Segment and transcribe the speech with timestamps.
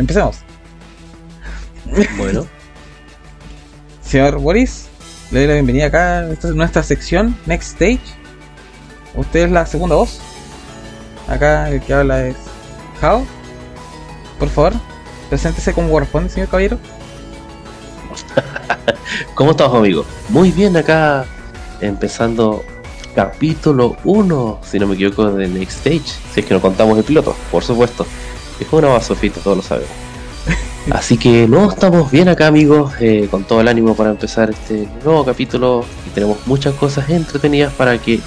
[0.00, 0.38] Empecemos.
[2.16, 2.46] Bueno,
[4.02, 4.86] Señor Boris,
[5.30, 8.00] le doy la bienvenida acá a esta- nuestra sección Next Stage.
[9.14, 10.20] Usted es la segunda voz.
[11.28, 12.36] Acá el que habla es
[13.00, 13.26] Jao.
[14.38, 14.72] Por favor,
[15.28, 16.78] preséntese como corresponde, señor caballero.
[19.34, 20.06] ¿cómo estamos amigos?
[20.30, 21.26] Muy bien acá,
[21.82, 22.64] empezando
[23.14, 26.18] capítulo 1, si no me equivoco, de Next Stage.
[26.32, 28.06] Si es que no contamos el piloto, por supuesto.
[28.60, 29.90] Es una basofita, todos lo sabemos.
[30.90, 34.88] Así que no, estamos bien acá amigos, eh, con todo el ánimo para empezar este
[35.04, 38.20] nuevo capítulo y tenemos muchas cosas entretenidas para que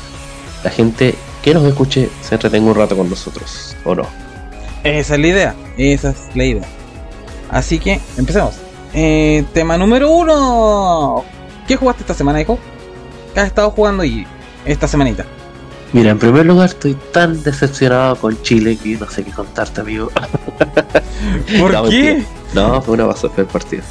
[0.64, 4.08] la gente que nos escuche se entretenga un rato con nosotros, ¿o no?
[4.84, 5.56] Esa es la idea.
[5.78, 6.68] Esa es la idea.
[7.50, 8.56] Así que empecemos.
[8.94, 11.24] Eh, tema número uno.
[11.68, 12.60] ¿Qué jugaste esta semana, hijo?
[13.34, 14.28] ¿Qué has estado jugando y
[14.66, 15.26] esta semanita?
[15.94, 20.10] Mira, en primer lugar estoy tan decepcionado con Chile que no sé qué contarte amigo.
[21.60, 22.14] ¿Por No, qué?
[22.16, 22.26] mentira.
[22.54, 23.84] No, fue una basofia el partido.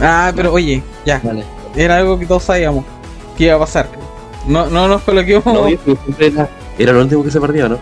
[0.00, 1.20] Ah, pero oye, ya.
[1.22, 1.44] Vale.
[1.76, 2.84] Era algo que todos sabíamos
[3.36, 3.88] que iba a pasar.
[4.46, 5.44] No, no nos coloquemos.
[5.46, 6.48] No, yo siempre era,
[6.78, 7.78] era lo último que se perdió, ¿no?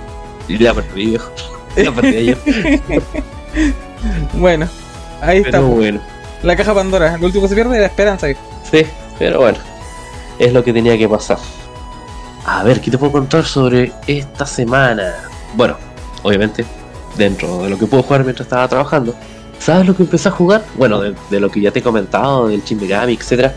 [0.48, 1.30] Y ya perdí, viejo.
[1.77, 2.38] Ya perdí ayer.
[4.34, 4.66] bueno,
[5.20, 5.60] ahí está.
[5.60, 6.00] Bueno,
[6.42, 7.19] La caja Pandora.
[7.19, 8.27] Lo último que se pierde es la esperanza.
[8.70, 8.86] sí,
[9.19, 9.58] pero bueno.
[10.38, 11.38] Es lo que tenía que pasar.
[12.47, 15.14] A ver, ¿qué te puedo contar sobre esta semana?
[15.55, 15.77] Bueno,
[16.22, 16.64] obviamente,
[17.16, 19.14] dentro de lo que puedo jugar mientras estaba trabajando.
[19.58, 20.64] ¿Sabes lo que empecé a jugar?
[20.77, 23.50] Bueno, de, de lo que ya te he comentado, del Shin Megami, etc.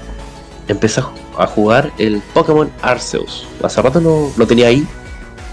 [0.67, 3.45] Empecé a ju- a jugar el Pokémon Arceus.
[3.61, 4.87] Hace rato no lo tenía ahí.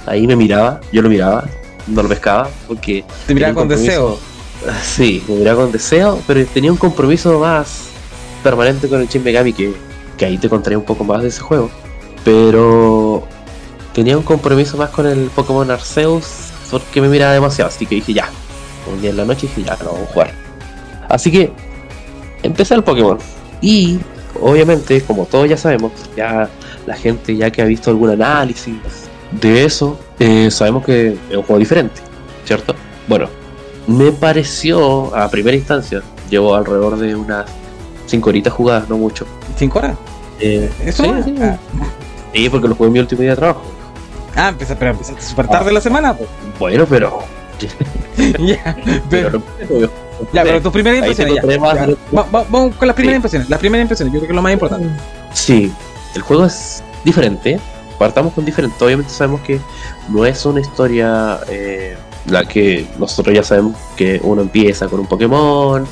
[0.07, 1.45] Ahí me miraba, yo lo miraba,
[1.89, 4.19] no lo pescaba, porque Te miraba con deseo.
[4.83, 7.83] Sí, me miraba con deseo, pero tenía un compromiso más
[8.43, 9.75] permanente con el Shin Megami que,
[10.17, 11.71] que ahí te contaré un poco más de ese juego.
[12.27, 13.23] Pero
[13.95, 18.15] tenía un compromiso más con el Pokémon Arceus porque me miraba demasiado, así que dije
[18.15, 18.29] ya.
[18.93, 20.35] Un día en la noche dije ya, no vamos a jugar.
[21.09, 21.53] Así que
[22.43, 23.19] empecé el Pokémon.
[23.61, 24.01] Y
[24.43, 26.51] obviamente, como todos ya sabemos, ya
[26.85, 28.75] la gente ya que ha visto algún análisis
[29.31, 32.01] de eso, eh, sabemos que es un juego diferente,
[32.45, 32.75] ¿cierto?
[33.07, 33.29] Bueno,
[33.87, 37.47] me pareció a primera instancia, llevo alrededor de unas
[38.07, 39.27] 5 horitas jugadas, no mucho.
[39.57, 39.97] ¿Cinco horas?
[40.41, 41.05] Eh, ¿Eso?
[41.05, 41.57] sí, sí, Ah,
[42.37, 43.63] sí, porque lo jugué en mi último día de trabajo.
[44.37, 46.15] ah, empecé, pero empezaste súper tarde la semana.
[46.15, 46.29] pues.
[46.59, 47.21] Bueno, pero.
[48.39, 48.77] ya,
[49.11, 49.91] pero pero,
[50.33, 51.35] ya, pero tus primeras impresiones.
[51.43, 51.87] Ya,
[52.17, 53.17] Va- va- vamos con las primeras Sí.
[53.17, 53.49] impresiones.
[53.51, 54.89] Las primeras impresiones, yo creo que es lo más importante.
[55.33, 55.73] Sí,
[56.15, 57.59] el juego es diferente.
[57.99, 58.77] Partamos con diferente.
[58.85, 59.59] Obviamente sabemos que
[60.11, 65.07] no es una historia eh, la que nosotros ya sabemos que uno empieza con un
[65.07, 65.87] Pokémon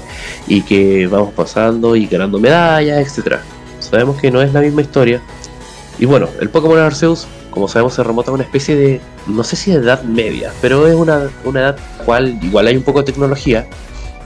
[0.47, 3.43] y que vamos pasando y ganando medallas, etcétera.
[3.78, 5.22] Sabemos que no es la misma historia.
[5.99, 9.56] Y bueno, el Pokémon Arceus, como sabemos, se remota a una especie de, no sé
[9.56, 13.05] si de edad media, pero es una, una edad cual igual hay un poco de
[13.12, 13.66] tecnología,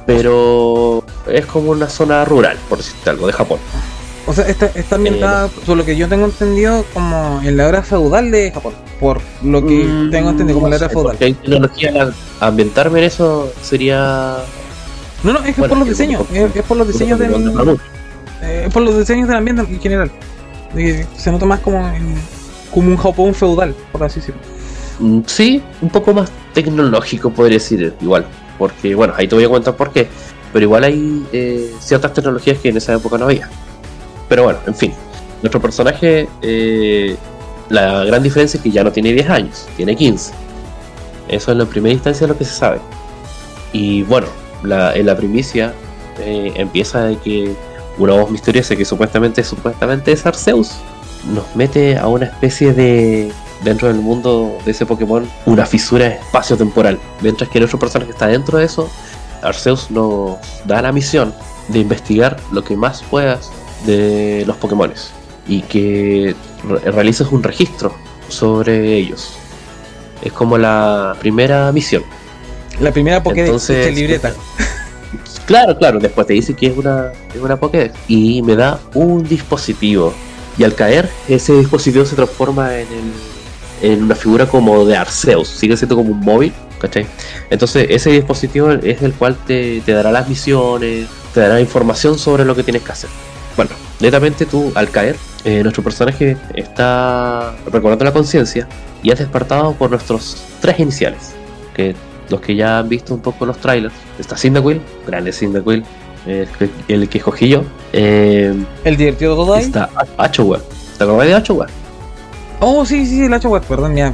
[0.06, 3.58] pero es como una zona rural, por decirte algo, de Japón.
[4.26, 7.82] O sea, está, está ambientada, por lo que yo tengo entendido, como en la era
[7.82, 8.74] feudal de Japón.
[9.00, 11.16] Por lo que Mm, tengo entendido, como no la era sé, feudal.
[11.20, 14.36] hay tecnología, ambientarme en eso sería.
[15.22, 16.22] No, no, es que bueno, es por los diseños.
[16.32, 17.32] Es, es por los diseños del.
[18.42, 20.10] eh, es por los diseños del ambiente en general.
[21.16, 21.90] Se nota más como
[22.72, 24.40] como un Japón feudal, por así decirlo.
[25.00, 28.26] Mm, Sí, un poco más tecnológico podría decir, igual.
[28.58, 30.08] Porque, bueno, ahí te voy a contar por qué.
[30.52, 33.48] Pero igual hay eh, ciertas tecnologías que en esa época no había.
[34.28, 34.92] Pero bueno, en fin.
[35.42, 37.16] Nuestro personaje, eh,
[37.68, 40.32] la gran diferencia es que ya no tiene 10 años, tiene 15.
[41.28, 42.80] Eso en la primera instancia es lo que se sabe.
[43.72, 44.26] Y bueno,
[44.62, 45.72] la- en la primicia
[46.18, 47.54] eh, empieza de que
[47.98, 50.72] una voz misteriosa que supuestamente, supuestamente es Arceus,
[51.34, 53.32] nos mete a una especie de
[53.64, 56.98] dentro del mundo de ese Pokémon una fisura espacio-temporal.
[57.20, 58.88] Mientras que nuestro personaje está dentro de eso,
[59.42, 61.34] Arceus nos da la misión
[61.68, 63.50] de investigar lo que más puedas
[63.84, 65.10] de los Pokémones
[65.46, 66.34] y que
[66.68, 67.92] re- realices un registro
[68.28, 69.32] sobre ellos.
[70.22, 72.02] Es como la primera misión.
[72.80, 74.32] La primera Pokédex Entonces, libreta.
[75.48, 77.94] Claro, claro, después te dice que es una, es una Pokédex.
[78.06, 80.12] Y me da un dispositivo.
[80.58, 85.48] Y al caer, ese dispositivo se transforma en, el- en una figura como de Arceus.
[85.48, 87.06] Sigue siendo como un móvil, ¿cachai?
[87.48, 92.44] Entonces, ese dispositivo es el cual te, te dará las misiones, te dará información sobre
[92.44, 93.08] lo que tienes que hacer.
[93.56, 98.68] Bueno, netamente tú, al caer, eh, nuestro personaje está recordando la conciencia
[99.02, 101.32] y es despertado por nuestros tres iniciales.
[101.74, 101.94] Que
[102.28, 105.84] los que ya han visto un poco los trailers, está Cyndaquil, grande Cyndaquil,
[106.26, 107.62] el, que- el que escogí yo.
[107.92, 108.54] Eh,
[108.84, 109.62] El divertido Dodai.
[109.64, 110.60] está Achowa.
[110.98, 111.66] ¿Te acordás de Achowa?
[112.60, 114.12] Oh, sí, sí, el Ashok, perdón, ya,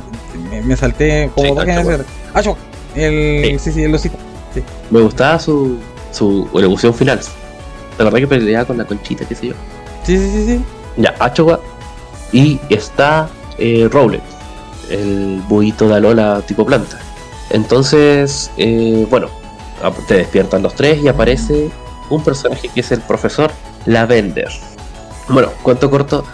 [0.51, 2.07] me, me salté como Sí, dos generaciones.
[2.35, 2.59] Ashok,
[2.95, 3.59] el.
[3.59, 4.17] Sí, sí, el osito.
[4.91, 5.79] Me gustaba su,
[6.13, 7.19] su evolución final.
[7.99, 9.55] La verdad que peleaba con la conchita, qué sé yo.
[10.05, 10.65] Sí, sí, sí, sí.
[10.99, 11.59] Ya, Achoga.
[12.33, 13.29] Y está
[13.59, 14.21] eh, Rowlet,
[14.91, 16.99] el buito de Alola tipo planta.
[17.51, 19.29] Entonces, eh, bueno,
[20.09, 21.71] te despiertan los tres y aparece
[22.11, 23.51] un personaje que es el profesor
[23.87, 24.49] Lavender.
[25.29, 26.25] Bueno, cuento corto,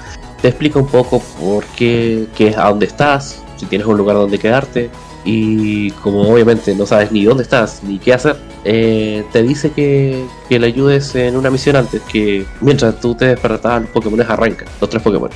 [0.40, 4.16] te explica un poco por qué, qué es, a dónde estás, si tienes un lugar
[4.16, 4.90] donde quedarte.
[5.22, 10.24] Y como obviamente no sabes ni dónde estás ni qué hacer, eh, te dice que,
[10.48, 14.66] que le ayudes en una misión antes, que mientras tú te despertabas los Pokémon arrancan,
[14.80, 15.30] los tres Pokémon.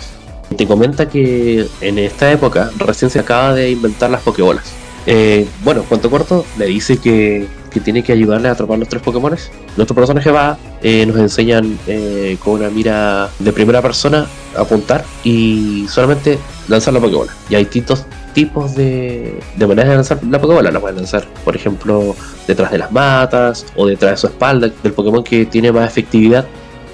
[0.56, 4.72] Te comenta que en esta época recién se acaba de inventar las Pokébolas.
[5.06, 9.02] Eh, bueno, cuento corto, le dice que, que tiene que ayudarle a atrapar los tres
[9.02, 9.36] Pokémon.
[9.76, 15.04] Nuestro personaje va, eh, nos enseñan eh, con una mira de primera persona a apuntar
[15.24, 17.32] y solamente lanzar la Pokébola.
[17.50, 20.70] Y hay distintos tipos de, de maneras de lanzar la Pokébola.
[20.70, 22.16] La pueden lanzar, por ejemplo,
[22.46, 26.46] detrás de las matas o detrás de su espalda, del Pokémon que tiene más efectividad,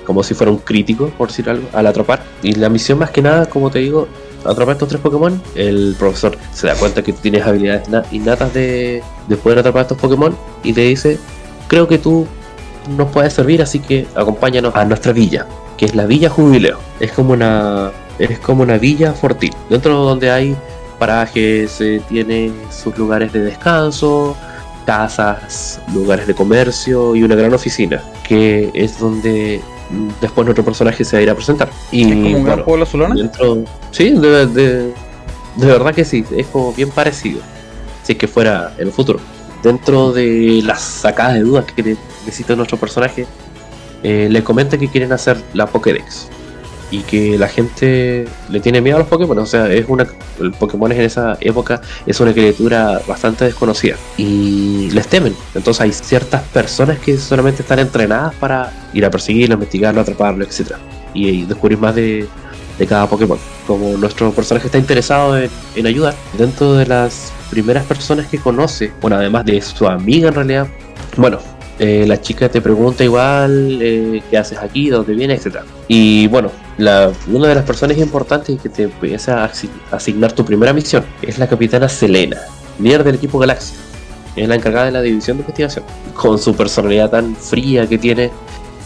[0.05, 2.23] como si fuera un crítico, por decir algo, al atrapar.
[2.43, 4.09] Y la misión más que nada, como te digo,
[4.45, 9.03] atrapar estos tres Pokémon, el profesor se da cuenta que tienes habilidades na- innatas de,
[9.29, 11.19] de poder atrapar estos Pokémon y te dice,
[11.69, 12.27] creo que tú
[12.97, 15.47] nos puedes servir, así que acompáñanos a nuestra villa,
[15.77, 16.79] que es la Villa Jubileo.
[16.99, 20.57] Es como una, es como una villa fortil, dentro donde hay
[20.99, 24.37] parajes, eh, tiene sus lugares de descanso,
[24.87, 29.61] casas, lugares de comercio y una gran oficina, que es donde
[30.21, 31.71] después nuestro personaje se va a ir a presentar.
[31.91, 33.15] Y es como un gran bueno, pueblo Solana.
[33.15, 34.93] Dentro, sí, de, de-
[35.57, 37.41] de verdad que sí, es como bien parecido.
[38.05, 39.19] Si es que fuera en el futuro.
[39.63, 43.27] Dentro de las sacadas de dudas que necesita nuestro personaje,
[44.03, 46.29] eh, le comenta que quieren hacer la Pokédex.
[46.91, 49.39] Y que la gente le tiene miedo a los Pokémon.
[49.39, 50.07] O sea, es una.
[50.41, 53.97] El Pokémon en esa época es una criatura bastante desconocida.
[54.17, 55.35] Y les temen.
[55.55, 60.73] Entonces hay ciertas personas que solamente están entrenadas para ir a perseguirlo, investigarlo, atraparlo, etc.
[61.15, 62.27] Y, y descubrir más de,
[62.89, 63.39] cada Pokémon.
[63.67, 68.93] Como nuestro personaje está interesado en, en ayudar, dentro de las primeras personas que conoce,
[69.01, 70.67] bueno, además de su amiga en realidad,
[71.17, 71.39] bueno,
[71.81, 75.61] eh, la chica te pregunta igual eh, qué haces aquí, dónde vienes, etc.
[75.89, 80.44] Y bueno, la, una de las personas importantes que te empieza a asi- asignar tu
[80.44, 82.38] primera misión es la capitana Selena,
[82.79, 83.77] líder del equipo Galaxia.
[84.37, 85.85] Es la encargada de la división de investigación.
[86.15, 88.31] Con su personalidad tan fría que tiene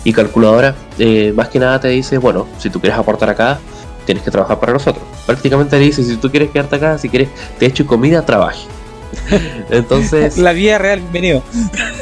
[0.02, 3.58] y calculadora, eh, más que nada te dice, bueno, si tú quieres aportar acá,
[4.06, 5.04] tienes que trabajar para nosotros.
[5.26, 8.66] Prácticamente le dice, si tú quieres quedarte acá, si quieres te echo comida, trabaje.
[9.70, 11.42] Entonces, La vida real, bienvenido.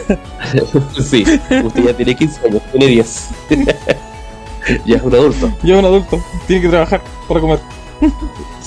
[1.04, 1.24] sí,
[1.64, 3.28] usted ya tiene 15 años, tiene 10.
[4.86, 5.52] ya es un adulto.
[5.62, 7.58] Yo, un adulto, tiene que trabajar para comer.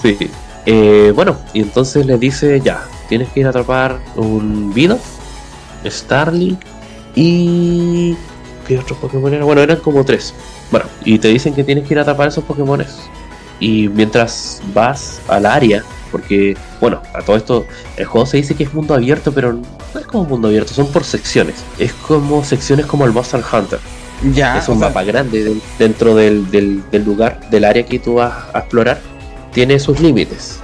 [0.01, 0.29] Sí.
[0.67, 4.99] Eh, bueno, y entonces le dice, ya, tienes que ir a atrapar un Vino,
[5.85, 6.57] Starling
[7.15, 8.15] y...
[8.67, 9.45] ¿Qué otros Pokémon eran?
[9.45, 10.33] Bueno, eran como tres.
[10.71, 12.97] Bueno, y te dicen que tienes que ir a atrapar esos Pokémones.
[13.59, 17.65] Y mientras vas al área, porque, bueno, a todo esto,
[17.97, 20.87] el juego se dice que es mundo abierto, pero no es como mundo abierto, son
[20.87, 21.55] por secciones.
[21.77, 23.79] Es como secciones como el Monster Hunter.
[24.33, 27.99] Ya, es un sea, mapa grande de- dentro del, del- del lugar, del área que
[27.99, 28.99] tú vas a explorar,
[29.53, 30.59] tiene sus límites.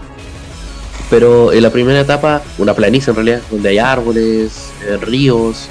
[1.10, 5.68] Pero en la primera etapa, una planicie en realidad, donde hay árboles, eh, ríos,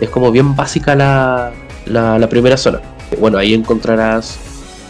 [0.00, 1.52] es como bien básica la,
[1.86, 2.80] la, la primera zona.
[3.18, 4.36] Bueno, ahí encontrarás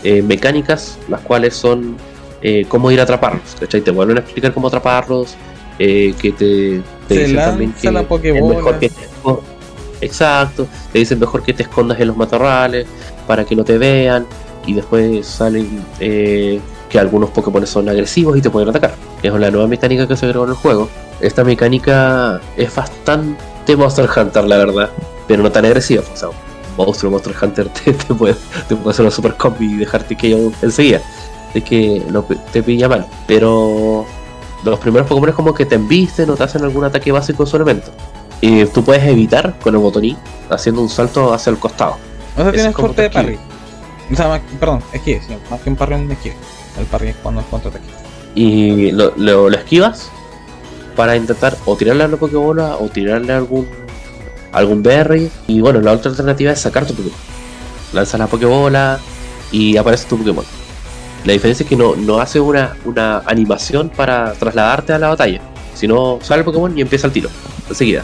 [0.02, 1.96] eh, mecánicas, las cuales son
[2.42, 3.80] eh, cómo ir a atraparlos, ¿cachai?
[3.82, 5.36] Te vuelven a explicar cómo atraparlos,
[5.78, 8.00] eh, que te, te dicen también que la
[8.30, 8.90] es mejor que
[10.00, 12.86] Exacto, te dicen mejor que te escondas en los matorrales
[13.26, 14.26] para que no te vean
[14.66, 18.94] y después salen eh, que algunos Pokémon son agresivos y te pueden atacar.
[19.22, 20.88] Es la nueva mecánica que se agregó en el juego.
[21.20, 24.90] Esta mecánica es bastante Monster Hunter, la verdad,
[25.26, 26.02] pero no tan agresiva.
[26.12, 26.28] O sea,
[26.76, 28.34] monstruo Monster Hunter te, puede,
[28.88, 31.00] hacer una super combi y dejarte que yo enseguida.
[31.54, 33.06] Es que pi- te pilla mal.
[33.26, 34.04] Pero
[34.64, 37.48] los primeros Pokémon es como que te embisten o te hacen algún ataque básico en
[38.46, 40.16] Y tú puedes evitar con el botoní
[40.50, 41.92] haciendo un salto hacia el costado.
[41.92, 43.38] o sea, ese tienes suerte de parry.
[44.12, 46.36] O sea, más- perdón, esquive, sí, más que un parry, un esquive.
[46.78, 47.86] El parry es cuando es contraataque.
[48.34, 50.10] y lo, lo- lo esquivas
[50.96, 53.66] para intentar o tirarle a la Pokébola o tirarle algún
[54.52, 57.18] algún berry y bueno la otra alternativa es sacar tu Pokémon
[57.92, 58.98] lanzas la Pokébola
[59.52, 60.44] y aparece tu Pokémon
[61.24, 65.40] la diferencia es que no, no hace una, una animación para trasladarte a la batalla
[65.74, 67.28] sino sale el Pokémon y empieza el tiro
[67.68, 68.02] enseguida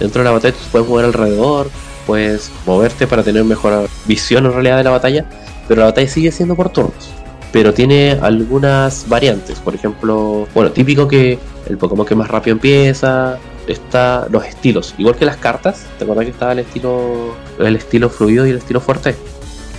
[0.00, 1.70] dentro de la batalla tú puedes mover alrededor
[2.06, 5.24] puedes moverte para tener mejor visión en realidad de la batalla
[5.68, 7.12] pero la batalla sigue siendo por turnos
[7.52, 9.60] pero tiene algunas variantes.
[9.60, 15.16] Por ejemplo, bueno, típico que el Pokémon que más rápido empieza, está los estilos, igual
[15.16, 15.86] que las cartas.
[15.98, 19.14] ¿Te acuerdas que estaba el estilo el estilo fluido y el estilo fuerte?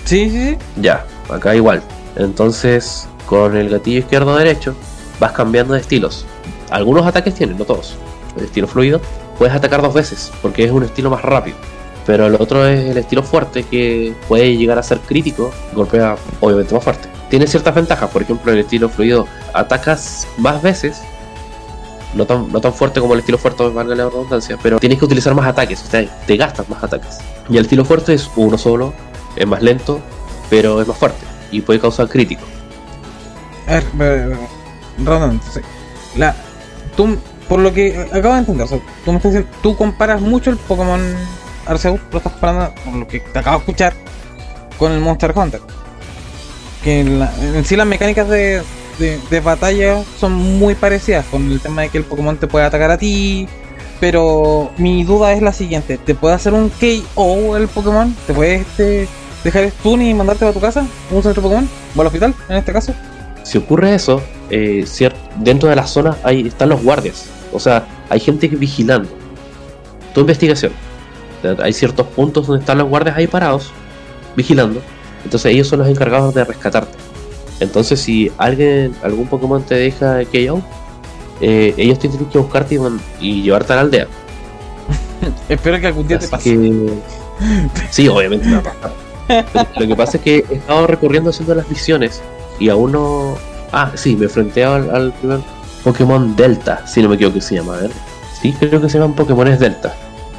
[0.05, 0.57] Sí, sí, sí.
[0.77, 1.81] Ya, acá igual.
[2.15, 4.75] Entonces, con el gatillo izquierdo derecho
[5.19, 6.25] vas cambiando de estilos.
[6.69, 7.95] Algunos ataques tienen, no todos.
[8.37, 9.01] El estilo fluido
[9.37, 11.57] puedes atacar dos veces porque es un estilo más rápido.
[12.05, 16.73] Pero el otro es el estilo fuerte que puede llegar a ser crítico, golpea obviamente
[16.73, 17.07] más fuerte.
[17.29, 21.01] Tiene ciertas ventajas, por ejemplo, el estilo fluido atacas más veces,
[22.13, 25.05] no tan, no tan fuerte como el estilo fuerte, valga la redundancia, pero tienes que
[25.05, 27.19] utilizar más ataques, o sea, te gastas más ataques.
[27.49, 28.93] Y el estilo fuerte es uno solo,
[29.35, 30.01] es más lento,
[30.49, 32.41] pero es más fuerte y puede causar crítico.
[33.67, 34.37] A ver,
[36.17, 36.35] la,
[36.97, 37.17] tú,
[37.53, 38.81] por lo que acabo de entender, o
[39.61, 40.99] tú comparas mucho el Pokémon
[41.67, 43.93] Arceus, lo estás comparando, por lo que te acabo de escuchar,
[44.79, 45.61] con el Monster Hunter.
[46.83, 48.63] Que en, la- en sí las mecánicas de,
[49.45, 52.97] batalla son muy parecidas, con el tema de que el Pokémon te puede atacar a
[52.97, 53.47] ti,
[53.99, 58.15] pero mi duda es la siguiente, ¿te puede hacer un KO el Pokémon?
[58.25, 59.07] ¿Te puede este,
[59.43, 60.87] dejar stun y mandarte a tu casa?
[61.11, 61.69] ¿Un centro Pokémon?
[61.95, 62.95] ¿O al hospital, en este caso?
[63.43, 64.83] Si ocurre eso, eh,
[65.35, 67.27] dentro de la zona hay, están los guardias.
[67.53, 69.09] O sea, hay gente que vigilando.
[70.13, 70.71] Tu investigación.
[71.61, 73.71] Hay ciertos puntos donde están los guardias ahí parados,
[74.35, 74.81] vigilando.
[75.23, 76.97] Entonces ellos son los encargados de rescatarte.
[77.59, 80.61] Entonces si alguien, algún Pokémon te deja KO,
[81.41, 82.79] eh, ellos tienen que buscarte y,
[83.19, 84.07] y llevarte a la aldea.
[85.49, 86.51] Espero que algún día te pase.
[86.53, 86.93] que-
[87.89, 88.93] Sí, obviamente me va a pasar.
[89.27, 92.21] Pero lo que pasa es que he estado recorriendo haciendo las misiones
[92.59, 93.35] y aún no.
[93.71, 95.39] Ah, sí, me enfrenté al, al primer
[95.83, 97.91] Pokémon Delta, si no me equivoco que se llama, a ver.
[98.41, 99.93] Sí, creo que se llaman Pokémones Delta.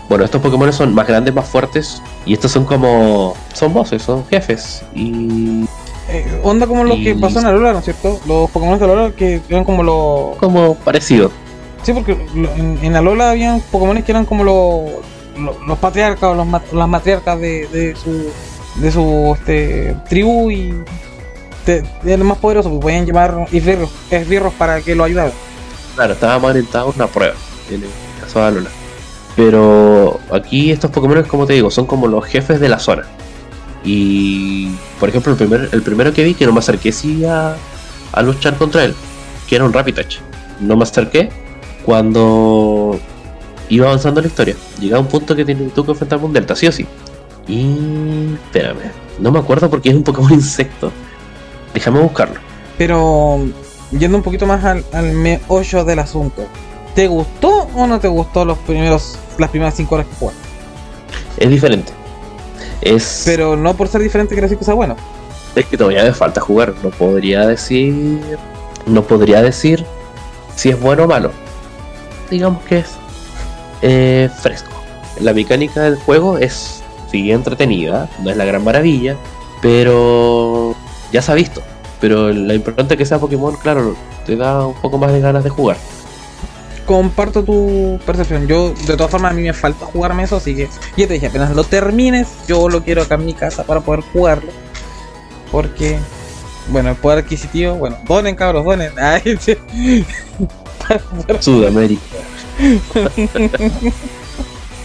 [0.08, 3.34] Bueno, estos Pokémon son más grandes, más fuertes y estos son como.
[3.54, 4.84] son bosses, son jefes.
[4.94, 5.64] Y.
[6.08, 8.20] Eh, onda como lo que pasó en Alola, ¿no es cierto?
[8.26, 10.36] Los Pokémon de Alola que eran como los...
[10.36, 11.30] como parecido.
[11.82, 14.90] Sí, porque en, en Alola habían Pokémon que eran como los,
[15.38, 18.30] los, los patriarcas o los las matriarcas de, de su
[18.76, 20.74] de su este, tribu y
[21.64, 25.32] te- eran más poderosos, pues podían llevar esbirros, esbirros para que lo ayudaran.
[25.94, 27.34] Claro, estaba más orientado a una prueba
[27.70, 27.88] en el
[28.20, 28.70] caso de Alola.
[29.36, 33.04] Pero aquí estos Pokémon, como te digo, son como los jefes de la zona.
[33.84, 37.56] Y por ejemplo, el, primer, el primero que vi, que no me acerqué sí a,
[38.22, 38.94] luchar contra él,
[39.48, 40.18] que era un Rapidash.
[40.60, 41.30] No me acerqué
[41.84, 42.98] cuando
[43.68, 44.54] iba avanzando la historia.
[44.80, 46.86] Llegaba un punto que tenía tú que enfrentarme un Delta, sí o sí.
[47.48, 48.34] Y.
[48.46, 50.92] Espérame, no me acuerdo porque es un Pokémon insecto.
[51.74, 52.40] Déjame buscarlo.
[52.78, 53.44] Pero
[53.90, 56.46] yendo un poquito más al, al meollo del asunto,
[56.94, 60.40] ¿te gustó o no te gustó los primeros las primeras 5 horas que jugaste?
[61.38, 61.92] Es diferente.
[62.80, 63.22] Es.
[63.24, 64.96] Pero no por ser diferente quiere decir que sea bueno.
[65.54, 66.74] Es que todavía me falta jugar.
[66.82, 68.20] No podría decir.
[68.86, 69.84] No podría decir
[70.54, 71.30] si es bueno o malo.
[72.30, 72.90] Digamos que es
[73.82, 74.70] eh, fresco.
[75.20, 76.82] La mecánica del juego es.
[77.10, 78.08] Sigue entretenida.
[78.22, 79.16] No es la gran maravilla.
[79.62, 80.76] Pero.
[81.14, 81.62] Ya se ha visto.
[82.00, 83.94] Pero la importante que sea Pokémon, claro,
[84.26, 85.76] te da un poco más de ganas de jugar.
[86.86, 88.48] comparto tu percepción.
[88.48, 91.28] Yo, de todas formas, a mí me falta jugarme eso, así que ya te dije,
[91.28, 94.50] apenas lo termines, yo lo quiero acá en mi casa para poder jugarlo.
[95.52, 95.98] Porque,
[96.68, 98.90] bueno, el poder adquisitivo, bueno, donen cabros, donen.
[98.98, 99.38] Ay,
[101.38, 102.02] Sudamérica.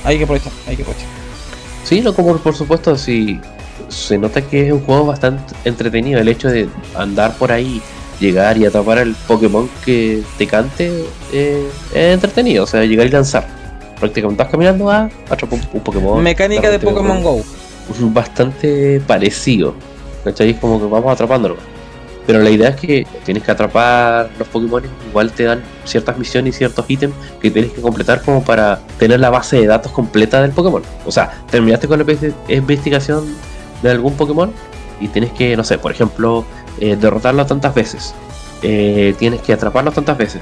[0.03, 1.09] hay que aprovechar, hay que aprovechar.
[1.83, 3.41] Sí, no, como por supuesto, sí.
[3.89, 6.19] Se nota que es un juego bastante entretenido.
[6.19, 7.81] El hecho de andar por ahí,
[8.19, 11.03] llegar y atrapar al Pokémon que te cante,
[11.33, 12.63] eh, es entretenido.
[12.63, 13.47] O sea, llegar y lanzar.
[13.99, 16.23] Prácticamente estás caminando a atrapar un, Pokémon.
[16.23, 17.41] Mecánica de Pokémon Go.
[18.13, 19.73] Bastante parecido.
[20.23, 20.51] ¿Cachai?
[20.51, 21.57] Es como que vamos atrapándolo.
[22.27, 26.53] Pero la idea es que tienes que atrapar los Pokémon, igual te dan ciertas misiones
[26.53, 30.39] y ciertos ítems que tienes que completar como para tener la base de datos completa
[30.41, 30.83] del Pokémon.
[31.07, 33.25] O sea, terminaste con la inve- investigación
[33.81, 34.51] de algún Pokémon
[34.99, 36.45] y tienes que, no sé, por ejemplo,
[36.79, 38.13] eh, derrotarlo tantas veces.
[38.61, 40.41] Eh, tienes que atraparlo tantas veces.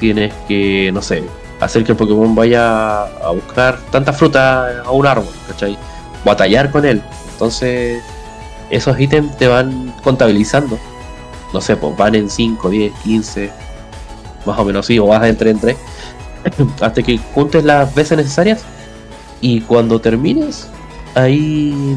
[0.00, 1.24] Tienes que, no sé,
[1.60, 5.76] hacer que el Pokémon vaya a buscar tanta fruta a un árbol, ¿cachai?
[6.24, 7.02] Batallar con él.
[7.32, 8.02] Entonces,
[8.70, 10.78] esos ítems te van contabilizando.
[11.52, 13.50] No sé, pues van en 5, 10, 15,
[14.44, 15.76] más o menos así, o vas de entre entre,
[16.80, 18.62] hasta que juntes las veces necesarias.
[19.40, 20.68] Y cuando termines,
[21.14, 21.96] ahí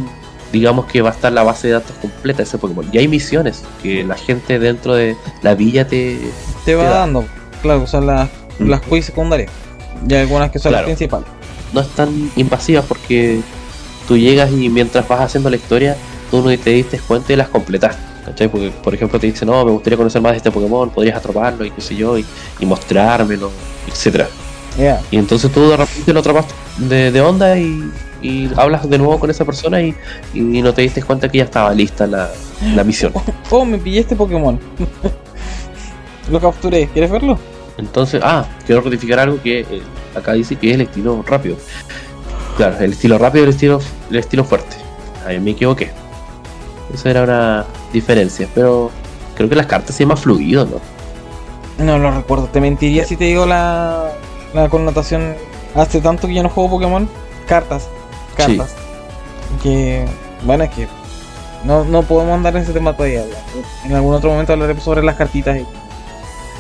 [0.52, 2.86] digamos que va a estar la base de datos completa de ese Pokémon.
[2.92, 6.20] Y hay misiones que la gente dentro de la villa te.
[6.66, 6.98] Te va Te da.
[7.00, 7.26] dando,
[7.62, 8.30] claro, son las,
[8.60, 8.70] Mm.
[8.70, 9.50] las quiz secundarias.
[10.08, 11.28] Y algunas que son las principales.
[11.74, 13.40] no están invasivas porque
[14.08, 15.96] tú llegas y mientras vas haciendo la historia,
[16.30, 18.02] tú no te diste cuenta y las completaste.
[18.26, 18.50] ¿Cachai?
[18.50, 21.66] Porque, por ejemplo, te dicen, no, me gustaría conocer más de este Pokémon, podrías atraparlo
[21.66, 22.26] y qué sé yo, y,
[22.60, 23.50] y mostrármelo,
[23.88, 24.28] etcétera.
[24.78, 25.02] Yeah.
[25.12, 26.46] Y entonces tú de repente lo atrapas
[26.78, 27.90] de, de onda y,
[28.22, 29.96] y hablas de nuevo con esa persona y,
[30.34, 32.30] y no te diste cuenta que ya estaba lista la,
[32.76, 33.14] la misión.
[33.50, 34.60] Oh, me pillé este Pokémon.
[36.32, 36.88] Lo capturé.
[36.88, 37.38] ¿Quieres verlo?
[37.78, 39.82] Entonces, ah, quiero ratificar algo que eh,
[40.16, 41.58] acá dice que es el estilo rápido.
[42.58, 44.76] Claro, el estilo rápido y el estilo, el estilo fuerte.
[45.26, 45.92] Ahí me equivoqué.
[46.94, 48.92] Esa era una diferencia, pero
[49.36, 51.84] creo que las cartas es más fluido, ¿no?
[51.84, 52.46] No lo recuerdo.
[52.46, 54.12] Te mentiría si te digo la,
[54.54, 55.36] la connotación.
[55.76, 57.10] Hace tanto que yo no juego Pokémon.
[57.48, 57.90] Cartas.
[58.36, 58.76] Cartas.
[59.62, 60.06] Que.
[60.44, 60.88] Bueno, es que.
[61.64, 63.24] No, no podemos andar en ese tema todavía.
[63.86, 65.66] En algún otro momento hablaremos sobre las cartitas y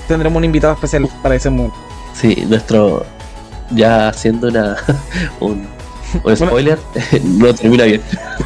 [0.07, 1.75] tendremos un invitado especial para ese momento.
[2.13, 3.05] Sí, nuestro.
[3.71, 4.75] Ya haciendo una.
[5.39, 5.67] un,
[6.23, 6.77] un spoiler,
[7.23, 8.01] no termina bien.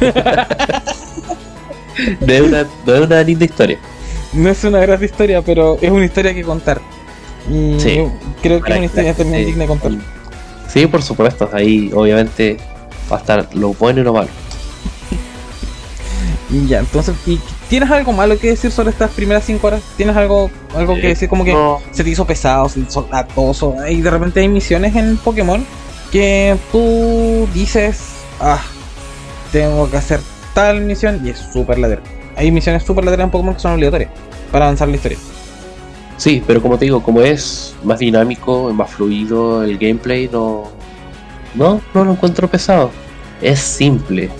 [2.20, 3.78] no, es una, no es una linda historia.
[4.32, 6.80] No es una gran historia, pero es una historia que contar.
[7.50, 8.02] Y Sí.
[8.42, 9.46] creo que es una historia que- también sí.
[9.46, 9.92] digna de contar.
[10.68, 11.48] Sí, por supuesto.
[11.52, 12.56] Ahí, obviamente,
[13.10, 14.28] va a estar lo bueno y lo malo.
[16.50, 19.82] Y ya, entonces, ¿y ¿tienes algo malo que decir sobre estas primeras 5 horas?
[19.96, 21.80] ¿Tienes algo, algo que Eh, decir como que no.
[21.92, 23.74] se te hizo pesado, se te hizo latoso?
[23.88, 25.64] Y de repente hay misiones en Pokémon
[26.12, 27.98] que tú dices,
[28.40, 28.60] ah,
[29.52, 30.20] tengo que hacer
[30.54, 32.02] tal misión y es súper ladera.
[32.36, 34.10] Hay misiones súper laderas en Pokémon que son obligatorias
[34.52, 35.18] para avanzar la historia.
[36.16, 40.70] Sí, pero como te digo, como es más dinámico, más fluido el gameplay, no,
[41.56, 42.90] no, no lo encuentro pesado.
[43.40, 44.30] Es simple.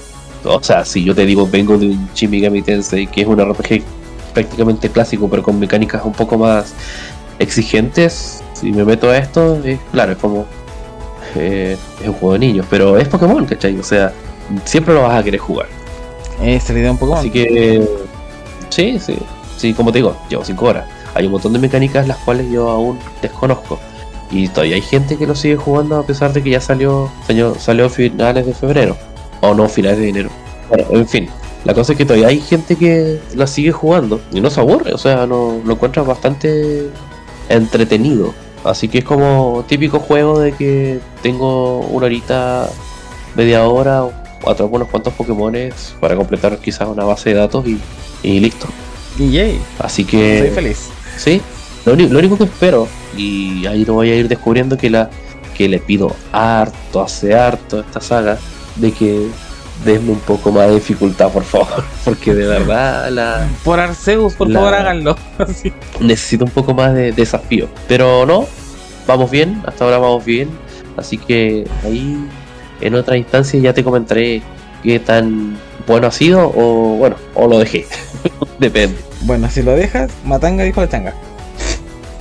[0.44, 3.40] O sea, si yo te digo, vengo de un Shin Megami Tensei, que es un
[3.40, 3.82] RPG
[4.32, 6.74] prácticamente clásico, pero con mecánicas un poco más
[7.38, 10.46] exigentes, si me meto a esto, es claro, es como
[11.34, 13.78] eh, es un juego de niños, pero es Pokémon, ¿cachai?
[13.78, 14.12] O sea,
[14.64, 15.66] siempre lo vas a querer jugar.
[16.40, 17.18] Esa es la idea de un Pokémon.
[17.18, 17.88] Así que
[18.68, 19.18] sí, sí,
[19.56, 20.86] sí, como te digo, llevo 5 horas.
[21.14, 23.80] Hay un montón de mecánicas las cuales yo aún desconozco.
[24.30, 27.54] Y todavía hay gente que lo sigue jugando a pesar de que ya salió, salió,
[27.54, 28.96] salió a finales de febrero.
[29.40, 30.30] O no, finales de enero.
[30.68, 31.28] Bueno, en fin.
[31.64, 34.94] La cosa es que todavía hay gente que la sigue jugando y no se aburre,
[34.94, 36.88] o sea, no, lo encuentras bastante
[37.48, 38.34] entretenido.
[38.62, 42.68] Así que es como típico juego de que tengo una horita,
[43.34, 44.04] media hora
[44.46, 47.80] atrapo unos cuantos Pokémones para completar quizás una base de datos y,
[48.22, 48.68] y listo.
[49.18, 50.88] Y yay, Así soy que feliz.
[51.16, 51.40] sí,
[51.84, 55.10] lo único que espero, y ahí lo voy a ir descubriendo que la
[55.56, 58.36] que le pido harto, hace harto esta saga,
[58.76, 59.26] de que
[59.84, 64.48] denme un poco más de dificultad, por favor, porque de verdad la Por Arceus, por
[64.50, 65.16] La- favor háganlo.
[65.54, 65.72] Sí.
[66.00, 67.68] necesito un poco más de desafío.
[67.88, 68.46] Pero no,
[69.06, 70.50] vamos bien, hasta ahora vamos bien.
[70.98, 72.16] Así que ahí
[72.80, 74.42] en otra instancia ya te comentaré
[74.82, 77.86] qué tan bueno ha sido o bueno, o lo dejé.
[78.58, 78.96] Depende.
[79.22, 81.14] Bueno, si lo dejas, Matanga dijo la changa.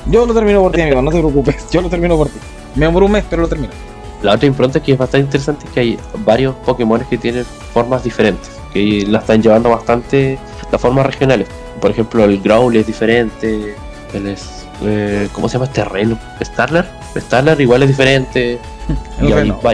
[0.07, 1.69] Yo lo termino por ti, amigo, no te preocupes.
[1.71, 2.39] Yo lo termino por ti.
[2.75, 3.73] Me demoro un mes, pero lo termino.
[4.21, 8.03] La otra impronta que es bastante interesante es que hay varios Pokémon que tienen formas
[8.03, 10.37] diferentes, que la están llevando bastante
[10.71, 11.47] las formas regionales.
[11.81, 13.75] Por ejemplo, el Growl es diferente,
[14.13, 16.17] el es, eh, ¿cómo se llama este reno?
[16.43, 16.85] ¿Starler?
[17.17, 18.59] Starler igual es diferente.
[19.19, 19.59] El y hay reno.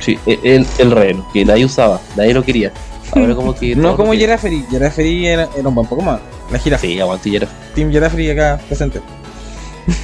[0.00, 2.72] Sí, e- el, el reno, que nadie usaba, nadie lo quería.
[3.12, 3.74] Ahora como que...
[3.76, 4.12] No como.
[4.12, 4.64] Geraferi.
[4.70, 6.20] Geraferi era, era un buen Pokémon.
[6.50, 6.82] La jirafa.
[6.82, 9.00] Sí, aguantillera, Team Geraferi acá presente.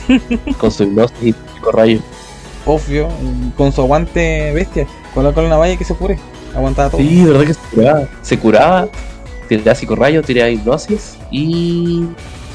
[0.59, 2.01] con su hipnosis y pico rayo.
[2.67, 3.09] Obvio.
[3.57, 4.87] Con su aguante bestia.
[5.15, 6.19] Con la cola una valla que se pure.
[6.55, 7.01] Aguantaba todo.
[7.01, 8.09] Sí, verdad que se curaba.
[8.23, 8.89] Se curaba,
[9.49, 12.07] tiraba psicorrayo, tiraba hipnosis y...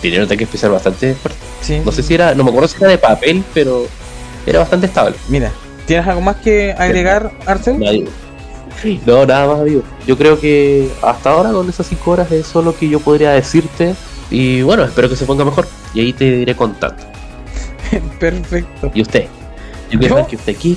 [0.02, 1.40] Tenía un ataque especial bastante fuerte.
[1.62, 1.82] Sí.
[1.84, 3.86] No sé si era, no me acuerdo si era de papel, pero
[4.46, 5.16] era bastante estable.
[5.28, 5.52] Mira,
[5.86, 7.78] ¿tienes algo más que agregar, Arceus?
[7.78, 8.08] Nadie-
[9.06, 9.84] No, nada más, amigo.
[10.08, 13.96] Yo creo que hasta ahora con esas 5 horas es lo que yo podría decirte.
[14.32, 15.68] Y bueno, espero que se ponga mejor.
[15.94, 17.02] Y ahí te iré contando.
[18.20, 18.92] Perfecto.
[18.94, 19.26] ¿Y usted?
[19.90, 20.76] Yo quiero saber que usted, ¿qué,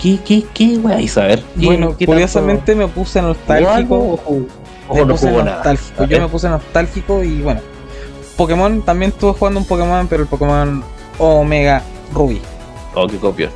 [0.00, 1.42] qué, qué, qué, wey, saber?
[1.58, 3.68] ¿Qué- Bueno, qué curiosamente me puse tanto- nostálgico.
[3.70, 6.04] ¿Jugó algo o o Me no puse nostálgico.
[6.04, 7.60] Yo me puse nostálgico y bueno.
[8.36, 10.82] Pokémon, también estuve jugando un Pokémon, pero el Pokémon
[11.18, 11.82] Omega
[12.14, 12.40] Ruby.
[12.94, 13.50] Oh, qué copia.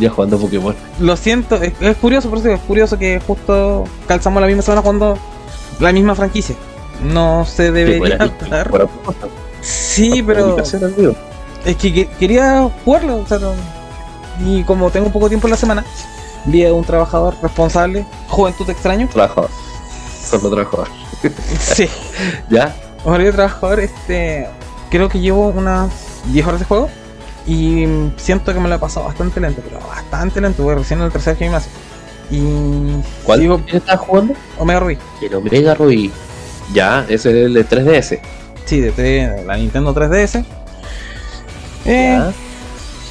[0.00, 0.74] Ya jugando Pokémon.
[0.98, 4.80] Lo siento, es, es curioso, por eso es curioso que justo calzamos la misma semana
[4.82, 5.18] jugando
[5.78, 6.56] la misma franquicia.
[7.04, 8.16] No se debería
[8.50, 8.68] dar.
[8.70, 8.86] buena
[9.62, 13.18] Sí, pero es que, que- quería jugarlo.
[13.18, 13.52] o sea, no-
[14.46, 15.84] y como tengo poco tiempo en la semana,
[16.46, 19.08] vi a un trabajador responsable, juventud extraño.
[19.12, 19.50] Trabajador.
[20.30, 20.88] Solo trabajador.
[21.60, 21.86] Sí,
[22.48, 22.74] ¿Ya?
[23.04, 24.46] De trabajador, este,
[24.90, 25.90] creo que llevo unas
[26.32, 26.88] 10 horas de juego
[27.46, 31.06] y siento que me lo he pasado bastante lento, pero bastante lento, voy recién en
[31.06, 31.70] el tercer gimnasio.
[32.30, 34.34] Y ¿Cuál sigo ¿Quién estaba jugando?
[34.58, 34.98] Omega Ruby.
[35.20, 36.12] El Omega Ruby.
[36.72, 38.20] Ya, ese es el de 3DS.
[38.64, 40.44] Sí, de, la Nintendo 3DS.
[41.86, 42.20] Eh,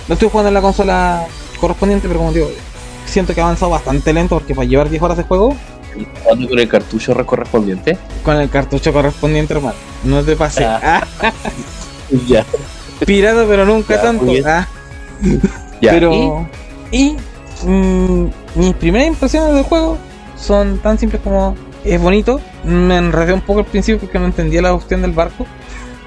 [0.07, 1.25] no estoy jugando en la consola
[1.59, 2.49] correspondiente, pero como digo,
[3.05, 5.55] siento que ha avanzado bastante lento porque para llevar 10 horas de juego,
[6.23, 7.97] Jugando con el cartucho correspondiente.
[8.23, 9.75] con el cartucho correspondiente, hermano.
[10.03, 10.63] No te pase.
[10.63, 11.03] Ah,
[12.27, 12.45] Ya.
[13.05, 14.31] Pirata, pero nunca Ya, tanto.
[14.45, 14.67] Ah,
[15.81, 15.91] Ya.
[15.91, 16.47] pero.
[16.91, 17.15] Y,
[17.65, 19.97] mm, mis primeras impresiones del juego
[20.35, 22.39] son tan simples como es bonito.
[22.63, 25.45] Me enredé un poco al principio porque no entendía la opción del barco.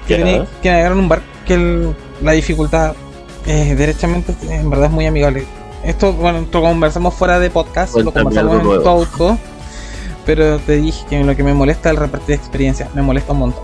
[0.07, 1.25] Que tenía que navegar en un barco.
[1.45, 2.93] Que el- la dificultad,
[3.45, 5.45] eh, derechamente, en verdad es muy amigable.
[5.83, 9.37] Esto, bueno, lo conversamos fuera de podcast, lo conversamos en tu auto.
[10.25, 12.87] Pero te dije que lo que me molesta es el repartir experiencia.
[12.93, 13.63] Me molesta un montón.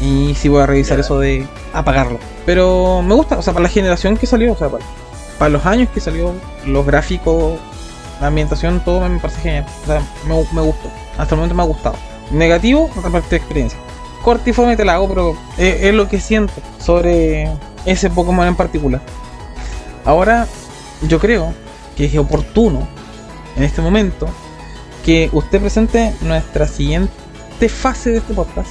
[0.00, 2.18] Y sí voy a revisar eso de apagarlo.
[2.44, 4.84] Pero me gusta, o sea, para la generación que salió, o sea, para,
[5.38, 6.34] para los años que salió,
[6.66, 7.58] los gráficos,
[8.20, 9.66] la ambientación, todo me parece genial.
[9.82, 10.90] O sea, me, me gustó.
[11.18, 11.96] Hasta el momento me ha gustado.
[12.30, 13.78] Negativo, repartir experiencia.
[14.22, 17.50] Corta y fome te la hago, pero es, es lo que siento sobre
[17.84, 19.00] ese Pokémon en particular.
[20.04, 20.46] Ahora,
[21.08, 21.52] yo creo
[21.96, 22.86] que es oportuno
[23.56, 24.28] en este momento
[25.04, 28.70] que usted presente nuestra siguiente fase de este podcast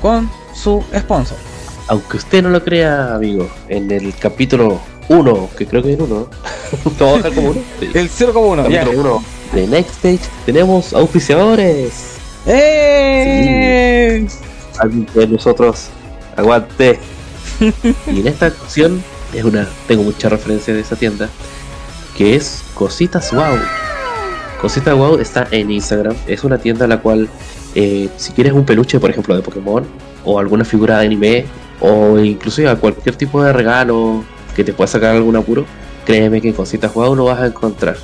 [0.00, 1.38] con su sponsor.
[1.88, 6.04] Aunque usted no lo crea, amigo, en el capítulo 1, que creo que es el
[6.04, 6.28] 1,
[6.98, 7.60] ¿Lo vamos a como uno?
[7.80, 7.90] Sí.
[7.94, 8.80] El 0,1, ya.
[8.80, 12.16] Capítulo 1 de Next Stage tenemos auspiciadores.
[12.46, 14.26] ¡Eh!
[14.78, 15.88] Alguien de nosotros
[16.36, 16.98] aguante.
[17.60, 21.28] y en esta ocasión es una, tengo mucha referencia de esa tienda,
[22.16, 23.58] que es Cositas Wow.
[24.60, 27.28] Cositas Wow está en Instagram, es una tienda en la cual
[27.74, 29.86] eh, si quieres un peluche, por ejemplo, de Pokémon,
[30.24, 31.44] o alguna figura de anime,
[31.80, 35.64] o inclusive a cualquier tipo de regalo que te pueda sacar algún apuro,
[36.04, 37.96] créeme que en Cositas Wow lo vas a encontrar.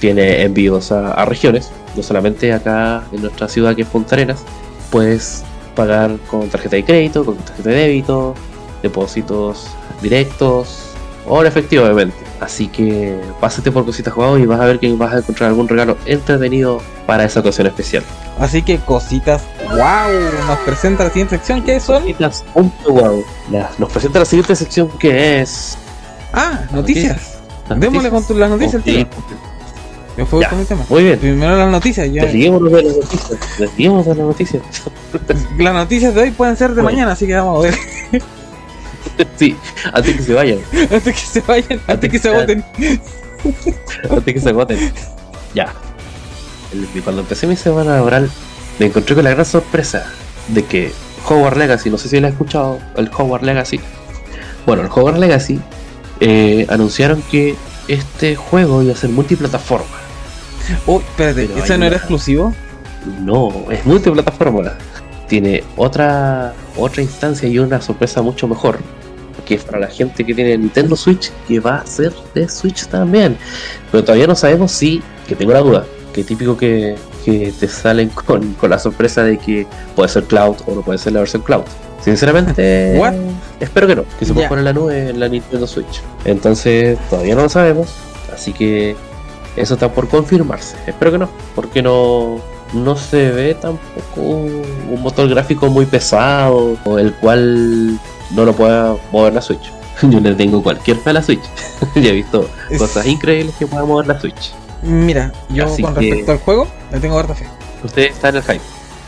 [0.00, 4.44] Tiene envíos a, regiones, no solamente acá en nuestra ciudad que es Punta Arenas,
[4.90, 5.44] puedes
[5.76, 8.34] pagar con tarjeta de crédito, con tarjeta de débito,
[8.82, 9.68] depósitos
[10.02, 10.90] directos
[11.26, 12.21] o en efectivo obviamente.
[12.42, 15.68] Así que pásate por Cositas Jugados y vas a ver que vas a encontrar algún
[15.68, 18.02] regalo entretenido para esa ocasión especial.
[18.40, 19.78] Así que cositas, wow,
[20.48, 22.00] nos presenta la siguiente sección que son.
[22.02, 22.44] Cositas.
[23.50, 25.78] La- Nos presenta la siguiente sección que es...
[26.32, 27.34] Ah, noticias.
[27.76, 29.06] Démosle con tu- las noticias, Ok, tío.
[30.16, 30.48] Yo fui Ya.
[30.50, 30.84] con mi tema.
[30.88, 31.18] Muy bien.
[31.18, 32.10] Primero las noticias.
[32.12, 32.24] Ya.
[32.24, 33.38] Desliémonos de las noticias.
[33.58, 34.62] Desliémonos de las noticias.
[35.58, 36.90] Las noticias de hoy pueden ser de Bueno.
[36.96, 37.74] mañana, así que vamos a ver.
[39.36, 39.56] sí,
[39.92, 40.58] antes que se vayan.
[40.90, 42.64] antes que se vayan, antes que se agoten.
[44.10, 44.92] antes que se agoten.
[45.54, 45.72] Ya.
[47.04, 48.30] Cuando empecé mi semana laboral,
[48.78, 50.06] me encontré con la gran sorpresa
[50.48, 50.92] de que
[51.28, 53.80] Hogwarts Legacy, no sé si lo has escuchado, el Hogwarts Legacy.
[54.66, 55.60] Bueno, el Hogwarts Legacy
[56.20, 57.54] eh, anunciaron que
[57.88, 59.86] este juego iba a ser multiplataforma.
[60.86, 62.54] Uy, espérate, Pero ¿ese no era una- exclusivo?
[63.20, 64.72] No, es multiplataforma.
[65.28, 68.78] Tiene otra otra instancia y una sorpresa mucho mejor.
[69.46, 72.86] Que es para la gente que tiene Nintendo Switch, que va a ser de Switch
[72.86, 73.36] también.
[73.90, 78.08] Pero todavía no sabemos si, que tengo la duda, que típico que, que te salen
[78.10, 81.42] con, con la sorpresa de que puede ser Cloud o no puede ser la versión
[81.42, 81.64] Cloud.
[82.04, 83.14] Sinceramente, What?
[83.60, 84.48] espero que no, que se pueda Ya.
[84.48, 86.02] poner en la nube en la Nintendo Switch.
[86.24, 87.88] Entonces, todavía no lo sabemos,
[88.34, 88.94] así que
[89.56, 90.76] eso está por confirmarse.
[90.86, 92.40] Espero que no, porque no,
[92.72, 97.98] no se ve tampoco un motor gráfico muy pesado, o el cual
[98.30, 99.72] no lo pueda mover la Switch.
[100.02, 101.42] Yo le tengo cualquier fe a la Switch.
[101.94, 104.52] ya he visto cosas increíbles que pueda mover la Switch.
[104.82, 107.46] Mira, yo Así con que- respecto al juego, le tengo harta fe.
[107.84, 108.60] Usted está en el hype.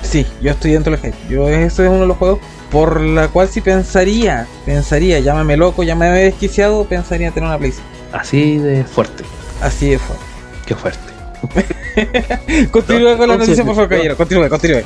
[0.03, 1.17] Sí, yo estoy dentro del hype.
[1.29, 2.39] Yo ese es uno de los juegos
[2.71, 7.89] por la cual sí pensaría, pensaría, llámame loco, llámame desquiciado, pensaría tener una PlayStation.
[8.13, 9.25] Así de fuerte.
[9.61, 10.25] Así de fuerte.
[10.67, 11.01] Qué fuerte.
[12.71, 14.17] Continúa con la noticia, por favor, caballero.
[14.17, 14.83] Continúe, continúe.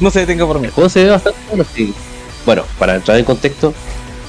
[0.00, 0.66] No se detenga por mí.
[0.66, 1.64] El juego se ve bastante bueno.
[2.44, 3.74] Bueno, para entrar en contexto,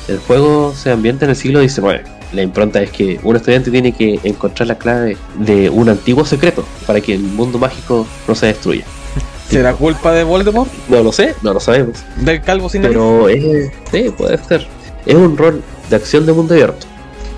[0.08, 2.02] el juego se ambienta en el siglo XIX.
[2.34, 6.66] La impronta es que un estudiante tiene que encontrar la clave de un antiguo secreto
[6.86, 8.84] para que el mundo mágico no se destruya.
[9.50, 10.70] ¿Será culpa de Voldemort?
[10.90, 12.04] No lo sé, no lo sabemos.
[12.18, 12.98] ¿Del calvo sin nariz?
[12.98, 14.68] Pero es, sí, puede ser.
[15.06, 16.86] Es un rol de acción de mundo abierto,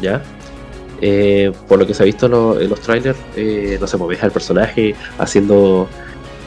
[0.02, 0.24] ¿ya?
[1.02, 3.98] Eh, por lo que se ha visto en, lo- en los trailers, eh, no sé,
[3.98, 5.88] pues ves al personaje haciendo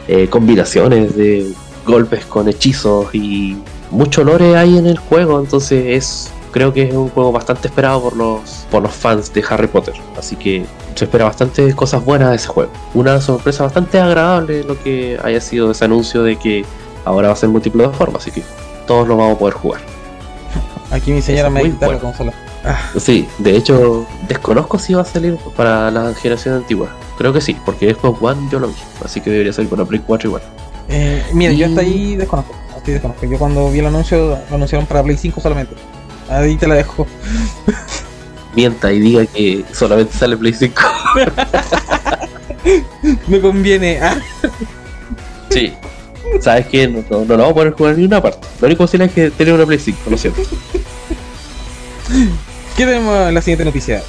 [0.08, 1.52] eh, combinaciones de
[1.86, 3.56] golpes con hechizos y
[3.90, 8.02] mucho lore hay en el juego, entonces es creo que es un juego bastante esperado
[8.02, 12.28] por los por los fans de Harry Potter, así que se espera bastante cosas buenas
[12.30, 12.70] de ese juego.
[12.92, 16.64] Una sorpresa bastante agradable lo que haya sido ese anuncio de que
[17.06, 18.42] ahora va a ser multiplataforma, así que
[18.86, 19.80] todos lo vamos a poder jugar.
[20.90, 22.32] Aquí mi señora es me va a quitar la consola.
[22.64, 26.88] Ah, Sí, de hecho, desconozco si va a salir para la generación antigua.
[27.18, 30.00] Creo que sí, porque Xbox One yo lo vi, así que debería salir para Play
[30.06, 30.42] 4 igual.
[30.88, 32.54] eh, mira, yo hasta ahí desconozco.
[32.84, 33.26] sí desconozco.
[33.26, 35.74] Yo cuando vi el anuncio, lo anunciaron para Play 5 solamente.
[36.28, 37.06] Ahí te la dejo.
[38.54, 40.80] Mienta y diga que solamente sale Play 5.
[43.28, 43.98] Me conviene.
[44.00, 44.16] Ah,
[45.50, 45.72] Sí.
[46.40, 46.86] ¿Sabes qué?
[46.88, 48.46] No, no, no lo vamos a poder jugar ni una parte.
[48.60, 50.40] Lo único posible es que tener una Play 5, lo siento.
[52.76, 54.02] ¿Qué tenemos en la siguiente noticia?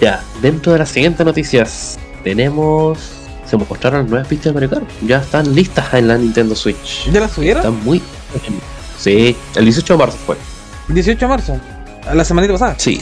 [0.00, 2.98] Ya, dentro de las siguientes noticias tenemos...
[3.46, 4.84] Se mostraron las nuevas pistas de Mario Kart.
[5.06, 7.08] Ya están listas en la Nintendo Switch.
[7.12, 7.62] ¿Ya la subieron?
[7.64, 8.02] Están muy...
[8.98, 10.36] Sí, el 18 de marzo fue.
[10.88, 11.60] 18 de marzo.
[12.12, 12.74] La semanita pasada.
[12.78, 13.00] Sí.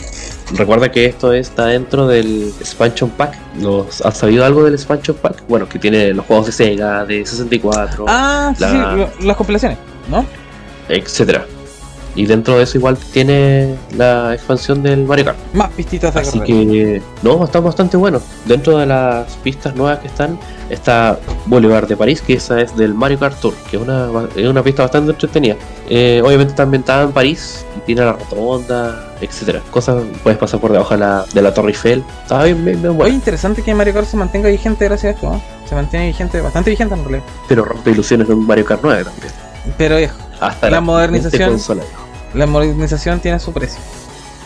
[0.53, 3.35] Recuerda que esto está dentro del Expansion Pack.
[3.61, 5.44] ¿Los, ¿Has sabido algo del Expansion Pack?
[5.48, 9.37] Bueno, que tiene los juegos de Sega, de 64, Ah, sí, La- sí, lo- las
[9.37, 9.79] compilaciones,
[10.11, 10.27] ¿no?
[10.88, 11.46] etcétera.
[12.16, 15.38] Y dentro de eso igual tiene la expansión del Mario Kart.
[15.53, 16.46] Más pistitas de Así carrera.
[16.46, 18.22] que, no, están bastante buenos.
[18.44, 20.38] Dentro de las pistas nuevas que están,
[20.70, 24.46] está Boulevard de París, que esa es del Mario Kart Tour, que es una, es
[24.46, 25.57] una pista bastante entretenida.
[25.88, 29.61] Eh, obviamente está ambientada en París, y tiene la rotonda, etcétera.
[29.72, 32.05] Cosas, puedes pasar por debajo de la, de la Torre Eiffel.
[32.22, 33.14] Está bien, bien, bien Oye, bueno.
[33.14, 35.42] interesante que Mario Kart se mantenga vigente gracias a esto, ¿no?
[35.68, 37.24] Se mantiene vigente, bastante vigente en realidad.
[37.48, 39.33] Pero rompe ilusiones un Mario Kart 9 también.
[39.79, 41.50] Pero viejo, Hasta La modernización.
[41.50, 41.83] consola.
[42.35, 43.81] La modernización tiene su precio.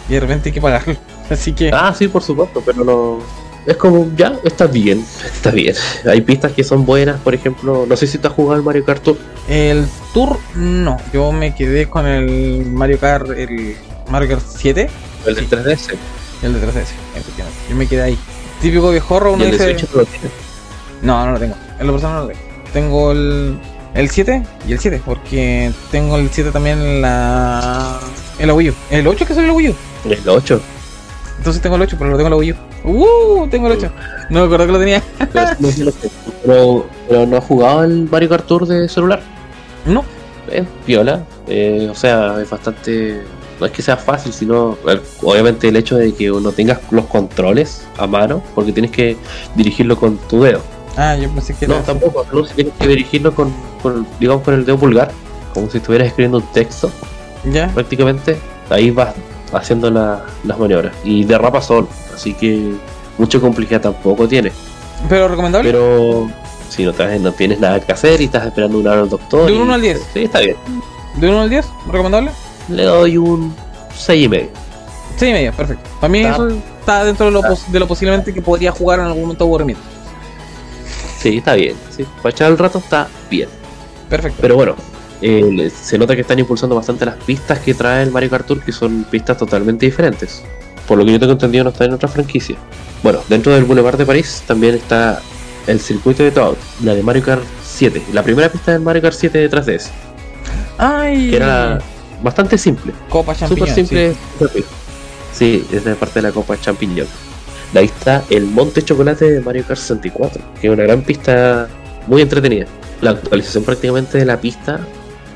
[0.08, 0.96] Y de repente hay que pagarlo.
[1.30, 3.18] Así que, Ah, sí, por supuesto, pero no.
[3.66, 5.74] Es como, ya, está bien, está bien.
[6.06, 8.84] Hay pistas que son buenas, por ejemplo, no sé si te has jugado el Mario
[8.84, 9.18] Kart Tour.
[9.48, 10.96] el Tour, no.
[11.12, 13.76] Yo me quedé con el Mario Kart, el
[14.10, 14.88] Mario Kart 7,
[15.26, 15.50] El del Sí.
[15.54, 15.94] 3DS.
[16.42, 17.58] y el de 3DS, efectivamente.
[17.68, 18.18] Yo me quedé ahí.
[18.62, 19.78] Típico viejorro, Y uno el de dice.
[19.80, 20.26] Switch no lo tiene.
[21.02, 21.54] No, no lo tengo.
[21.78, 22.40] En lo personal no lo tengo.
[22.72, 23.58] Tengo el,
[23.94, 27.98] el 7 y el 7, porque tengo el 7 también en la.
[28.38, 28.74] En la Wii U.
[28.90, 29.74] El 8 que salió la Wii U.
[30.04, 30.60] El 8.
[31.38, 32.56] Entonces tengo el 8, pero lo tengo en la Wii U.
[32.84, 33.48] ¡Uh!
[33.48, 33.90] Tengo el 8.
[34.30, 35.02] No me acuerdo que lo tenía.
[36.44, 39.20] Pero, pero, no has jugado el Mario Kart Tour de celular.
[39.84, 40.04] No.
[40.50, 41.24] Es viola.
[41.48, 43.22] eh, o sea, es bastante.
[43.60, 44.78] No es que sea fácil, sino
[45.22, 49.16] obviamente el hecho de que uno tengas los controles a mano, porque tienes que
[49.56, 50.62] dirigirlo con tu dedo.
[51.00, 51.84] Ah, yo pensé que No, era.
[51.84, 52.26] tampoco.
[52.32, 55.10] No, tienes que dirigirlo con, con, digamos, con el dedo pulgar,
[55.54, 56.90] como si estuvieras escribiendo un texto,
[57.44, 57.68] ¿Ya?
[57.68, 58.36] prácticamente.
[58.68, 59.14] Ahí vas
[59.52, 60.92] haciendo la- las maniobras.
[61.04, 62.74] Y derrapa solo, así que
[63.16, 64.50] mucha complejidad tampoco tiene.
[65.08, 65.70] ¿Pero recomendable?
[65.70, 66.28] Pero
[66.68, 69.46] si no, te- no tienes nada que hacer y estás esperando una hora al doctor.
[69.46, 70.02] De y- un uno al diez.
[70.12, 70.56] Sí, está bien.
[71.16, 71.66] ¿De 1 al 10?
[71.86, 72.30] ¿Recomendable?
[72.68, 73.54] Le doy un
[73.96, 74.48] 6 y medio.
[75.16, 75.88] Sí y medio, perfecto.
[76.00, 76.48] Para mí Está- eso
[76.80, 79.82] está dentro de lo, está- de lo posiblemente que podría jugar en algún momento aburrimiento.
[81.18, 81.76] Sí, está bien.
[81.90, 82.04] Sí.
[82.22, 83.48] Para echar el rato está bien.
[84.08, 84.38] Perfecto.
[84.40, 84.76] Pero bueno,
[85.20, 88.62] eh, se nota que están impulsando bastante las pistas que trae el Mario Kart Tour,
[88.62, 90.42] que son pistas totalmente diferentes.
[90.86, 92.56] Por lo que yo tengo entendido, no está en otra franquicia.
[93.02, 95.20] Bueno, dentro del Boulevard de París también está
[95.66, 98.02] el circuito de Toad, la de Mario Kart 7.
[98.12, 99.90] La primera pista del Mario Kart 7 detrás de ese,
[100.78, 101.78] Ay, que era
[102.22, 102.92] bastante simple.
[103.08, 103.68] Copa Champiñón.
[103.68, 104.16] Súper simple.
[105.32, 107.06] Sí, es de parte de la Copa Champiñón.
[107.72, 111.68] De ahí está el Monte Chocolate de Mario Kart 64, que es una gran pista
[112.06, 112.66] muy entretenida.
[113.02, 114.80] La actualización prácticamente de la pista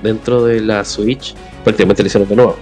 [0.03, 2.57] dentro de la Switch, prácticamente la hicieron de nuevo.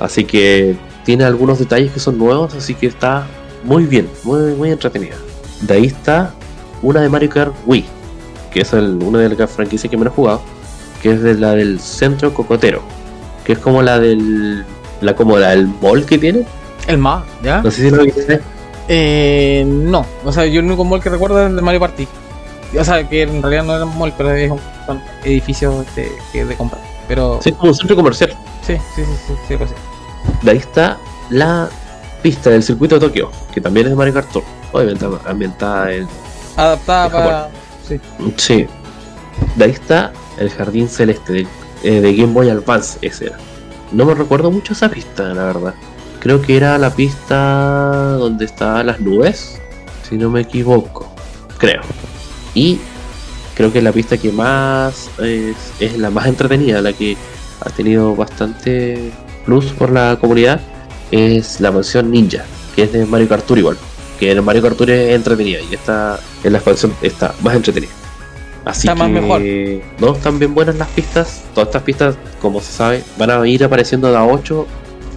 [0.00, 3.26] Así que tiene algunos detalles que son nuevos, así que está
[3.64, 5.16] muy bien, muy, muy entretenida.
[5.62, 6.32] De ahí está
[6.82, 7.84] una de Mario Kart Wii,
[8.52, 10.40] que es el- una de las franquicias que menos he jugado,
[11.02, 12.82] que es de la del Centro Cocotero,
[13.44, 14.64] que es como la del
[15.00, 16.44] la como la del mall que tiene.
[16.86, 17.60] El MA, ¿ya?
[17.62, 18.40] No sé si lo viste.
[18.88, 20.04] Eh, no.
[20.24, 22.06] O sea, yo el único mall que recuerdo es el de Mario Party.
[22.78, 26.44] O sea, que en realidad no era un mall, pero es un, son edificios de,
[26.44, 26.78] de compra.
[27.08, 28.34] Pero Sí, como un centro comercial.
[28.62, 29.76] sí, sí, sí, sí, sí, pues sí.
[30.42, 30.98] De ahí está
[31.30, 31.68] la
[32.22, 34.44] pista del circuito de Tokio, que también es de Mario Kart Tour.
[34.72, 36.08] Obviamente ambientada en.
[36.56, 37.48] Adaptada para.
[37.86, 38.00] Sí.
[38.36, 38.66] Sí.
[39.56, 41.46] De ahí está el jardín celeste de,
[41.82, 43.36] eh, de Game Boy Advance, ese era.
[43.92, 45.74] No me recuerdo mucho esa pista, la verdad.
[46.24, 49.60] Creo que era la pista donde estaban las nubes,
[50.08, 51.06] si no me equivoco.
[51.58, 51.82] Creo.
[52.54, 52.78] Y
[53.54, 57.18] creo que la pista que más es, es la más entretenida, la que
[57.60, 59.12] ha tenido bastante
[59.44, 60.62] plus por la comunidad,
[61.10, 63.76] es la mansión Ninja, que es de Mario Kart Tour igual.
[64.18, 67.92] Que en Mario Kart Tour es entretenida y esta en la expansión está más entretenida.
[68.64, 69.42] Así Está que más mejor.
[70.00, 71.42] no están bien buenas las pistas.
[71.52, 74.66] Todas estas pistas, como se sabe, van a ir apareciendo de a 8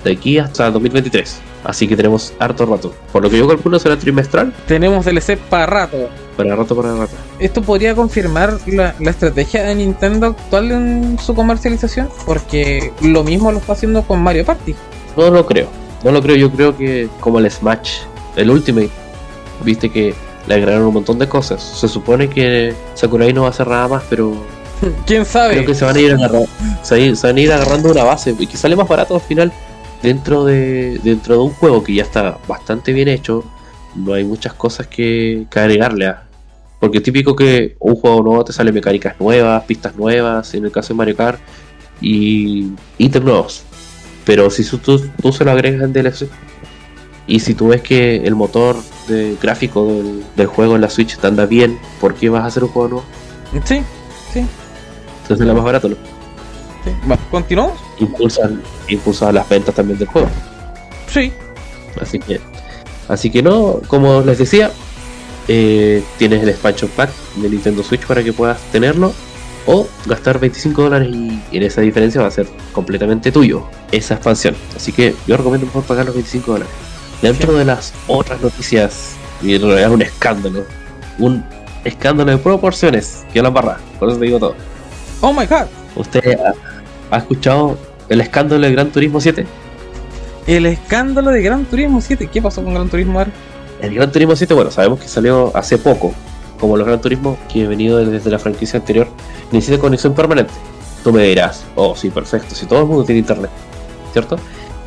[0.03, 1.39] de aquí hasta 2023.
[1.63, 2.93] Así que tenemos harto rato.
[3.11, 6.09] Por lo que yo calculo será trimestral, Tenemos DLC para rato.
[6.37, 7.13] para rato para rato.
[7.39, 12.09] ¿Esto podría confirmar la, la estrategia de Nintendo actual en su comercialización?
[12.25, 14.75] Porque lo mismo lo está haciendo con Mario Party.
[15.17, 15.67] No lo creo.
[16.03, 16.35] No lo creo.
[16.37, 17.99] Yo creo que como el Smash,
[18.37, 18.91] el Ultimate,
[19.63, 20.13] viste que
[20.47, 21.61] le agregaron un montón de cosas.
[21.61, 24.33] Se supone que Sakurai no va a hacer nada más, pero
[25.05, 25.55] ¿Quién sabe?
[25.55, 26.47] Creo que se van a ir agarrando,
[26.83, 29.51] se van a ir agarrando una base y que sale más barato al final
[30.01, 33.43] dentro de dentro de un juego que ya está bastante bien hecho.
[33.95, 36.23] No hay muchas cosas que, que agregarle a.
[36.79, 40.89] Porque típico que un juego nuevo te sale mecánicas nuevas, pistas nuevas, en el caso
[40.89, 41.39] de Mario Kart,
[42.01, 43.63] y ítems nuevos.
[44.25, 46.27] Pero si tú, tú se lo agregas en DLC,
[47.25, 51.17] y si tú ves que el motor de gráfico del, del juego en la Switch
[51.17, 53.05] te anda bien, ¿por qué vas a hacer un juego nuevo?
[53.65, 53.81] Sí,
[54.31, 54.39] sí,
[55.21, 55.95] Entonces es lo más barato, ¿no?
[56.83, 56.91] sí.
[57.31, 57.86] ¿Continuamos?
[57.99, 60.29] Impulsan, impulsan las ventas también del juego.
[61.07, 61.31] Sí.
[61.99, 62.39] Así que,
[63.07, 64.71] así que no, como les decía,
[65.47, 69.13] eh, tienes el expansion pack de Nintendo Switch para que puedas tenerlo
[69.65, 74.55] o gastar 25 dólares y en esa diferencia va a ser completamente tuyo esa expansión.
[74.75, 76.73] Así que yo recomiendo mejor pagar los 25 dólares.
[77.21, 80.65] Dentro de las otras noticias, y en realidad es un escándalo,
[81.17, 81.43] un
[81.83, 84.55] escándalo de proporciones que la barra, por eso te digo todo.
[85.21, 85.65] Oh my god.
[85.95, 86.37] ¿Usted
[87.09, 87.77] ha, ha escuchado
[88.09, 89.45] el escándalo de Gran Turismo 7?
[90.47, 92.29] El escándalo de Gran Turismo 7.
[92.31, 93.31] ¿Qué pasó con Gran Turismo ahora?
[93.81, 96.13] El Gran Turismo 7, bueno, sabemos que salió hace poco,
[96.59, 99.07] como los Gran Turismo que he venido desde la franquicia anterior,
[99.51, 100.53] necesita conexión permanente.
[101.03, 103.51] Tú me dirás, oh, sí, perfecto, si todo el mundo tiene internet,
[104.13, 104.37] ¿cierto?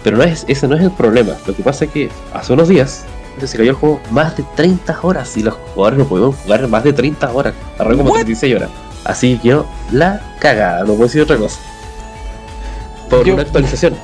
[0.02, 1.34] Pero no es, ese no es el problema.
[1.46, 3.04] Lo que pasa es que hace unos días
[3.46, 6.84] se cayó el juego más de 30 horas y los jugadores no pudieron jugar más
[6.84, 7.54] de 30 horas.
[7.78, 8.24] Arrancó como What?
[8.24, 8.70] 36 horas.
[9.04, 11.58] Así que yo, la cagada, no puedo decir otra cosa.
[13.10, 13.94] Por Yo- una actualización.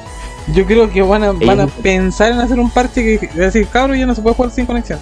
[0.54, 3.98] Yo creo que van a, van a pensar en hacer un parche que decir, cabrón,
[3.98, 5.00] ya no se puede jugar sin conexión.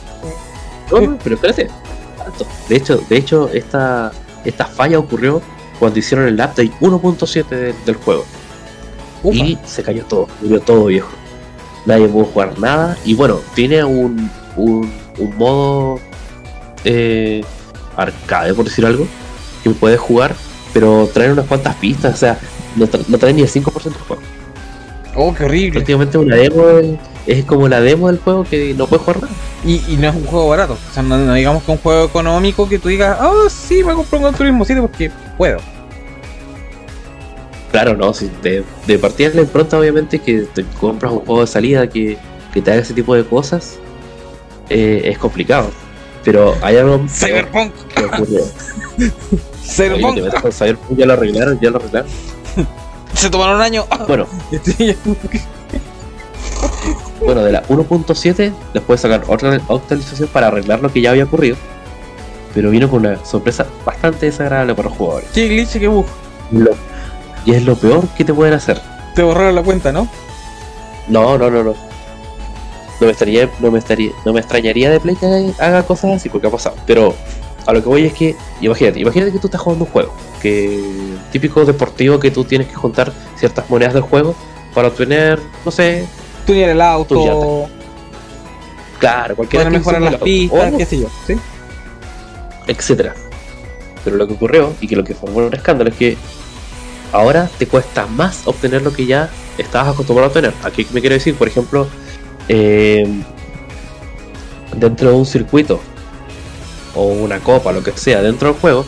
[0.90, 1.68] No, no, pero espérate.
[2.68, 4.10] De hecho, de hecho esta,
[4.44, 5.42] esta falla ocurrió
[5.78, 8.24] cuando hicieron el update 1.7 del- del juego.
[9.22, 9.36] Ufa.
[9.36, 11.10] Y se cayó todo, murió todo viejo.
[11.84, 12.96] Nadie pudo jugar nada.
[13.04, 16.00] Y bueno, tiene un, un, un modo
[16.84, 17.44] eh,
[17.96, 19.06] arcade, por decir algo,
[19.62, 20.34] que puedes jugar,
[20.72, 22.14] pero trae unas cuantas pistas.
[22.14, 22.38] O sea,
[22.76, 24.22] no, tra- no trae ni el 5% del juego.
[25.16, 25.72] Oh, qué horrible.
[25.72, 29.34] Prácticamente una demo es, es como la demo del juego que no puedes jugar nada.
[29.64, 30.72] Y, y no es un juego barato.
[30.74, 33.94] O sea, no, no digamos que un juego económico que tú digas, oh, sí, me
[33.94, 35.58] compré un Gran Turismo 7 porque puedo.
[37.70, 41.46] Claro, no, si de, de partida la impronta, obviamente, que te compras un juego de
[41.48, 42.16] salida que,
[42.52, 43.78] que te haga ese tipo de cosas,
[44.70, 45.70] eh, es complicado.
[46.24, 47.72] Pero hay algo Cyberpunk.
[47.94, 48.40] que ocurrió.
[48.98, 49.12] Oye,
[49.64, 50.18] Cyberpunk.
[50.52, 52.10] Cyberpunk, ya lo arreglaron, ya lo arreglaron.
[53.24, 53.86] Se tomaron un año.
[54.06, 54.26] Bueno,
[57.24, 61.56] bueno, de la 1.7 después sacar otra actualización para arreglar lo que ya había ocurrido.
[62.52, 65.28] Pero vino con una sorpresa bastante desagradable para los jugadores.
[65.32, 66.04] qué glitch, qué bug.
[66.52, 66.76] Lo-
[67.46, 68.80] y es lo peor que te pueden hacer.
[69.14, 70.06] Te borraron la cuenta, ¿no?
[71.08, 71.74] No, no, no, no.
[73.00, 76.28] No me estaría, no me estaría, no me extrañaría de Play que haga cosas así
[76.28, 76.76] porque ha pasado.
[76.86, 77.14] Pero
[77.66, 80.12] a lo que voy es que, imagínate, imagínate que tú estás jugando un juego,
[80.44, 80.78] que
[81.32, 84.34] típico deportivo que tú tienes que juntar ciertas monedas del juego
[84.74, 86.06] para obtener, no sé,
[86.46, 87.70] Tunear el Tu auto,
[88.98, 91.08] claro, cualquier mejorar las pistas, qué sé yo.
[91.26, 91.34] ¿sí?
[92.66, 93.14] etcétera.
[94.04, 96.16] Pero lo que ocurrió y que lo que formó un escándalo es que
[97.12, 100.52] ahora te cuesta más obtener lo que ya estabas acostumbrado a obtener.
[100.62, 101.86] Aquí me quiero decir, por ejemplo,
[102.48, 103.06] eh,
[104.76, 105.80] dentro de un circuito
[106.94, 108.84] o una copa, lo que sea, dentro del juego,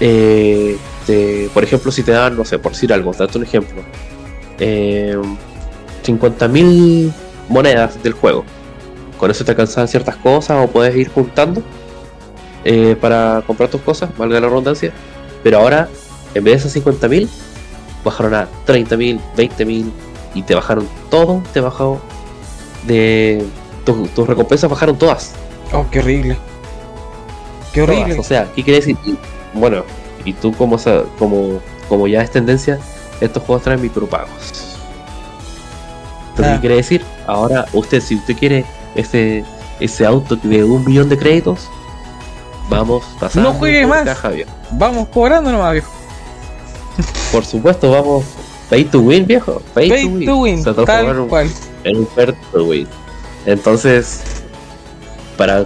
[0.00, 3.82] eh, te- por ejemplo, si te dan, no sé, por decir algo, date un ejemplo,
[4.58, 5.16] eh,
[6.04, 7.12] 50.000
[7.48, 8.44] monedas del juego.
[9.18, 11.62] Con eso te alcanzan ciertas cosas o puedes ir juntando
[12.64, 14.92] eh, para comprar tus cosas, valga la redundancia.
[15.42, 15.88] Pero ahora,
[16.34, 17.28] en vez de esos 50.000,
[18.04, 19.90] bajaron a 30.000, 20.000
[20.34, 22.00] y te bajaron todo, te bajó
[22.86, 23.44] de...
[23.84, 25.32] tu- tus recompensas bajaron todas.
[25.72, 26.38] Oh, qué horrible.
[27.74, 27.96] Qué todas.
[28.00, 28.20] horrible.
[28.20, 28.96] O sea, ¿qué quiere decir?
[29.54, 29.84] Bueno,
[30.24, 30.76] y tú como,
[31.18, 32.78] como, como ya es tendencia,
[33.20, 34.28] estos juegos traen micropagos.
[36.30, 36.54] Entonces, Ah.
[36.54, 37.04] ¿qué quiere decir?
[37.26, 39.44] Ahora, usted, si usted quiere ese,
[39.80, 41.68] ese auto de un millón de créditos,
[42.68, 44.04] vamos pasando No juegue por más.
[44.04, 44.30] caja.
[44.70, 45.90] Vamos cobrando nomás, viejo.
[47.32, 48.24] Por supuesto, vamos
[48.68, 49.60] pay to win, viejo.
[49.74, 51.50] Pay, Pay to win, O sea, a tal cual.
[51.84, 52.88] en un pay to win.
[53.46, 54.20] Entonces,
[55.36, 55.64] para,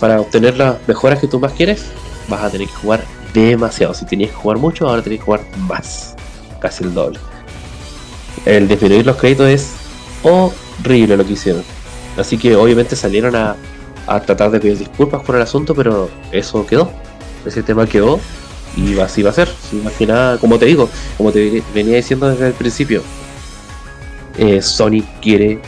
[0.00, 1.84] para obtener las mejoras que tú más quieres,
[2.28, 3.04] vas a tener que jugar
[3.40, 3.94] demasiado.
[3.94, 6.14] Si tenías que jugar mucho, ahora tenés que jugar más.
[6.60, 7.18] Casi el doble.
[8.44, 9.72] El disminuir los créditos es
[10.22, 11.62] horrible lo que hicieron.
[12.16, 13.56] Así que obviamente salieron a,
[14.06, 16.90] a tratar de pedir disculpas por el asunto, pero eso quedó.
[17.44, 18.18] Ese tema quedó
[18.76, 19.48] y así va a ser.
[19.84, 23.02] Más que nada, como te digo, como te venía diciendo desde el principio,
[24.38, 25.60] eh, Sony quiere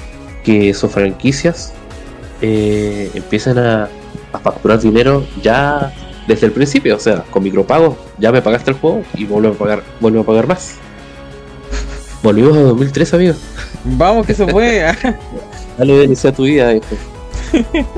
[0.45, 1.73] que sus franquicias
[2.41, 3.89] eh, empiecen a,
[4.33, 5.93] a facturar dinero ya
[6.29, 9.55] desde el principio, o sea, con micropagos ya me pagaste el juego y vuelvo a
[9.55, 10.75] pagar, vuelvo a pagar más.
[12.23, 13.37] Volvimos a 2003, amigos.
[13.85, 14.95] Vamos que se puede.
[15.79, 16.87] Dale inicio a tu vida, hijo.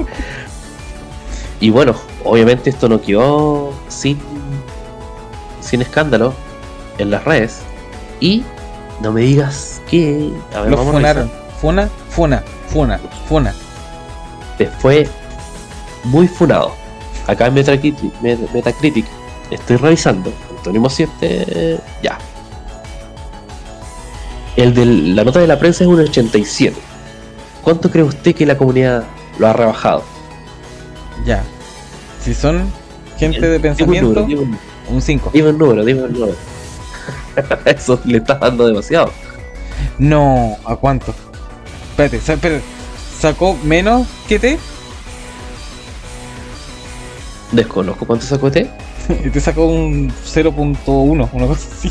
[1.60, 4.16] y bueno, obviamente esto no quedó sin,
[5.60, 6.32] sin escándalo
[6.98, 7.58] en las redes.
[8.20, 8.44] Y
[9.02, 10.30] no me digas que.
[10.54, 11.30] A ver, Lo vamos a funaron.
[11.60, 13.54] Funa, funa, funa, funa.
[14.78, 15.08] fue
[16.04, 16.79] muy funado.
[17.30, 19.06] Acá en Metacritic, Met- Metacritic
[19.50, 20.32] estoy revisando.
[20.56, 22.18] Antonio 7, ya.
[24.56, 26.76] El de la nota de la prensa es un 87.
[27.62, 29.04] ¿Cuánto cree usted que la comunidad
[29.38, 30.02] lo ha rebajado?
[31.24, 31.42] Ya.
[32.22, 32.70] Si son
[33.18, 34.40] gente de Dime un pensamiento, número, dime
[34.88, 35.30] un- un 5.
[35.32, 36.34] dime un número, dime un número.
[37.64, 39.12] Eso le está dando demasiado.
[39.98, 41.14] No, ¿a cuánto?
[41.90, 42.62] Espérate, espérate.
[43.18, 44.58] ¿Sacó menos que T?
[47.52, 48.70] Desconozco cuánto sacó este.
[49.24, 51.90] Y te sacó un 0.1, una cosa así.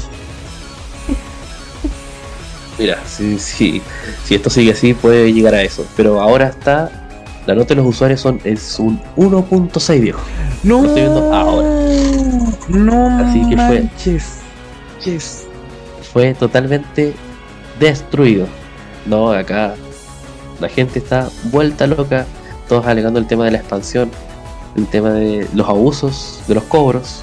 [2.77, 3.81] Mira, si, si,
[4.23, 5.85] si esto sigue así puede llegar a eso.
[5.97, 6.89] Pero ahora está.
[7.45, 10.21] La nota de los usuarios son es un 1.6 viejo.
[10.63, 11.67] No, Lo estoy viendo ahora.
[12.69, 14.23] No Así que fue- manches.
[15.03, 15.45] Yes.
[16.13, 17.13] fue totalmente
[17.79, 18.47] destruido.
[19.05, 19.75] No, acá
[20.59, 22.25] la gente está vuelta loca,
[22.67, 24.11] todos alegando el tema de la expansión,
[24.75, 27.21] el tema de los abusos, de los cobros.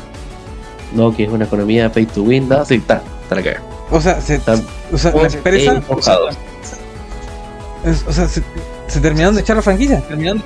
[0.95, 3.63] No, que es una economía pay to win, no, sí, está, está la cagada.
[3.91, 5.73] O sea, se, Están o sea la todos empresa.
[7.85, 8.43] es- O sea, se,
[8.89, 10.01] se terminaron de echar la franquicia.
[10.07, 10.43] Terminaron.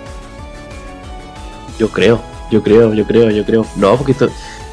[1.78, 2.20] Yo creo,
[2.50, 3.66] yo creo, yo creo, yo creo.
[3.76, 4.28] No, porque esto,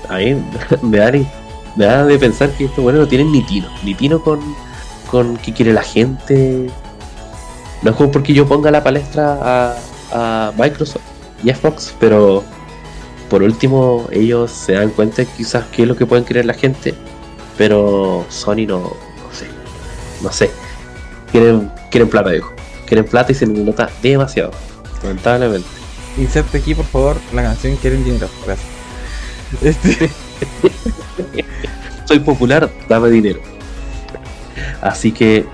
[0.09, 0.35] a mí
[0.81, 1.27] me da, ni-
[1.75, 4.39] me da de pensar que estos bueno no tienen ni tino, ni tino con,
[5.09, 6.69] con qué quiere la gente.
[7.83, 9.75] No es como porque yo ponga la palestra a,
[10.11, 11.01] a Microsoft
[11.43, 12.43] y Xbox, pero
[13.29, 16.93] por último ellos se dan cuenta quizás qué es lo que pueden querer la gente,
[17.57, 19.47] pero Sony no, no sé,
[20.21, 20.51] no sé.
[21.31, 22.53] Quieren, quieren plata, dijo.
[22.85, 24.51] Quieren plata y se les nota demasiado,
[25.03, 25.67] lamentablemente.
[26.17, 28.29] Inserte aquí, por favor, la canción Quieren dinero.
[28.45, 28.67] Gracias.
[29.61, 30.09] Este,
[32.05, 33.41] soy popular, dame dinero.
[34.81, 35.45] Así que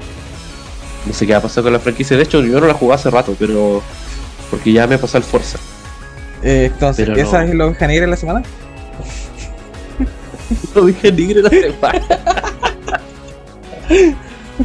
[1.05, 2.15] no sé qué va a pasar con la franquicia.
[2.15, 3.81] De hecho, yo no la jugué hace rato, pero
[4.49, 5.59] porque ya me pasó el Forza.
[6.43, 7.23] Eh, entonces, Pero no.
[7.27, 8.43] ¿esa es la oveja negra de la semana?
[10.75, 12.01] Lo dije negra la semana.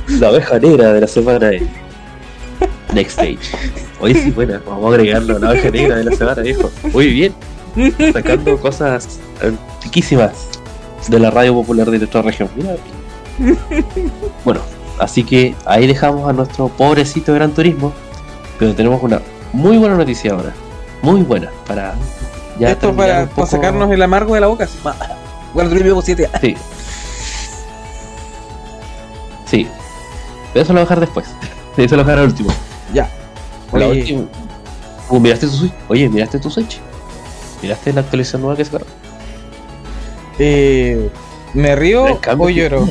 [0.08, 1.62] la oveja negra de la semana es
[2.94, 3.38] Next Stage.
[4.00, 6.70] Hoy sí, buena, vamos a agregarlo, la oveja negra de la semana, viejo.
[6.92, 7.34] Muy bien,
[8.12, 10.32] sacando cosas antiquísimas
[11.08, 12.48] de la radio popular de nuestra región.
[12.56, 12.76] Mira.
[14.44, 14.60] Bueno,
[14.98, 17.92] así que ahí dejamos a nuestro pobrecito Gran Turismo,
[18.58, 19.20] pero tenemos una
[19.52, 20.52] muy buena noticia ahora,
[21.02, 21.94] muy buena para
[22.58, 24.68] ya Esto para, para sacarnos el amargo de la boca.
[25.54, 26.28] Bueno, Turismo 7.
[26.42, 26.56] Sí.
[29.46, 29.66] Sí.
[30.52, 31.26] Pero eso lo voy a dejar después.
[31.78, 32.50] Eso lo voy a dejar al último.
[32.92, 33.08] Ya.
[33.72, 34.24] La última.
[35.08, 35.72] Uh, ¿Miraste tu Switch?
[35.88, 36.80] Oye, ¿miraste tu Switch?
[37.62, 38.88] ¿Miraste la actualización nueva que sacaron?
[40.38, 41.10] eh,
[41.54, 42.86] ¿me río o lloro?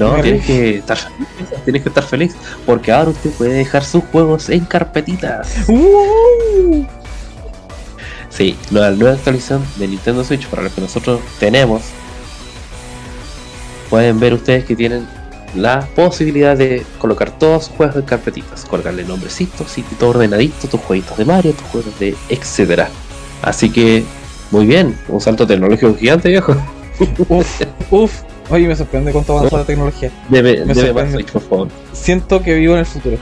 [0.00, 1.28] No, tienes que estar feliz.
[1.64, 2.34] Tienes que estar feliz.
[2.64, 5.68] Porque ahora usted puede dejar sus juegos en carpetitas.
[5.68, 6.86] ¡Uh!
[8.30, 11.82] Sí, la nueva actualización de Nintendo Switch para los que nosotros tenemos.
[13.90, 15.06] Pueden ver ustedes que tienen
[15.54, 20.80] la posibilidad de colocar todos sus juegos en carpetitas, colocarle nombrecitos y todo ordenadito, tus
[20.80, 22.88] jueguitos de Mario, tus juegos de etcétera.
[23.42, 24.04] Así que,
[24.50, 26.56] muy bien, un salto tecnológico gigante, viejo.
[27.28, 28.29] Uf, uf.
[28.50, 30.10] Oye, me sorprende cuánto avanzó la tecnología.
[30.28, 30.92] Debe, Me debe
[31.24, 31.68] por favor.
[31.92, 33.16] Siento que vivo en el futuro.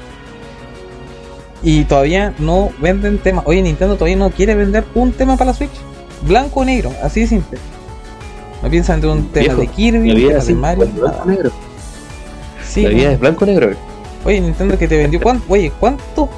[1.63, 3.45] Y todavía no venden temas.
[3.47, 5.71] Oye, Nintendo todavía no quiere vender un tema para la Switch.
[6.23, 7.59] Blanco o negro, así de simple.
[8.63, 10.87] No piensan vender un tema Viejo, de Kirby, un tema de Mario.
[10.95, 11.25] blanco nada.
[11.27, 11.51] negro.
[12.67, 13.71] Sí, La vida es blanco negro.
[14.25, 15.21] Oye, Nintendo que te vendió.
[15.21, 16.29] ¿cuán- Oye, ¿cuántos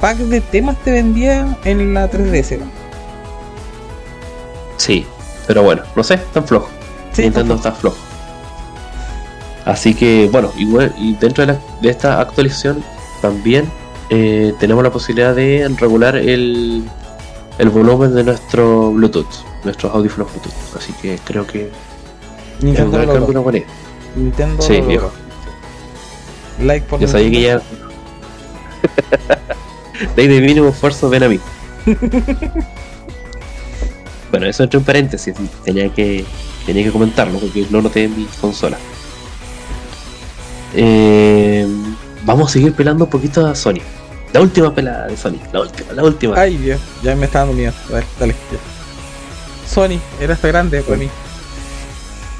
[0.00, 2.58] packs de temas te vendía en la 3DS?
[4.76, 5.06] Sí,
[5.46, 6.68] pero bueno, no sé, tan flojo.
[7.12, 7.96] Sí, Nintendo está flojo.
[9.64, 12.82] Así que bueno, igual, y dentro de, la- de esta actualización
[13.20, 13.66] también
[14.10, 16.82] eh, tenemos la posibilidad de regular el,
[17.58, 19.26] el volumen de nuestro Bluetooth,
[19.64, 20.76] nuestros audífonos Bluetooth.
[20.76, 21.70] Así que creo que es
[22.60, 23.60] un Nintendo gran buena.
[24.16, 25.12] Nintendo Sí, viejo.
[26.60, 27.62] Like por Yo sabía que Nintendo.
[27.68, 27.78] ya.
[30.16, 31.38] de ahí de mínimo esfuerzo, ven a mí.
[34.30, 35.34] bueno, eso entre un paréntesis,
[35.64, 36.24] tenía que,
[36.66, 38.78] tenía que comentarlo porque no lo noté en mi consola.
[40.74, 41.66] Eh,
[42.24, 43.80] vamos a seguir pelando un poquito a Sony.
[44.32, 46.38] La última pelada de Sony, la última, la última.
[46.38, 47.72] Ay, Dios, ya me está dando miedo.
[47.90, 48.34] A ver, dale.
[48.50, 48.58] ya.
[49.70, 51.08] Sony, era hasta grande para mí.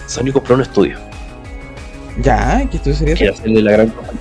[0.07, 0.99] Sony compró un estudio.
[2.23, 3.15] Ya, ¿qué estudio sería?
[3.15, 4.19] Quiere hacerle la gran campaña.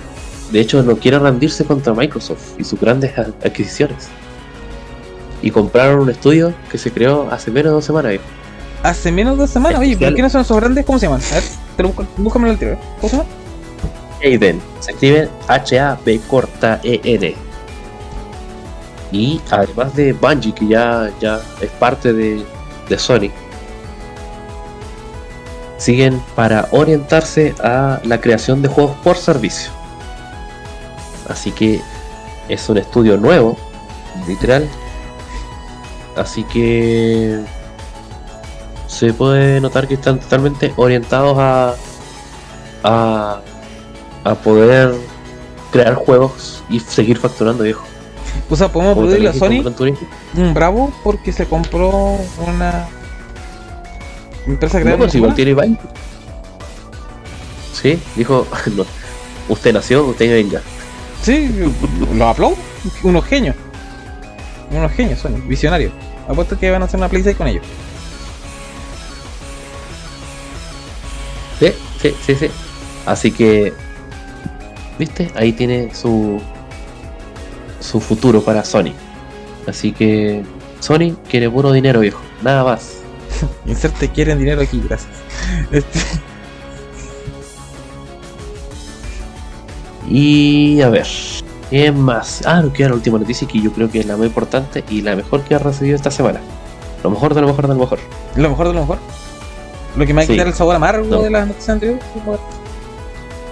[0.50, 4.08] De hecho, no quiere rendirse contra Microsoft y sus grandes adquisiciones.
[5.40, 8.10] Y compraron un estudio que se creó hace menos de dos semanas.
[8.10, 8.24] viejo.
[8.82, 10.84] Hace menos de dos semanas, oye, ¿por qué no son esos grandes?
[10.84, 11.22] ¿Cómo se llaman?
[11.30, 11.44] A ver,
[11.76, 12.72] te lo busco, búscame el tiro.
[12.72, 12.78] ¿eh?
[13.00, 13.28] ¿Cómo se llama?
[14.22, 14.60] Hayden.
[14.80, 17.34] Se escribe H-A-B corta E-N.
[19.10, 22.44] Y además de Bungie, que ya, ya es parte de,
[22.88, 23.30] de Sony,
[25.76, 29.70] siguen para orientarse a la creación de juegos por servicio.
[31.28, 31.80] Así que
[32.48, 33.56] es un estudio nuevo,
[34.26, 34.68] literal.
[36.16, 37.40] Así que
[38.86, 41.74] se puede notar que están totalmente orientados a,
[42.84, 43.40] a,
[44.24, 44.94] a poder
[45.70, 47.84] crear juegos y seguir facturando, viejo.
[48.48, 49.62] O sea, podemos aplaudirle a Sony
[50.36, 52.86] un bravo porque se compró una
[54.46, 55.78] empresa No, creada pues igual tiene Vive.
[57.72, 58.46] Sí, dijo,
[58.76, 58.84] no,
[59.48, 60.60] usted nació, usted venga.
[61.22, 61.50] Sí,
[62.14, 62.56] los aplaudo.
[63.02, 63.54] Unos genios.
[64.70, 65.92] Unos genios, Sony, visionarios.
[66.28, 67.64] Apuesto que van a hacer una PlayStation con ellos.
[71.58, 72.50] Sí, sí, sí, sí.
[73.06, 73.72] Así que,
[75.02, 76.40] viste, ahí tiene su
[77.80, 78.92] su futuro para Sony.
[79.66, 80.42] Así que
[80.80, 82.98] Sony quiere puro dinero, viejo, nada más.
[83.66, 85.10] Inserte quieren dinero aquí, gracias.
[85.72, 85.98] Este,
[90.08, 91.06] Y a ver,
[91.70, 92.42] ¿qué más?
[92.46, 95.00] Ah, nos queda la última noticia que yo creo que es la más importante y
[95.00, 96.40] la mejor que ha recibido esta semana.
[97.02, 97.98] Lo mejor de lo mejor de lo mejor.
[98.36, 98.98] lo mejor de lo mejor.
[99.96, 100.32] Lo que me va a Sí.
[100.32, 101.22] quitar el sabor amargo No.
[101.22, 102.04] de las noticias anteriores.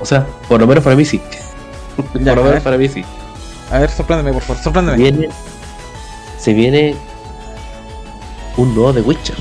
[0.01, 1.21] O sea, por lo menos para mí sí.
[2.15, 2.51] Ya, por a lo ver.
[2.51, 3.05] menos para mí sí.
[3.71, 4.99] A ver, sorpréndeme, por favor, sorpréndeme.
[4.99, 5.29] Viene,
[6.39, 6.97] se viene
[8.57, 9.37] un nuevo The Witcher.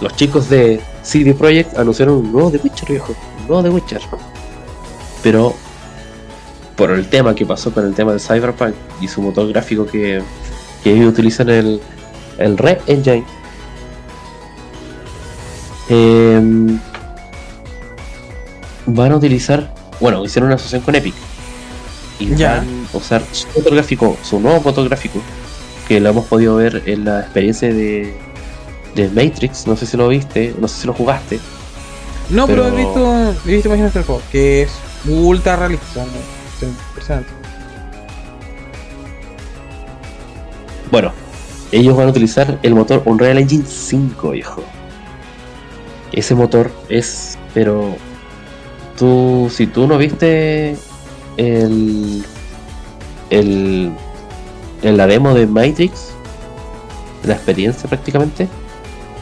[0.00, 3.14] Los chicos de CD Projekt anunciaron un nuevo The Witcher, viejo.
[3.40, 4.00] Un nuevo The Witcher.
[5.22, 5.54] Pero
[6.76, 10.22] por el tema que pasó con el tema de Cyberpunk y su motor gráfico que,
[10.82, 11.80] que ellos utilizan el,
[12.38, 13.24] el Red Engine.
[15.90, 16.78] em,
[18.86, 21.14] van a utilizar, bueno, hicieron una asociación con Epic
[22.18, 22.56] y Ya.
[22.58, 25.20] van a usar su motor gráfico, su nuevo motor gráfico,
[25.88, 28.14] que lo hemos podido ver en la experiencia de,
[28.94, 31.38] de Matrix, no sé si lo viste, no sé si lo jugaste,
[32.30, 34.70] No, pero, Pero- he visto, he visto imágenes del juego, que es
[35.08, 36.04] ultra realista.
[36.04, 36.10] ¿no?
[36.56, 37.30] Es impresionante.
[40.90, 41.12] Bueno,
[41.72, 44.62] ellos van a utilizar el motor Unreal Engine 5, viejo.
[46.12, 47.94] Ese motor es, pero
[49.00, 50.76] tú, si tú no viste
[51.38, 52.22] el,
[53.30, 53.90] el,
[54.82, 56.12] en la demo de Matrix,
[57.24, 58.46] la experiencia prácticamente,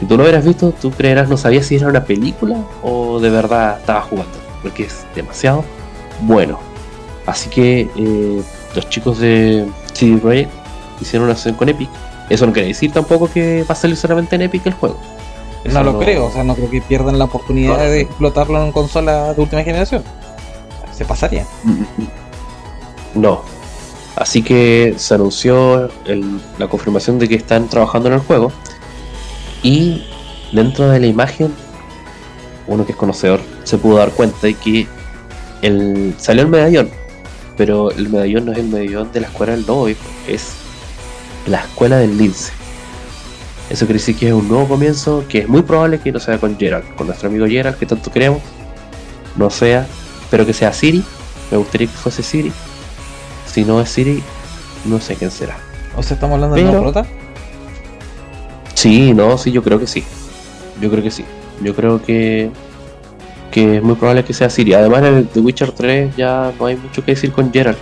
[0.01, 3.31] si tú lo hubieras visto, tú creerás, no sabías si era una película o de
[3.31, 5.65] verdad estabas jugando, porque es demasiado
[6.23, 6.59] bueno.
[7.25, 8.43] Así que eh,
[8.75, 10.51] los chicos de CD Projekt
[11.01, 11.89] hicieron una sesión con Epic.
[12.29, 14.99] Eso no quiere decir tampoco que va a salir solamente en Epic el juego.
[15.69, 18.73] Eso No lo creo, o sea, no creo que pierdan la oportunidad de explotarlo en
[18.73, 20.03] consola de última generación.
[20.97, 21.47] Se pasaría.
[23.15, 23.43] No.
[24.17, 28.53] Así que se anunció el- la confirmación de que están trabajando en el juego.
[29.63, 30.05] Y
[30.53, 31.55] dentro de la imagen,
[32.67, 34.87] uno que es conocedor se pudo dar cuenta de que
[35.63, 36.91] el, salió el medallón.
[37.57, 40.53] Pero el medallón no es el medallón de la escuela del lobo, es
[41.47, 42.53] la escuela del lince.
[43.71, 46.39] Eso quiere decir que es un nuevo comienzo, que es muy probable que no sea
[46.39, 48.41] con Gerald, con nuestro amigo Gerald, que tanto queremos.
[49.37, 49.87] No sea,
[50.23, 51.05] espero que sea Siri.
[51.51, 52.51] Me gustaría que fuese Siri.
[53.47, 54.23] Si no es Siri,
[54.87, 55.57] no sé quién será.
[55.97, 57.07] O sea, estamos hablando de Pero- una prota.
[58.75, 60.05] Sí, no, sí, yo creo que sí.
[60.81, 61.25] Yo creo que sí.
[61.63, 62.51] Yo creo que
[63.51, 64.75] que es muy probable que sea Siri.
[64.75, 67.79] Además, en The Witcher 3 ya no hay mucho que decir con Geralt.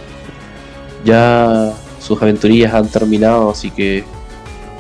[1.05, 4.05] Ya sus aventurillas han terminado, así que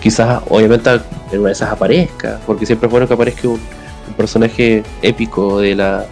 [0.00, 0.90] quizás, obviamente,
[1.32, 3.60] en una de esas aparezca, porque siempre es bueno que aparezca un,
[4.08, 6.06] un personaje épico de la,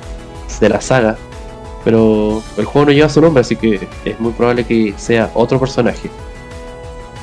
[0.61, 1.16] de la saga.
[1.85, 5.61] Pero el juego no lleva su nombre, así que es muy probable que sea otro
[5.61, 6.11] personaje.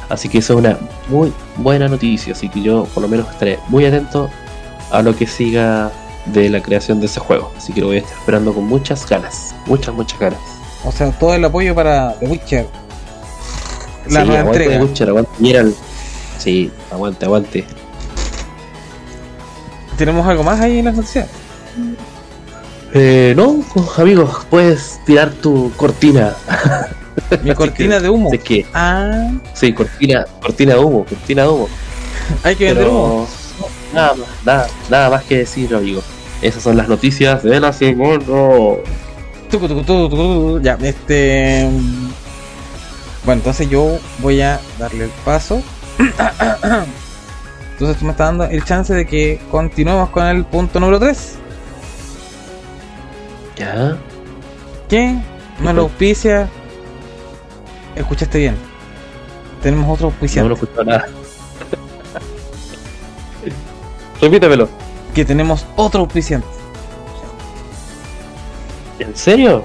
[0.08, 2.34] Así que eso es una muy buena noticia.
[2.34, 4.30] Así que yo por lo menos estaré muy atento
[4.92, 5.90] a lo que siga
[6.26, 7.52] de la creación de ese juego.
[7.58, 9.56] Así que lo voy a estar esperando con muchas ganas.
[9.66, 10.40] Muchas, muchas ganas.
[10.84, 12.68] O sea, todo el apoyo para The Witcher.
[14.10, 14.78] La Sí, nueva entrega.
[14.78, 15.76] The Witcher, aguante Geralt.
[16.42, 17.66] Sí, aguante, aguante.
[19.96, 21.30] ¿Tenemos algo más ahí en las noticias?
[22.96, 26.34] Eh, no, pues, amigos, puedes tirar tu cortina.
[27.44, 28.34] Mi cortina de humo.
[28.34, 31.70] Es que, Ah, sí, cortina, cortina de humo, cortina de humo.
[32.44, 33.28] Hay que vender humo.
[33.94, 36.02] Nada más, nada, nada más que decir, amigo.
[36.42, 38.18] Esas son las noticias de la semana.
[39.52, 40.60] Tucu, tucu, tucu, tucu.
[40.64, 41.70] Ya, este.
[43.26, 45.62] Bueno, entonces yo voy a darle el paso.
[47.74, 51.36] Entonces tú me estás dando el chance de que continuemos con el punto número 3.
[53.58, 53.98] Ya.
[54.90, 55.16] que
[55.62, 56.50] nos lo auspicia.
[57.96, 58.56] Escuchaste bien.
[59.62, 60.50] Tenemos otro No auspiciante.
[60.50, 61.06] lo escucho nada.
[64.22, 64.68] Repítemelo.
[65.14, 66.48] Que tenemos otro auspiciante.
[69.00, 69.64] ¿En serio?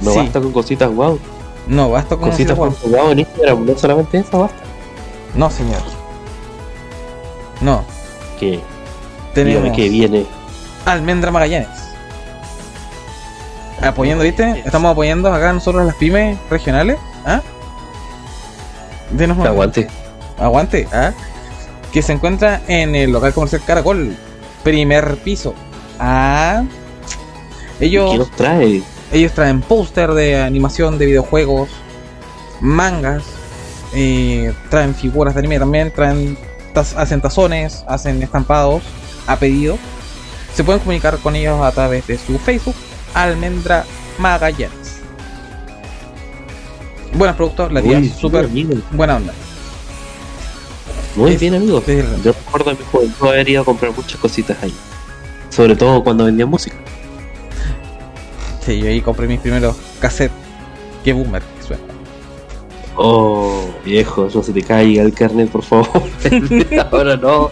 [0.00, 0.18] No Sí.
[0.18, 1.18] basta con cositas wow.
[1.66, 3.66] No, basta con Cositas decir, por wow en Instagram.
[3.66, 4.58] No solamente eso, basta.
[5.34, 5.80] No, señor.
[7.60, 7.84] No.
[8.38, 8.60] Que,
[9.34, 10.26] Tenemos dígame que viene.
[10.86, 11.68] Almendra Magallanes.
[13.82, 14.62] Apoyando, ¿viste?
[14.64, 16.98] Estamos apoyando acá nosotros las pymes regionales.
[17.24, 17.40] ¿Ah?
[19.10, 19.88] Denos una- Aguante.
[20.38, 21.12] Aguante, ¿ah?
[21.92, 24.16] Que se encuentra en el local comercial Caracol,
[24.62, 25.54] primer piso.
[25.98, 26.62] Ah.
[27.78, 28.82] ¿Qué Ellos, nos trae?
[29.12, 31.70] ellos traen póster de animación de videojuegos,
[32.60, 33.24] mangas,
[33.94, 36.36] eh, traen figuras de anime también, traen
[36.74, 38.82] taz- hacen tazones, hacen estampados
[39.26, 39.78] a pedido.
[40.54, 42.74] Se pueden comunicar con ellos a través de su Facebook,
[43.14, 43.84] Almendra
[44.18, 45.00] Magallanes.
[47.14, 48.48] Buenos productos, la tía súper
[48.92, 49.32] buena onda.
[51.16, 51.82] Muy Es- bien, amigo.
[51.84, 54.72] Sí, Yo recuerdo en mi juventud haber ido a comprar muchas cositas ahí.
[55.48, 56.76] Sobre todo cuando vendían música.
[58.64, 60.36] Sí, yo ahí compré mis primeros cassettes.
[61.02, 61.42] Qué boomer.
[62.96, 65.88] Oh, viejo, no se te caiga el carnet, por favor.
[66.92, 67.50] Ahora no.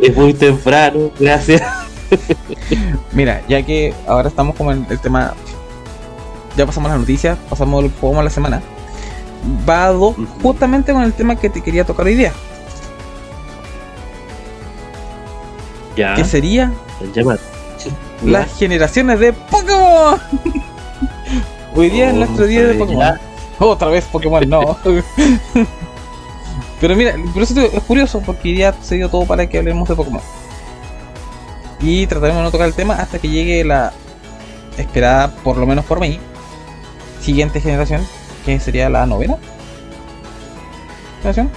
[0.00, 1.62] es muy temprano, gracias.
[3.12, 5.34] Mira, ya que ahora estamos como en el tema.
[6.56, 8.62] Ya pasamos las noticias, pasamos lo que jugamos la semana.
[9.68, 10.26] Va do- Ujú.
[10.42, 12.32] justamente con el tema que te quería tocar hoy día.
[15.96, 16.72] Ya, Que sería
[18.24, 20.18] las generaciones de Pokémon.
[21.76, 23.20] hoy día es Oh, nuestro día de ya.
[23.58, 24.76] Otra vez Pokémon, no.
[26.80, 29.96] Pero mira, por eso es curioso, porque día se dio todo para que hablemos de
[29.96, 30.22] Pokémon.
[31.80, 33.92] Y trataremos de no tocar el tema hasta que llegue la
[34.76, 36.20] esperada, por lo menos por mí,
[37.20, 38.06] siguiente generación,
[38.44, 39.36] que sería la novena
[41.18, 41.50] generación.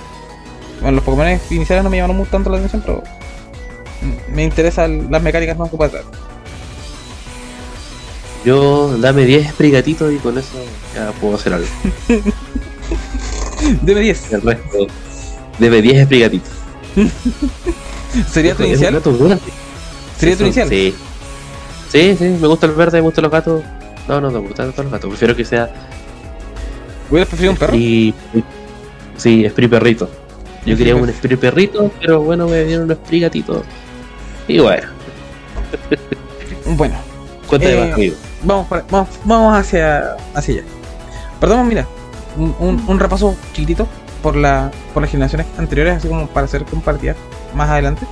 [0.81, 3.03] Bueno, los Pokémon iniciales no me llamaron mucho tanto la atención, pero
[4.29, 6.03] me interesan las mecánicas más que.
[8.43, 10.49] Yo dame 10 sprigatitos y con eso
[10.95, 11.67] ya puedo hacer algo.
[13.83, 14.33] Deme 10.
[14.33, 14.87] El resto,
[15.59, 16.51] deme 10 sprigatitos.
[18.31, 18.93] ¿Sería tu inicial?
[18.95, 19.15] gato.
[20.17, 20.67] ¿Sería tu inicial?
[20.69, 20.95] Sí.
[21.91, 23.63] Sí, sí, me gusta el verde, me gustan los gatos.
[24.07, 25.09] No, no, no me gustan todos los gatos.
[25.09, 25.69] Prefiero que sea
[27.09, 27.73] ¿Hubieras preferido un perro?
[29.17, 30.09] Sí, Spree perrito.
[30.65, 33.63] Yo quería un Spree perrito, pero bueno, me dieron un Spree gatito.
[34.47, 34.87] Y bueno,
[36.65, 36.95] Bueno,
[37.47, 38.15] cuéntame Eh, más, amigo.
[38.43, 40.63] Vamos, para- vamos, vamos hacia, hacia allá.
[41.39, 41.85] Perdón, mira,
[42.37, 43.87] un, un- un repaso chiquitito
[44.21, 47.15] por, la, por las generaciones anteriores, así como para hacer compartir
[47.53, 48.05] más adelante.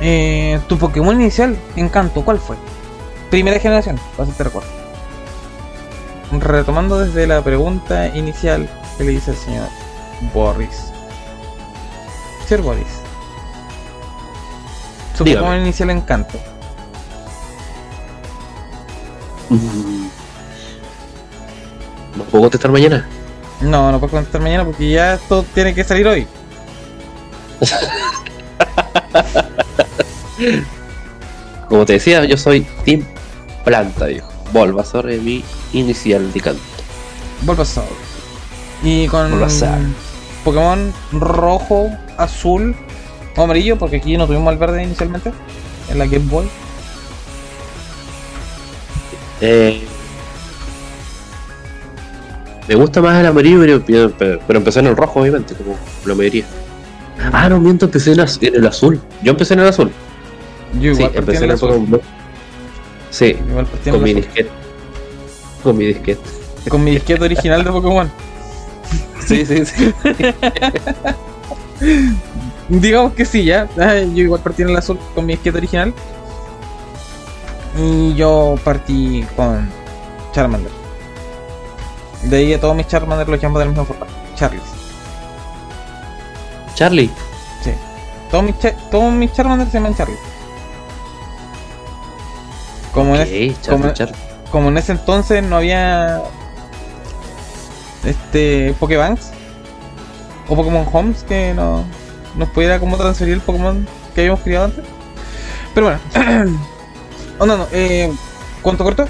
[0.00, 2.56] Eh, tu Pokémon inicial, Encanto, ¿cuál fue?
[3.30, 4.68] Primera generación, para te recuerdo.
[6.32, 9.68] Retomando desde la pregunta inicial que le dice el señor
[10.32, 10.86] Boris.
[12.48, 12.86] Señor Boris.
[15.16, 15.46] Su Dígame.
[15.46, 16.38] Pokémon inicial Encanto.
[22.16, 23.08] ¿No puedo contestar mañana?
[23.60, 26.26] No, no puedo contestar mañana porque ya esto tiene que salir hoy.
[31.68, 33.04] Como te decía, yo soy Team
[33.64, 34.30] Planta, viejo.
[34.52, 36.62] Bulbasaur es mi inicial de canto.
[37.42, 37.86] Bulbasaur.
[38.82, 39.78] Y con Bulbasaur.
[40.44, 42.74] Pokémon rojo, azul
[43.36, 45.32] o amarillo, porque aquí no tuvimos el verde inicialmente
[45.88, 46.48] en la Game Boy.
[49.44, 49.82] Eh,
[52.68, 55.76] me gusta más el amarillo, pero, pero, pero empecé en el rojo, obviamente, como
[56.06, 56.44] la mayoría.
[57.32, 59.00] Ah, no, miento, empecé en, az- en el azul.
[59.22, 59.90] Yo empecé en el azul.
[60.80, 61.86] Yo Sí, igual partí empecé en el azul.
[61.86, 62.00] Blue.
[63.10, 64.50] Sí, Igual con el mi disquete.
[65.62, 66.20] Con mi disquete.
[66.68, 68.10] Con mi disquete original de Pokémon.
[69.26, 69.92] Sí, sí, sí.
[72.68, 73.68] Digamos que sí, ya.
[73.78, 75.92] Ah, Yo igual partí en el azul con mi disquete original.
[77.76, 79.68] Y yo partí con
[80.32, 80.70] Charmander.
[82.24, 84.06] De ahí a todos mis Charmander los llamo de la misma forma.
[84.34, 84.60] Charlie.
[86.74, 87.10] Charlie.
[88.30, 90.16] Todos mis, cha- todos mis Charmander se llaman Charlie.
[92.94, 94.14] Como, en Charlie, como- Charlie.
[94.50, 96.22] como en ese entonces no había
[98.04, 99.30] este Pokébanks
[100.48, 101.84] o Pokémon Homes que no
[102.36, 104.84] nos pudiera como transferir el Pokémon que habíamos criado antes.
[105.74, 106.50] Pero bueno.
[107.42, 107.66] oh, no, no.
[107.72, 108.10] Eh,
[108.62, 109.06] ¿Cuánto corto?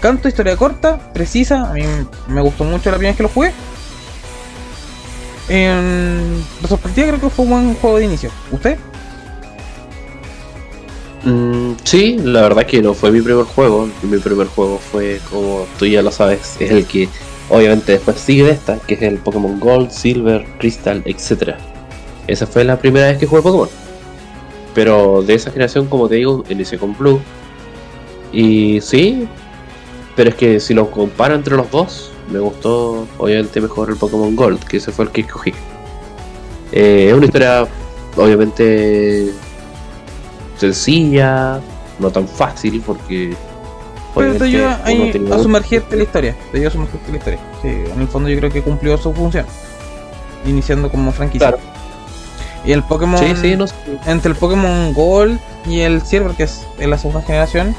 [0.00, 1.70] Canto, historia corta, precisa.
[1.70, 1.82] A mí
[2.28, 3.52] me gustó mucho la primera vez que lo jugué.
[5.48, 8.30] En retrospectiva creo que fue un buen juego de inicio.
[8.50, 8.78] ¿Usted?
[11.24, 13.88] Mm, sí, la verdad que no fue mi primer juego.
[14.02, 17.08] Mi primer juego fue, como tú ya lo sabes, es el que
[17.48, 21.54] obviamente después sigue de esta, que es el Pokémon Gold, Silver, Crystal, etc.
[22.26, 23.81] Esa fue la primera vez que jugué Pokémon.
[24.74, 27.20] Pero de esa generación, como te digo, inicié con Blue.
[28.32, 29.28] Y sí,
[30.16, 34.34] pero es que si lo comparo entre los dos, me gustó obviamente mejor el Pokémon
[34.34, 35.52] Gold, que ese fue el que escogí.
[36.72, 37.68] Eh, es una historia
[38.16, 39.30] obviamente
[40.56, 41.60] sencilla,
[41.98, 43.34] no tan fácil porque...
[44.14, 46.36] Pero te ayuda a sumergirte en la historia.
[46.50, 47.40] Te ayuda a sumergirte en la historia.
[47.62, 49.46] Sí, en el fondo yo creo que cumplió su función.
[50.44, 51.48] Iniciando como franquicia.
[51.48, 51.71] Claro.
[52.64, 53.18] Y el Pokémon.
[53.18, 53.74] Sí, sí, no sé.
[54.06, 57.74] Entre el Pokémon Gold y el Silver, que es en la segunda generación,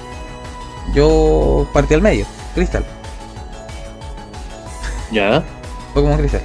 [0.93, 2.25] yo partí al medio.
[2.55, 2.83] Crystal.
[5.11, 5.43] Ya.
[5.93, 6.41] Pokémon Crystal.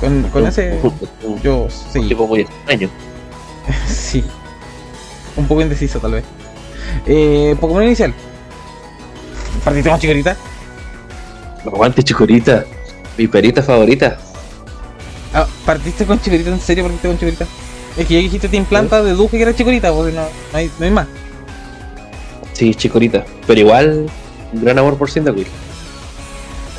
[0.00, 0.78] Con, con Un- ese.
[0.82, 2.00] un- un Yo sí.
[2.08, 2.88] tipo muy extraño.
[3.86, 4.24] Sí.
[5.36, 6.24] Un poco indeciso, tal vez.
[7.06, 8.12] Eh, Pokémon inicial.
[9.64, 10.36] Partiste con chicorita.
[11.64, 12.64] Aguante chicorita.
[13.16, 14.18] Mi perita favorita.
[15.34, 17.46] Ah, partiste con chicorita, en serio partiste con chicorita.
[17.96, 20.84] Es que ya dijiste Team Planta, deduje que era chicorita, porque no, no, hay, no
[20.84, 21.06] hay más.
[22.52, 23.24] Sí, chicorita.
[23.46, 24.06] Pero igual,
[24.52, 25.46] un gran amor por Cyndaquil.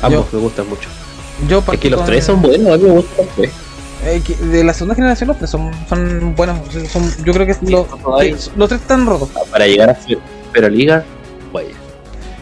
[0.02, 0.88] Ambos me gustan mucho.
[1.48, 3.50] Yo Es que los tres son buenos, a mí me gustan los tres.
[4.04, 6.58] eh, que de la segunda generación los tres son, son buenos.
[6.90, 7.86] Son, yo creo que Sí, los,
[8.18, 9.28] hay- sí, los tres están rotos.
[9.50, 9.98] Para llegar a
[10.52, 11.04] pero liga,
[11.52, 11.70] vaya.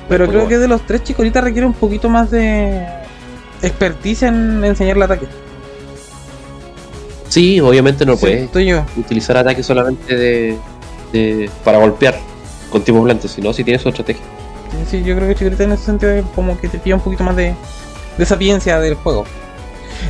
[0.09, 2.87] Pero creo que de los tres chicorita requiere un poquito más de
[3.63, 5.27] experticia en enseñar el ataque.
[7.33, 8.85] Sí, obviamente no puedes Siento yo.
[8.99, 10.59] utilizar ataque solamente de,
[11.13, 12.19] de- para golpear
[12.71, 14.23] con tipo planta, sino si tienes su estrategia.
[14.91, 17.25] Sí, yo creo que Chikorita en ese sentido es como que te pilla un poquito
[17.25, 17.55] más de,
[18.19, 19.25] de sapiencia del juego.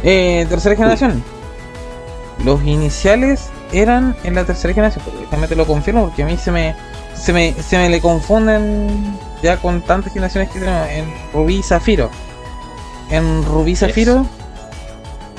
[0.02, 1.22] Eh, tercera generación.
[2.44, 6.50] Los iniciales eran en la tercera generación, déjame te lo confirmo porque a mí se
[6.50, 6.74] me,
[7.14, 11.62] se me, se me le confunden ya con tantas generaciones que tenemos en Rubí y
[11.62, 12.10] Zafiro.
[13.10, 14.26] En Rubí y Zafiro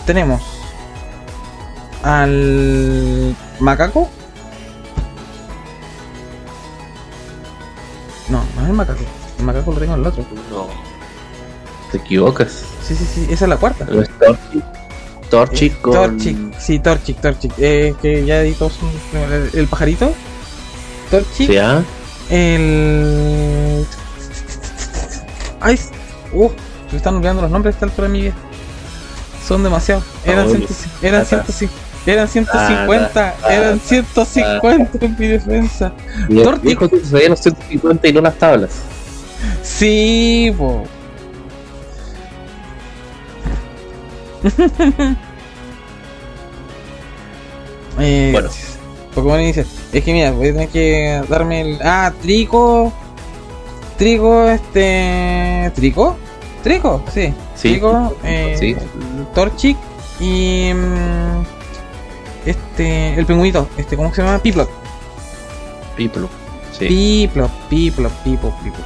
[0.05, 0.41] tenemos
[2.03, 4.09] al macaco.
[8.29, 9.03] No, no es el macaco.
[9.39, 10.25] El macaco lo tengo en el otro.
[10.51, 10.67] No.
[11.91, 12.63] Te equivocas.
[12.85, 13.85] Sí, sí, sí, esa es la cuarta.
[13.85, 14.63] No es Torchic.
[15.29, 15.93] Torchic con.
[15.93, 17.53] Torchic, sí, Torchic, Torchic.
[17.57, 18.85] Eh, que ya editó su,
[19.15, 20.13] el, el pajarito.
[21.09, 21.47] Torchic.
[21.47, 21.81] Sí, ah.
[22.29, 23.85] El.
[25.59, 25.79] Ay,
[26.33, 28.33] uh, se me están olvidando los nombres a esta altura de mi vida.
[29.47, 30.03] Son demasiados.
[30.25, 30.49] Eran.
[30.49, 33.35] 150, eran, Ah, 150, eran 150.
[33.43, 35.93] ah, eran ah, 150 en mi defensa.
[36.27, 38.71] Viejo, tú sabías los 150 y no las tablas.
[39.61, 40.83] Sí, po.
[47.99, 48.49] eh, Bueno.
[49.15, 49.65] Pokémon inicial.
[49.91, 51.79] Es que mira, voy a tener que darme el.
[51.83, 52.91] Ah, Trico.
[53.97, 55.71] Trico, este.
[55.75, 56.17] ¿Trico?
[56.63, 57.33] Trico, sí.
[57.55, 57.71] Sí.
[57.73, 58.75] Trico, eh, Sí.
[59.35, 59.77] Torchic
[60.19, 60.71] y.
[60.73, 61.62] mm,
[62.45, 63.13] Este.
[63.15, 63.67] El pingüinito.
[63.77, 64.39] Este, ¿cómo se llama?
[64.39, 64.69] Piplot.
[65.95, 66.29] Piplo.
[66.77, 66.87] Sí.
[66.87, 68.77] Piplo, piplo, pipo, pipo.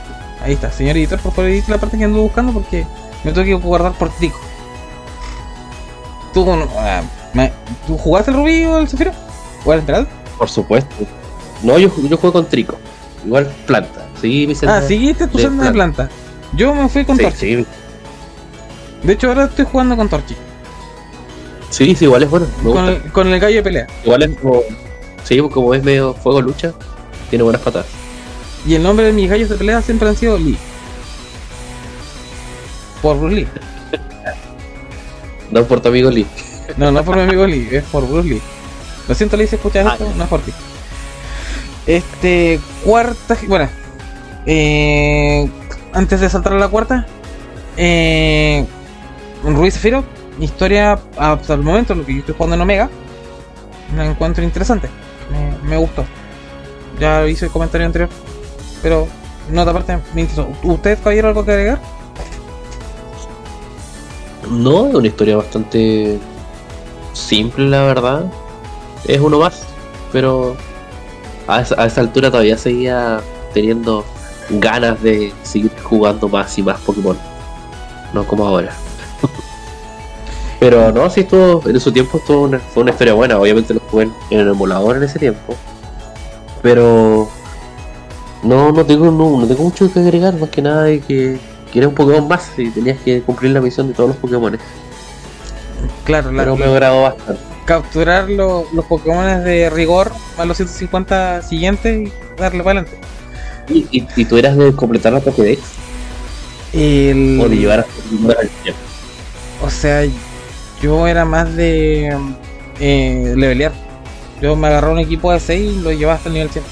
[0.44, 2.86] Ahí está, señor editor, por favor edite la parte que ando buscando porque
[3.24, 4.38] me tengo que guardar por trico.
[6.34, 6.46] ¿Tú,
[6.78, 7.02] ah,
[7.34, 7.52] me-
[7.88, 9.12] ¿tú jugaste el Rubí o el Zafiro?
[9.66, 10.08] ¿O el Emerald?
[10.38, 10.94] Por supuesto.
[11.64, 12.78] No, yo, yo juego con Trico.
[13.26, 14.06] Igual planta.
[14.22, 16.10] Sí, mi Ah, seguiste tu senda de planta.
[16.54, 17.40] Yo me fui con Sí, Torchic.
[17.40, 17.66] sí,
[19.04, 20.38] De hecho, ahora estoy jugando con Torchic.
[21.70, 22.48] Sí, sí, igual es bueno.
[22.58, 22.92] Me Con gusta.
[23.06, 23.88] el, con el gallo de pelea.
[24.04, 24.62] Igual es como.
[25.24, 26.74] Sí, pues como es medio fuego lucha,
[27.30, 27.88] tiene buenas patadas.
[28.66, 30.58] Y el nombre de mis gallos de pelea siempre han sido Lee.
[33.02, 33.48] Por Bruce Lee.
[35.52, 36.28] No por tu amigo Lee.
[36.78, 38.42] No, no por mi amigo Lee, es por Bruce Lee.
[39.08, 40.52] Lo siento, Lee, si escuchas Ah, esto, no es por ti.
[41.86, 43.38] Este, cuarta.
[43.48, 43.70] Bueno,
[44.46, 45.50] eh,
[45.94, 47.06] antes de saltar a la cuarta,
[47.78, 48.66] eh,
[49.46, 50.04] Ruiz Zafiro,
[50.40, 52.90] historia hasta el momento, lo que yo estoy jugando en Omega,
[53.96, 54.90] me encuentro interesante.
[55.64, 56.06] Me, gustó.
[57.00, 58.10] Ya hice el comentario anterior,
[58.82, 59.08] pero
[59.50, 60.48] nota aparte, me interesó.
[60.64, 61.80] ¿Usted, caballero, algo que agregar?
[64.50, 66.20] No, es una historia bastante
[67.14, 68.26] simple, la verdad.
[69.06, 69.64] Es uno más,
[70.12, 70.56] pero
[71.48, 73.22] a esa, a esa altura todavía seguía
[73.54, 74.06] teniendo
[74.50, 77.18] ganas de seguir jugando más y más Pokémon.
[78.14, 78.74] No como ahora.
[80.60, 83.38] Pero no, sí estuvo, en su tiempo estuvo una, fue una historia buena.
[83.40, 85.56] Obviamente lo jugué en, en el emulador en ese tiempo.
[86.64, 87.30] Pero
[88.44, 91.38] no, no tengo, no, no tengo mucho que agregar, más que nada de que,
[91.72, 94.58] que era un Pokémon más y tenías que cumplir la misión de todos los Pokémon.
[96.06, 97.42] Claro, la- Pero me agradó bastante.
[97.66, 103.00] capturar lo- los Pokémon de rigor a los 150 siguientes y darle para adelante.
[103.70, 105.60] ¿Y, y, y tú eras de completar la Pokédex
[106.74, 107.86] El- o de llevar
[108.64, 108.80] tiempo?
[109.64, 110.04] O sea,
[110.82, 112.16] yo era más de
[112.80, 113.72] eh, levelear.
[114.42, 116.64] Yo me agarré un equipo de 6 y lo llevaba hasta el nivel 100.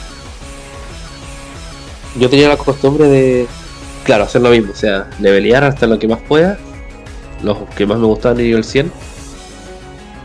[2.20, 3.48] Yo tenía la costumbre de,
[4.04, 6.58] claro, hacer lo mismo, o sea, levelear hasta lo que más pueda,
[7.44, 8.92] los que más me gustaban nivel 100,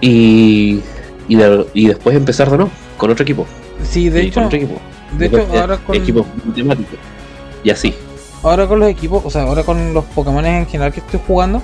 [0.00, 0.80] y,
[1.28, 3.46] y, de- y después empezar de nuevo, con otro equipo.
[3.82, 4.80] Sí, de y hecho, con otro equipo.
[5.18, 6.98] de hecho ahora con, Equipos matemáticos.
[7.64, 7.94] Y así.
[8.42, 11.60] ahora con los equipos, o sea, ahora con los Pokémon en general que estoy jugando,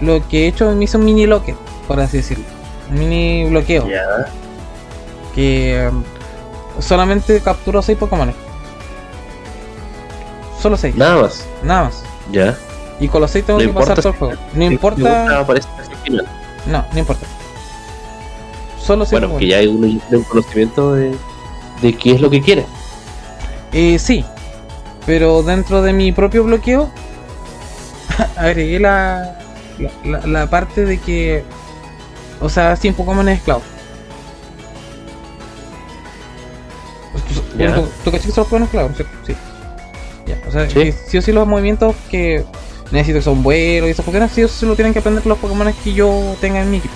[0.00, 1.54] lo que he hecho me hizo un mini loque,
[1.88, 2.44] por así decirlo.
[2.90, 3.88] Un mini bloqueo.
[3.88, 4.02] Ya.
[5.34, 6.02] Que um,
[6.80, 8.32] solamente capturo 6 Pokémon.
[10.60, 11.46] Solo 6, Nada más.
[11.62, 12.02] nada más.
[12.32, 12.56] Ya.
[13.00, 14.34] Y con los 6 tengo No que pasar todo el juego.
[14.54, 14.96] No Si importa.
[14.96, 16.26] te gusta, aparece hasta el final.
[16.66, 17.26] No, no importa.
[18.80, 19.40] Solo 6 Bueno, Pokémon.
[19.40, 21.14] que ya hay tiene un conocimiento de,
[21.82, 22.64] de qué es lo que quiere.
[23.72, 24.24] Eh, sí,
[25.04, 26.88] pero dentro de mi propio bloqueo
[28.36, 29.38] agregué la,
[29.78, 31.42] la, la- la parte de que,
[32.40, 33.62] o sea, sin Pokémon es esclavo.
[37.28, 37.74] ¿Tú, Ya.
[38.04, 38.96] tú, que son los Pokémon esclavos?
[38.96, 39.14] ¿cierto?
[39.26, 39.34] Sí.
[40.26, 40.92] Ya, o sea, Sí.
[41.06, 42.44] sí o sí los movimientos que
[42.90, 45.38] necesito que son vuelos y esas cuestiones, sí o sí lo tienen que aprender los
[45.38, 46.94] Pokémon que yo tenga en mi equipo.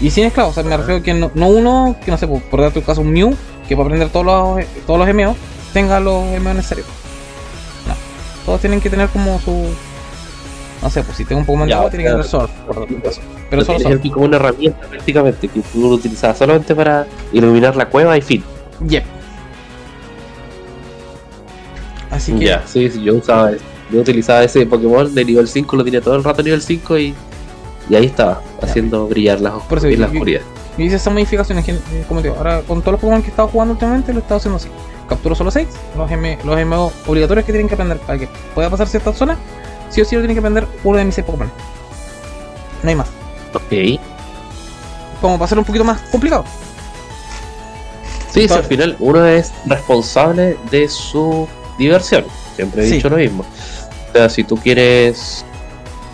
[0.00, 2.42] Y sin esclavos, o sea, me refiero que no, no uno, que no sé, por,
[2.42, 3.34] por darte un caso, un Mew,
[3.68, 5.36] que para aprender todos los, todos los MO,
[5.72, 6.86] tenga los MO necesarios.
[7.86, 7.94] No.
[8.44, 9.66] Todos tienen que tener como su.
[10.84, 12.86] No sé, pues si tengo un Pokémon de agua, tiene que tener Surf, por.
[12.86, 13.02] Pero
[13.50, 13.96] Lo solo Surf.
[13.96, 18.20] aquí como una herramienta prácticamente que tú lo utilizabas solamente para iluminar la cueva y
[18.20, 18.44] fin.
[18.86, 19.02] Yep.
[22.10, 22.44] Así que.
[22.44, 23.52] Ya, sí, sí, yo usaba.
[23.90, 27.14] Yo utilizaba ese Pokémon de nivel 5, lo tenía todo el rato nivel 5 y,
[27.88, 30.42] y ahí estaba, haciendo brillar la, Por eso, en la oscuridad.
[30.76, 33.30] Y hice esas modificaciones eh, como te digo, ahora con todos los Pokémon que he
[33.30, 34.68] estado jugando últimamente lo he estado haciendo así.
[35.08, 35.66] Capturo solo 6,
[35.96, 39.38] los, M, los MO obligatorios que tienen que aprender para que pueda pasar ciertas zonas.
[39.94, 41.50] Sí o sí lo tienen que aprender uno de mis 6 Pokémon.
[42.82, 43.06] No hay más.
[43.54, 44.00] Ok.
[45.20, 46.44] Como para hacerlo un poquito más complicado.
[48.32, 51.46] Sí, sí, Pa- al final uno es responsable de su
[51.78, 52.24] diversión.
[52.56, 52.94] Siempre he Sí.
[52.96, 53.44] dicho lo mismo.
[53.44, 55.44] O sea, si tú quieres.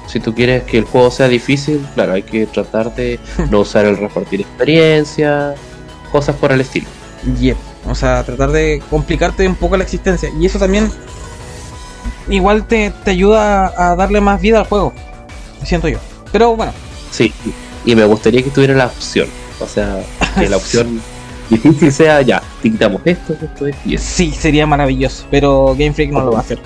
[0.07, 3.19] Si tú quieres que el juego sea difícil, claro, hay que tratar de
[3.51, 5.55] no usar el repartir experiencia,
[6.13, 6.89] cosas por el estilo.
[7.41, 7.57] Yep.
[7.89, 10.29] O sea, tratar de complicarte un poco la existencia.
[10.39, 10.91] Y eso también
[12.29, 14.93] igual te, te ayuda a darle más vida al juego.
[15.65, 15.99] Siento yo.
[16.33, 16.73] Pero bueno,
[17.11, 17.33] Sí,
[17.85, 19.29] y me gustaría que tuviera la opción.
[19.61, 19.99] O sea,
[20.39, 21.01] que la opción
[21.51, 24.05] difícil sea ya, te quitamos esto, esto, esto y eso.
[24.09, 25.25] sí, sería maravilloso.
[25.31, 26.61] Pero Game Freak no lo va a hacer.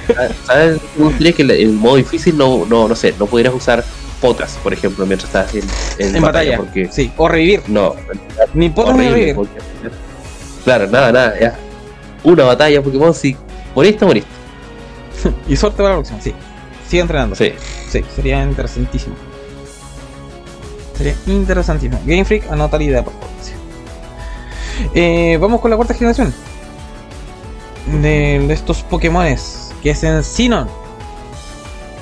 [0.46, 0.80] ¿Sabes?
[0.96, 3.84] Me gustaría que el modo difícil no, no, no sé, no pudieras usar
[4.20, 5.64] potas, por ejemplo, mientras estás en,
[6.08, 6.56] en En batalla.
[6.56, 7.62] Porque Sí, o revivir.
[7.68, 7.94] no,
[8.54, 9.34] Ni potas ni revivir.
[9.34, 9.60] porque-
[10.64, 11.58] claro, nada, nada, ya.
[12.24, 13.36] Una batalla Pokémon, si
[13.74, 14.30] moriste, moriste.
[15.48, 16.34] Y suerte para la próxima, sí.
[16.88, 17.36] Sigue entrenando.
[17.36, 17.52] Sí.
[17.88, 19.14] Sí, sería interesantísimo.
[20.96, 22.00] Sería interesantísimo.
[22.04, 23.28] Game Freak, anota la idea, por favor.
[23.42, 23.52] Sí.
[24.94, 26.32] Eh, vamos con la cuarta generación
[27.86, 30.68] de, de estos Pokémones, que es en Sinon.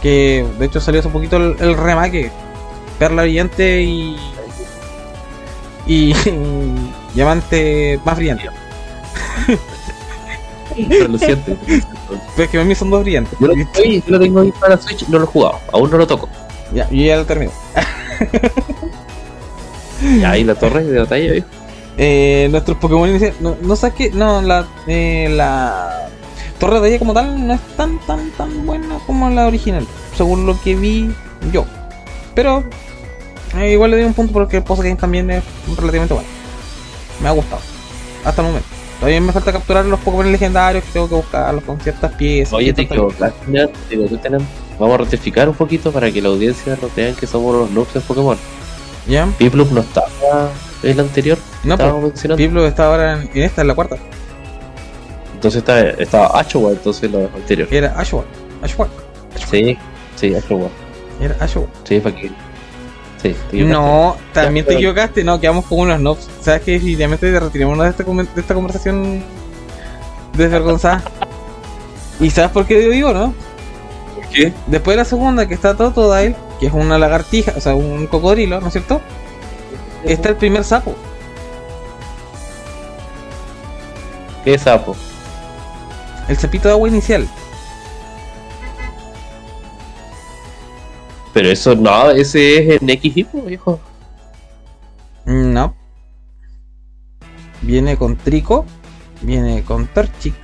[0.03, 2.31] Que de hecho salió hace poquito el, el remake.
[2.99, 4.17] Perla brillante y.
[5.87, 6.15] Y.
[7.15, 8.49] Diamante más brillante.
[10.89, 13.39] Pero es que a mí son dos brillantes.
[13.41, 16.07] Yo lo, yo lo tengo ahí para Switch, no lo he jugado, aún no lo
[16.07, 16.29] toco.
[16.73, 17.53] Ya, yo ya lo terminé.
[20.21, 21.45] Ya ahí la torre de batalla, ¿eh?
[21.97, 23.41] Eh, nuestros Pokémon iniciales.
[23.41, 24.11] No, no sé qué.
[24.11, 26.09] No, la, eh, la
[26.59, 29.87] Torre de Batalla como tal no es tan, tan, tan buena como la original.
[30.17, 31.11] Según lo que vi
[31.53, 31.65] yo.
[32.35, 32.63] Pero
[33.57, 35.43] eh, igual le doy un punto porque el post game también es
[35.77, 36.29] relativamente bueno.
[37.21, 37.63] Me ha gustado.
[38.25, 38.69] Hasta el momento.
[38.99, 42.55] Todavía me falta capturar los Pokémon legendarios que tengo que buscarlos con ciertas piezas.
[42.55, 44.47] Oye, te equivocaste, ya, te equivocaste, Nan.
[44.79, 47.95] Vamos a rectificar un poquito para que la audiencia nos vean que somos los noobs
[47.97, 48.37] en Pokémon.
[49.07, 49.27] ¿Ya?
[49.39, 50.09] Piplup no estaba
[50.83, 52.37] en el anterior, No, estábamos pues.
[52.37, 53.97] Piplo está ahora en, en esta, en la cuarta.
[55.35, 57.69] Entonces está, estaba Ashwa, entonces lo anterior.
[57.71, 58.25] Era Ashwa.
[58.61, 58.89] Ashwa.
[59.51, 59.79] Sí,
[60.17, 60.69] sí, Ashwa.
[61.21, 61.65] Era Ashwa.
[61.85, 62.31] Sí, para que.
[63.23, 63.65] Sí, te equivocaste.
[63.73, 66.29] No, también te pero- equivocaste, no, quedamos como unos noobs.
[66.41, 69.25] ¿Sabes que Definitivamente te retiremos de esta, de esta conversación
[70.35, 71.03] desvergonzada.
[72.21, 73.35] ¿Y sabes por qué digo, no?
[74.15, 74.53] ¿Por qué?
[74.67, 78.61] Después de la segunda, que está Totodile, que es una lagartija, o sea, un cocodrilo,
[78.61, 79.01] ¿no es cierto?
[80.05, 80.95] Está el primer sapo.
[84.45, 84.97] ¿Qué sapo?
[86.29, 87.29] El sapito de agua inicial.
[91.39, 93.79] Pero eso no, ese es en X Hippo, viejo.
[95.25, 95.73] No.
[97.63, 98.67] Viene con Trico.
[99.23, 100.35] Viene con Torchic.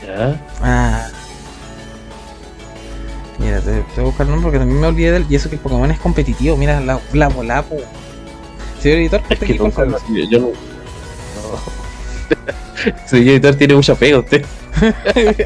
[0.00, 0.40] Ya.
[0.60, 1.08] Ah.
[3.40, 5.26] Mira, te, te voy a buscar el nombre porque también me olvidé del.
[5.28, 6.56] Y eso que el Pokémon es competitivo.
[6.56, 7.78] Mira, la, la Volapo.
[8.78, 9.98] Señor editor, Es ¿usted que qué nunca yo,
[10.30, 10.46] yo no.
[10.46, 11.83] no.
[13.06, 14.44] Señor editor tiene mucha pega usted.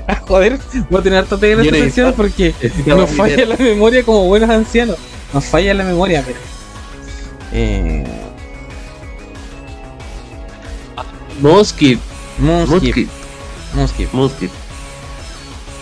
[0.06, 0.58] Ah, joder,
[0.88, 2.54] voy a tener harta pega en esta sección porque
[2.86, 3.56] nos falla dinero.
[3.58, 4.96] la memoria como buenos ancianos.
[5.34, 6.38] Nos falla la memoria, pero.
[7.52, 8.04] Eh.
[11.40, 12.00] Moskit,
[12.38, 13.08] Moonskip.
[14.12, 14.50] Moskit.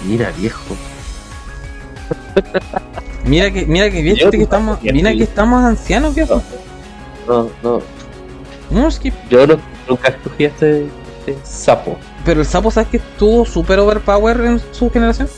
[0.05, 0.77] Mira, viejo.
[3.25, 6.43] Mira que, mira que bien, Yo que estamos, mira que estamos ancianos, viejo.
[7.27, 7.81] No, no.
[8.71, 9.15] Moonskip.
[9.31, 10.87] Yo no, nunca escogí este,
[11.27, 11.97] este sapo.
[12.25, 15.29] Pero el sapo, ¿sabes que estuvo super overpower en su generación?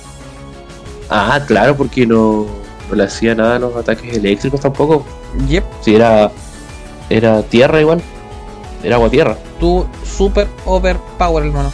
[1.11, 2.46] Ah, claro, porque no,
[2.88, 5.05] no le hacía nada a los ataques eléctricos tampoco.
[5.49, 6.30] Yep, Si era.
[7.11, 8.03] Era tierra igual.
[8.82, 9.36] Era agua tierra.
[9.55, 11.72] estuvo super overpower el mono.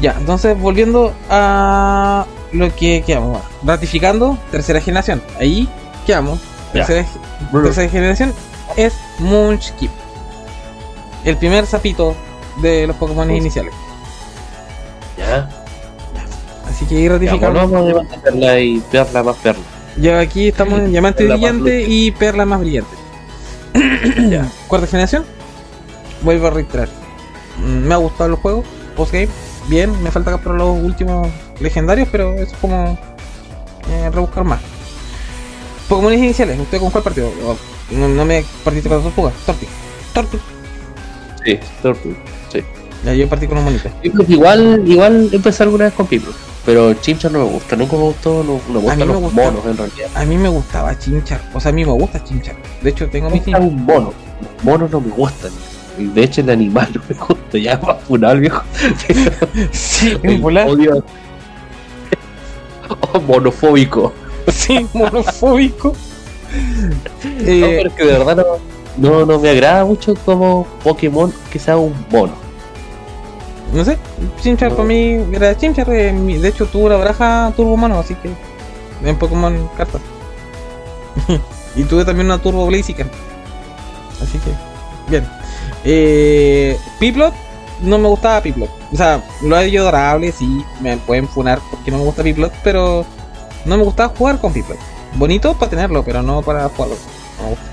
[0.00, 3.30] Ya, entonces volviendo a lo que quedamos.
[3.30, 5.22] bueno, ratificando, tercera generación.
[5.38, 5.68] Ahí
[6.06, 6.40] quedamos.
[6.72, 7.06] Tercera,
[7.52, 8.32] tercera generación
[8.76, 9.90] es Moonskip.
[11.24, 12.14] El primer sapito
[12.62, 13.74] de los Pokémon iniciales.
[15.18, 15.48] Ya.
[16.68, 17.70] Así que ahí ratificamos.
[17.70, 19.62] vamos a perla y perla más perla.
[19.96, 22.96] Ya aquí estamos en Diamante Brillante y Perla más Brillante.
[24.30, 24.48] Ya.
[24.68, 25.24] Cuarta generación.
[26.22, 26.88] Vuelvo a reiterar.
[27.58, 28.64] Mm, Me ha gustado el juego.
[28.96, 29.28] Postgame.
[29.68, 30.02] Bien.
[30.02, 31.28] Me falta capturar los últimos
[31.60, 32.98] legendarios, pero eso es como
[33.90, 34.60] eh, rebuscar más.
[35.88, 36.58] Pokémon iniciales.
[36.58, 37.30] ¿Usted con cuál partido?
[37.44, 37.56] Oh,
[37.90, 39.34] No, no me partiste con las tortugas.
[39.44, 39.66] Torti.
[40.14, 40.38] Torti.
[41.44, 41.58] Sí.
[42.52, 42.60] Sí.
[43.04, 43.58] Ya yo partí con
[44.26, 46.32] que igual, igual empecé alguna vez con Piplo.
[46.66, 49.42] Pero Chimchar no me gusta, nunca me gustó, no, no me gustan los gusta.
[49.42, 50.08] monos en realidad.
[50.14, 51.40] A mí me gustaba Chinchar.
[51.54, 52.56] O sea, a mí me gusta Chinchar.
[52.82, 54.12] De hecho, tengo Me mi gusta un mono.
[54.42, 55.50] Los monos no me gustan.
[55.96, 57.58] De hecho, el animal no me gusta.
[57.58, 58.62] Ya es más funal, viejo.
[59.72, 61.04] Sí, El odio.
[63.12, 64.12] Oh, monofóbico.
[64.48, 65.94] Sí, monofóbico.
[67.22, 68.44] no, Eh, pero es que de verdad no,
[69.00, 72.34] no, no me agrada mucho como Pokémon que sea un mono.
[73.72, 73.98] no sé,
[74.42, 74.76] Chimchar No.
[74.76, 75.88] para mí era Chimchar.
[75.90, 78.30] eh, mi- de hecho, tuvo la baraja Turbo Mono, así que
[79.08, 80.00] en Pokémon cartas.
[81.76, 83.10] y tuve también una Turbo Blaziken.
[84.22, 84.50] Así que,
[85.08, 85.26] bien.
[85.84, 87.32] Eh, Piplot,
[87.80, 88.68] no me gustaba Piplot.
[88.92, 92.52] O sea, lo he hecho adorable, sí, me pueden funar porque no me gusta Piplot,
[92.64, 93.04] pero
[93.64, 94.78] no me gustaba jugar con Piplot.
[95.14, 96.96] Bonito para tenerlo, pero no para jugarlo.
[97.38, 97.64] No me gusta.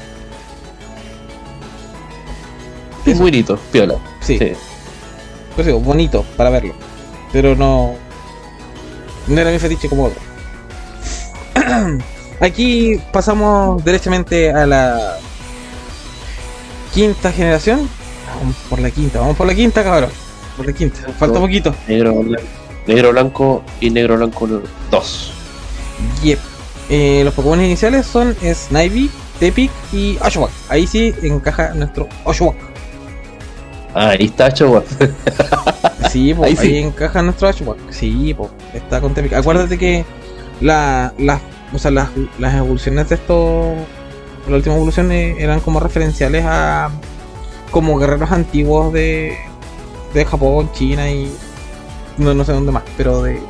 [3.11, 3.95] Es bonito, piola.
[4.21, 4.37] Sí.
[4.37, 4.53] Sí.
[5.55, 6.73] Pues digo, bonito para verlo.
[7.31, 7.95] Pero no.
[9.27, 10.19] No era mi fetiche como otro.
[12.39, 15.17] Aquí pasamos derechamente a la
[16.93, 17.89] quinta generación.
[18.39, 20.11] Vamos por la quinta, vamos por la quinta, cabrón.
[20.55, 20.99] Por la quinta.
[21.17, 21.75] Falta poquito.
[21.87, 22.43] Negro, blanco,
[22.85, 24.47] negro, blanco y negro, blanco
[24.91, 25.31] 2.
[26.23, 26.39] Yep.
[26.89, 30.51] Eh, los Pokémon iniciales son Snivy, Tepic y Oshawott.
[30.69, 32.55] Ahí sí encaja nuestro Oshawott.
[33.93, 34.83] Ah, ahí está, chaval.
[36.11, 36.77] Sí, po, Ahí ahí, sí.
[36.77, 37.77] encaja nuestro Ashwag.
[37.89, 39.13] Sí, po, está con.
[39.35, 40.05] Acuérdate que
[40.61, 41.41] la, las,
[41.73, 42.09] o sea, las,
[42.39, 43.75] las evoluciones de estos,
[44.47, 46.89] la última evolución eh, eran como referenciales a
[47.71, 49.37] como guerreros antiguos de,
[50.13, 51.29] de Japón, China y
[52.17, 53.41] no, no sé dónde más, pero de,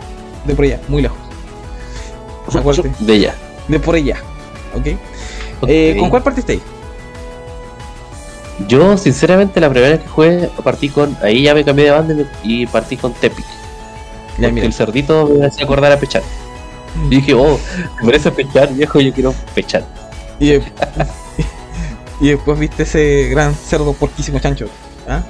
[0.46, 1.18] de por allá, muy lejos.
[2.56, 3.36] Acuérdate, Bella.
[3.68, 4.18] de por allá.
[4.76, 4.88] ¿Ok?
[5.68, 6.62] Eh, ¿Con cuál partisteis?
[8.68, 11.16] Yo, sinceramente, la primera vez que jugué, partí con.
[11.22, 13.46] Ahí ya me cambié de banda y partí con Tepic.
[14.36, 14.66] Porque mira.
[14.66, 16.24] el cerdito me hacía acordar a Pechar.
[17.06, 17.60] Y dije, oh,
[18.00, 19.86] me parece Pechar, viejo, yo quiero Pechar.
[20.40, 20.64] Y, de-
[22.22, 24.68] y después viste ese gran cerdo porquísimo chancho.
[25.08, 25.24] ¿Ah?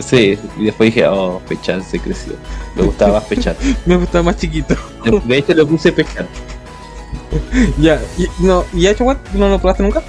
[0.00, 2.34] Sí, y después dije, oh, Pechar se creció.
[2.76, 3.56] Me gustaba más Pechar.
[3.86, 4.76] Me gustaba más chiquito.
[5.24, 6.26] De hecho, le puse Pechar.
[7.78, 9.16] Ya, y, no, ¿y hecho what?
[9.34, 10.02] ¿No lo probaste nunca?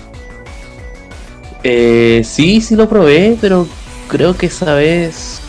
[1.64, 3.68] Eh, sí, sí lo probé, pero
[4.08, 5.42] creo que esa vez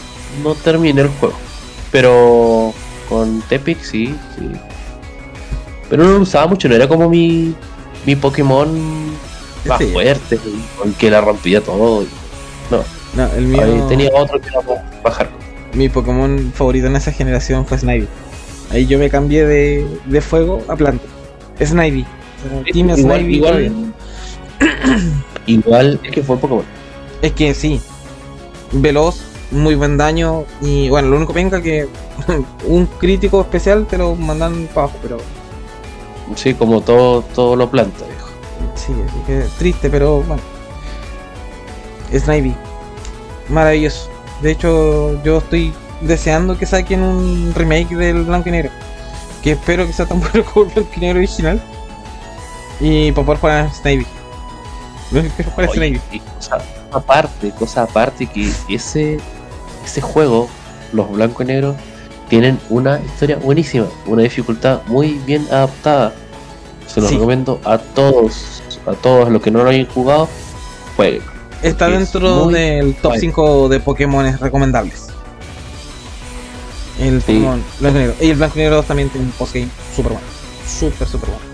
[0.42, 1.34] no terminé el juego.
[1.92, 2.72] Pero
[3.08, 4.50] con Tepic sí, sí.
[5.88, 7.54] Pero no lo usaba mucho, no era como mi,
[8.06, 9.10] mi Pokémon
[9.64, 9.86] más Sí.
[9.86, 10.38] fuerte,
[10.78, 12.04] con que la rompía todo.
[13.12, 13.62] No, el mío.
[13.62, 14.60] Ahí tenía otro que era
[15.02, 15.28] bajar.
[15.74, 18.06] mi Pokémon favorito en esa generación fue Snivy.
[18.70, 21.04] Ahí yo me cambié de, de fuego a planta.
[21.60, 22.06] Snivy.
[22.72, 23.72] Team Snivy igual.
[25.46, 26.64] igual es que fue Pokémon.
[27.22, 27.80] Es que sí.
[28.72, 29.20] Veloz,
[29.50, 30.44] muy buen daño.
[30.60, 31.88] Y bueno, lo único venga que
[32.66, 35.18] un crítico especial te lo mandan para abajo, pero
[36.36, 38.28] Sí, como todo, todo lo planta, viejo.
[38.76, 40.42] sí, así que triste, pero bueno.
[42.16, 42.54] Snivy.
[43.48, 44.08] Maravilloso.
[44.40, 48.70] De hecho, yo estoy deseando que saquen un remake del Blanco y Negro.
[49.42, 51.60] Que espero que sea tan bueno como el Blanco y Negro original.
[52.80, 54.06] Y para poder jugar a Snivy.
[55.12, 56.58] Es Oye, y cosa
[56.92, 59.18] aparte, cosa aparte que ese,
[59.84, 60.48] ese juego,
[60.92, 61.76] los blancos y negros,
[62.28, 66.12] tienen una historia buenísima, una dificultad muy bien adaptada.
[66.86, 67.16] Se los Sí.
[67.16, 70.28] recomiendo a todos, a todos los que no lo hayan jugado,
[70.96, 71.22] jueguen.
[71.62, 73.20] Está es dentro del top bueno.
[73.20, 75.08] 5 de Pokémon recomendables.
[77.00, 77.32] El Sí.
[77.34, 78.14] Pokémon Blanco y Negro.
[78.20, 80.26] Y el Blanco y Negro 2 también tiene un postgame super bueno.
[80.66, 81.44] Super, super bueno.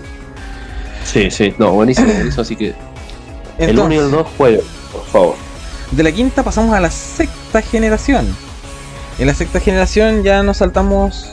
[1.05, 2.75] Sí, sí, no, buenísimo, buenísimo, así que
[3.57, 5.35] el 1 y el Entonces, 2 jueguen, por favor.
[5.91, 8.27] de la quinta pasamos a la sexta generación.
[9.19, 11.31] En la sexta generación ya nos saltamos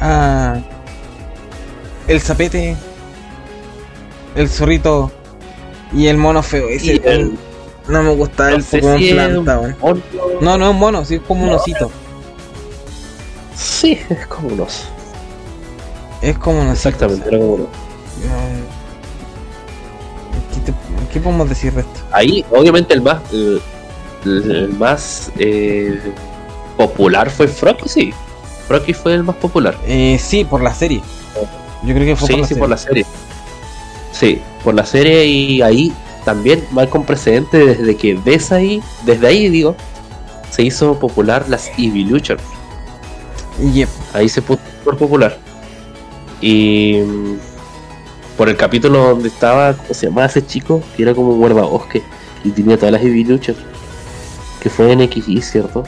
[0.00, 0.58] a
[2.06, 2.76] el zapete,
[4.36, 5.10] el zorrito
[5.92, 6.68] y el mono feo.
[6.68, 7.36] Ese el-
[7.88, 10.02] no me gusta no el Pokémon si planta, un-
[10.40, 11.56] No, no es un mono, sí es como un No.
[11.56, 11.90] osito.
[13.56, 14.84] Sí, es como un oso.
[16.22, 16.88] Es como un osito.
[16.90, 17.70] Exactamente, era como un oso.
[20.54, 20.74] ¿Qué, te-
[21.12, 22.00] qué podemos decir de esto?
[22.12, 23.60] Ahí, obviamente, el más, el,
[24.24, 26.00] el más eh,
[26.76, 28.14] popular fue Frocky, sí.
[28.68, 29.76] Frocky fue el más popular.
[29.86, 31.02] Eh, sí, por la serie.
[31.82, 32.60] Yo creo que fue Sí, por la sí, serie.
[32.60, 33.06] por la serie.
[34.12, 35.92] Sí, por la serie y ahí
[36.24, 39.74] también mal con precedente desde que ves ahí, desde ahí digo,
[40.50, 42.38] se hizo popular las Evolution.
[43.72, 43.88] Yep.
[44.14, 45.38] Ahí se puso súper popular.
[46.40, 47.00] Y
[48.36, 50.82] por el capítulo donde estaba, ¿cómo se llamaba ese chico?
[50.96, 52.02] Que era como un guardabosque
[52.44, 53.56] y tenía todas las Evolution.
[54.60, 55.84] Que fue en XY, ¿cierto?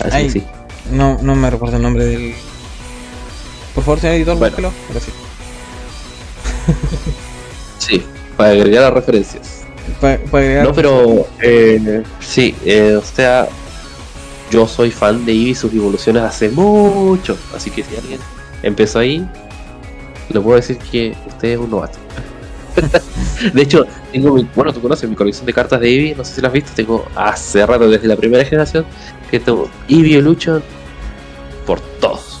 [0.00, 0.24] Así Ay.
[0.24, 0.44] que sí.
[0.90, 2.34] No, no me recuerdo el nombre del.
[3.74, 4.50] Por favor, señor editor, Bueno.
[4.50, 4.72] búsquelo.
[4.90, 5.16] Gracias.
[7.78, 8.02] Sí,
[8.38, 9.62] para agregar las referencias.
[10.00, 10.64] Para, para agregar.
[10.66, 13.46] No, pero eh, sí, eh, o sea,
[14.50, 18.20] yo soy fan de Eevee y sus evoluciones hace mucho, así que si alguien
[18.62, 19.28] empezó ahí,
[20.30, 21.98] le puedo decir que usted es un novato.
[23.52, 26.34] de hecho, tengo mi, bueno, tú conoces mi colección de cartas de Eevee, no sé
[26.34, 28.84] si las has visto, tengo hace rato desde la primera generación
[29.30, 30.62] que tengo Eevee Evolution
[31.66, 32.40] por todos.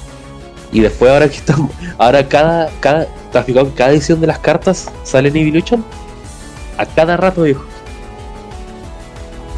[0.72, 4.26] Y después ahora que estamos, ahora cada, cada, ¿te has fijado que cada edición de
[4.26, 5.84] las cartas sale en Eevee Evolution?
[6.78, 7.64] A cada rato, viejo.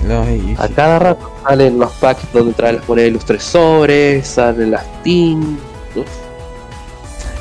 [0.07, 0.24] No,
[0.59, 4.70] A cada rato salen los packs donde traen las monedas de los tres sobres, salen
[4.70, 5.59] las team.
[5.97, 6.07] Uf.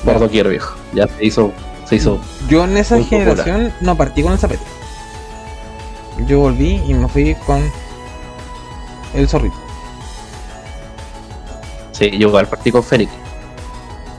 [0.04, 0.75] Por doquier viejo.
[0.96, 1.52] Ya se hizo,
[1.88, 2.20] se hizo.
[2.48, 3.20] Yo en esa popular.
[3.22, 4.64] generación no partí con el zapete.
[6.28, 7.62] Yo volví y me fui con
[9.14, 9.56] el zorrito.
[11.92, 13.10] Sí, yo igual partí con Fennec.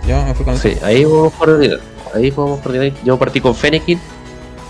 [0.06, 1.80] Yo me fui con el Sí, ahí podemos coordinar.
[2.14, 2.92] Ahí podemos coordinar.
[3.04, 3.98] Yo partí con Fennekin.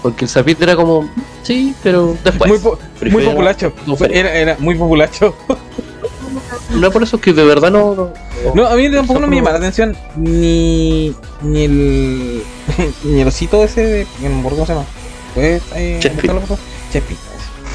[0.02, 1.08] Porque el Zapit era como.
[1.42, 2.48] Sí, pero después.
[2.50, 2.78] Muy, po-
[3.10, 3.72] muy populacho.
[4.10, 5.34] Era, era muy populacho.
[6.70, 7.94] No por eso es que de verdad no.
[7.94, 8.12] no,
[8.54, 12.42] No, a mí tampoco no me llama la atención ni, ni el
[13.04, 14.84] ni el osito ese de cómo se llama.
[15.34, 16.30] ¿Puedes eh, Chespin.
[16.92, 17.16] Chespin.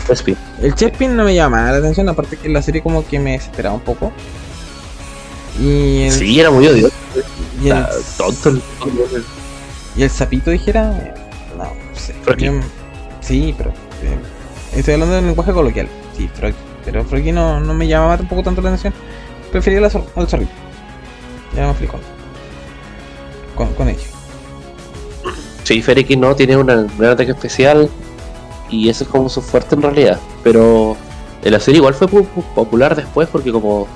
[0.05, 0.13] eso.
[0.13, 0.37] Spin.
[0.61, 3.75] El Chespin no me llama la atención, aparte que la serie como que me desesperaba
[3.75, 4.11] un poco.
[5.59, 6.93] Y el, Sí, era muy odioso.
[7.61, 7.85] y el,
[8.17, 8.61] tonto el.
[9.95, 11.13] y el sapito dijera, eh,
[11.57, 12.15] no, no sé.
[12.37, 12.53] Yo-
[13.21, 14.17] sí, pero eh,
[14.77, 15.87] estoy hablando del lenguaje coloquial.
[16.17, 16.55] Sí, Froggy.
[16.85, 18.93] Pero Froggy no, no me llamaba tampoco tanto la atención.
[19.51, 20.51] Prefería la zor- al zorrito.
[21.55, 21.99] Ya me fui con,
[23.73, 24.05] con, ellos.
[25.63, 27.89] Sí, Fennekin no tiene una gran ataque especial.
[28.69, 30.19] Y eso es como su fuerte en realidad.
[30.43, 30.95] Pero
[31.43, 33.87] la serie igual fue pu- pu- popular después porque como,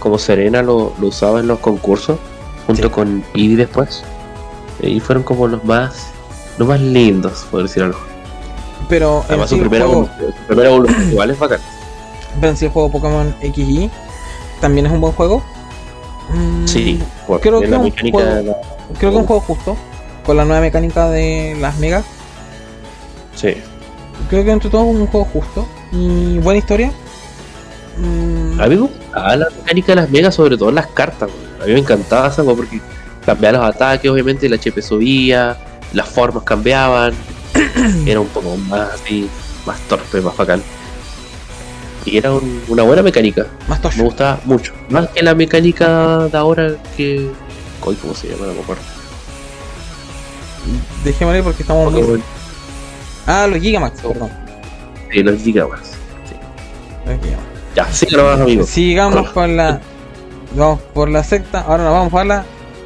[0.00, 2.18] como Serena lo, lo usaba en los concursos.
[2.66, 2.88] Junto Sí.
[2.90, 4.02] con Eevee después.
[4.82, 6.08] Y fueron como los más.
[6.58, 7.98] Los más lindos, por decir algo.
[8.88, 11.60] Pero Además sí, su el primera, juego, su primera evolución igual es bacán.
[12.56, 13.90] Sí el juego Pokémon XY
[14.60, 15.42] también es un buen juego.
[16.30, 17.00] Mm, Sí,
[17.40, 18.56] creo que un juego- la-
[18.98, 19.76] Creo que es un juego justo.
[20.24, 22.04] Con la nueva mecánica de las megas.
[23.34, 23.54] Sí.
[24.28, 25.66] Creo que entre todo es un juego justo.
[25.92, 26.92] Y buena historia.
[27.98, 31.30] Mm, A mí me gustaba la mecánica de las megas, sobre todo en las cartas.
[31.62, 32.80] A mí me encantaba esa porque
[33.24, 35.56] cambiaba los ataques, obviamente, el HP subía,
[35.92, 37.12] las formas cambiaban.
[38.06, 39.28] Era un poco más así,
[39.66, 40.62] más torpe, más bacán.
[42.10, 43.46] Y era un- una buena mecánica.
[43.68, 44.72] Más Me gustaba mucho.
[44.88, 47.30] Más que la mecánica de ahora que.
[47.80, 48.46] ¿Cómo se llama?
[48.46, 48.82] No me acuerdo.
[51.04, 52.22] Dejémoslo ahí porque estamos muy.
[53.26, 54.30] Ah, los Gigamax, perdón.
[55.14, 55.80] de los Gigamax.
[57.06, 57.48] Los Gigamax.
[57.76, 58.68] Ya, sí, más amigos.
[58.68, 59.80] Sigamos con la.
[60.56, 61.60] Vamos por la sexta.
[61.60, 62.44] Ahora nos vamos para la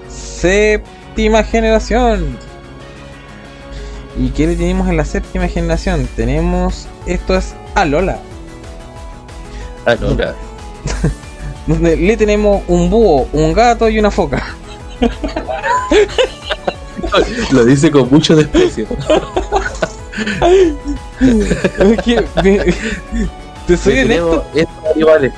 [0.08, 2.36] séptima generación.
[4.18, 6.08] ¿Y qué le tenemos en la séptima generación?
[6.16, 6.86] Tenemos.
[7.06, 8.18] Esto es Alola.
[9.86, 10.34] Ah, no, nada.
[11.66, 14.54] Donde le tenemos un búho, un gato y una foca.
[17.50, 18.86] Lo dice con mucho desprecio.
[21.20, 22.74] Es que me-
[23.66, 24.42] Te soy honesto.
[24.42, 25.32] Tenemos estos animales.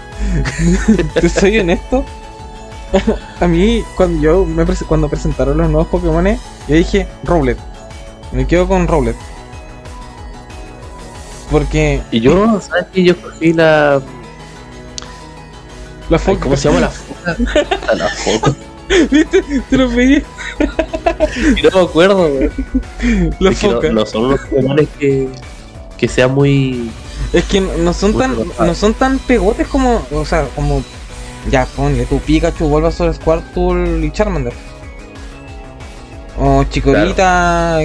[1.21, 2.05] Te soy honesto.
[3.41, 7.59] A mí, cuando yo me cuando presentaron los nuevos Pokémon, yo dije Rowlet.
[8.33, 9.17] Me quedo con Rowlet.
[11.51, 13.05] Porque Y yo, ¿sabes qué?
[13.05, 14.01] Yo escogí la.
[16.09, 16.41] La ay, foca.
[16.41, 17.37] ¿Cómo se llama la foca?
[17.89, 18.55] Ah, La foca.
[19.11, 19.43] ¿Viste?
[19.71, 20.23] Te lo pedí.
[21.63, 22.51] No me acuerdo, güey.
[23.41, 23.89] La Es que no, foca.
[23.91, 25.29] no son unos Pokémones que.
[25.97, 26.91] que sean muy.
[27.33, 30.83] Es que no son tan no son tan pegotes como, o sea, como
[31.51, 34.53] ya ponle tu Pikachu, Bulbasaur, Squirtle y Charmander.
[36.39, 37.81] O Chikorita,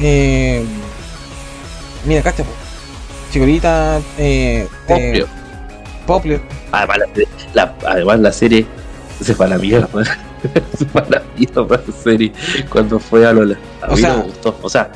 [0.00, 0.64] eh,
[2.04, 2.44] mira, cacha.
[3.32, 5.26] Chikorita, eh, eh, Popio.
[6.06, 6.40] Poplar.
[6.72, 6.98] Además,
[7.56, 8.66] la, además, la serie
[9.22, 9.88] se fue a la mierda.
[10.78, 12.32] se fue a la mierda la serie
[12.68, 13.56] cuando fue a Lola.
[13.82, 14.56] A O mí sea- no me gustó.
[14.62, 14.90] O sea,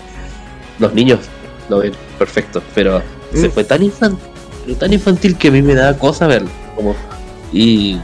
[0.78, 1.20] los niños
[1.68, 3.02] lo ven perfecto, pero
[3.34, 3.52] se Mm.
[3.52, 6.50] fue tan infantil, tan infantil que a mí me da cosa verlo.
[6.76, 6.94] Como,
[7.52, 7.98] y.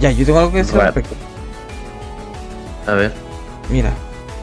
[0.00, 1.14] Ya, yo tengo algo que decir al respecto.
[2.86, 3.12] A ver,
[3.70, 3.92] Mira,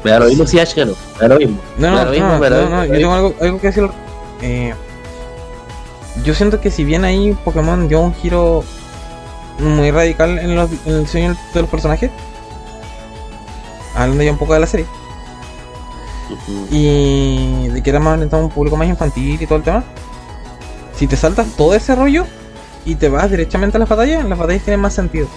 [0.03, 0.93] me da lo mismo si Ash ganó.
[1.19, 1.59] Me da lo mismo.
[1.77, 3.89] no, Me da no, lo mismo, no, lo yo tengo algo, algo que decir.
[4.41, 4.73] Eh,
[6.23, 8.63] yo siento que si bien ahí Pokémon dio un giro
[9.59, 12.11] muy radical en, los, en el diseño de los personajes,
[13.95, 14.85] hablando ya un poco de la serie,
[16.69, 19.83] y de que era más orientado a un público más infantil y todo el tema,
[20.95, 22.25] si te saltas todo ese rollo
[22.85, 25.27] y te vas directamente a las batallas, las batallas tienen más sentido.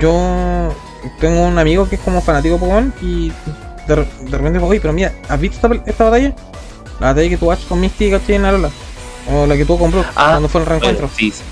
[0.00, 0.74] Yo
[1.20, 3.32] tengo un amigo que es como fanático de Pokémon y
[3.86, 6.34] de, re- de repente oye, pero mira, ¿has visto esta, esta batalla?
[7.00, 8.70] La batalla que tú haces con Misty y en Alola.
[9.32, 11.10] O la que tuvo con Brook Ah, cuando fue el reencuentro.
[11.16, 11.42] Sí, sí.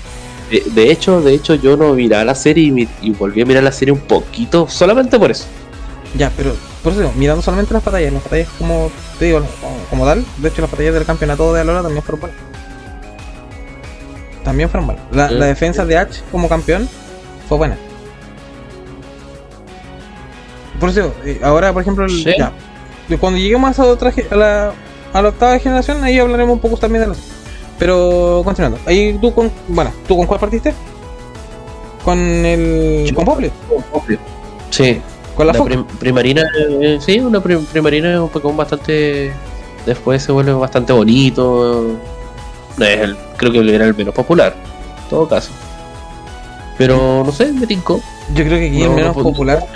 [0.49, 3.45] De, de hecho, de hecho, yo no miraba la serie y, mi- y volví a
[3.45, 5.45] mirar la serie un poquito, solamente por eso.
[6.17, 8.89] Ya, pero por eso mirando solamente las batallas, las batallas como
[9.19, 9.41] te digo,
[9.89, 12.37] como, tal, de hecho las batallas del campeonato de Alola también fueron buenas.
[14.43, 15.03] También fueron buenas.
[15.11, 15.39] La, Mm.
[15.39, 16.87] la defensa de Ash como campeón
[17.49, 17.77] fue buena.
[20.79, 22.33] Por eso eh, ahora por ejemplo, el- Sí.
[22.37, 22.51] ya,
[23.19, 24.73] cuando lleguemos a, otra, a, la,
[25.13, 27.17] a la octava generación, ahí hablaremos un poco también de los.
[27.79, 30.73] Pero continuando, ahí tú con, bueno, ¿tú con cuál partiste?
[32.03, 33.51] Con el, Yo- con Poplet,
[34.69, 35.01] Sí,
[35.35, 35.69] con la, la foca.
[35.71, 36.43] prim- primarina,
[36.81, 39.31] eh, sí, una prim- primarina es un Pokémon bastante.
[39.85, 41.95] Después se vuelve bastante bonito.
[42.79, 44.55] Es el- creo que era el menos popular,
[45.03, 45.51] en todo caso.
[46.77, 48.01] Pero no sé, me tincó.
[48.33, 49.67] Yo creo que aquí No, el no menos popular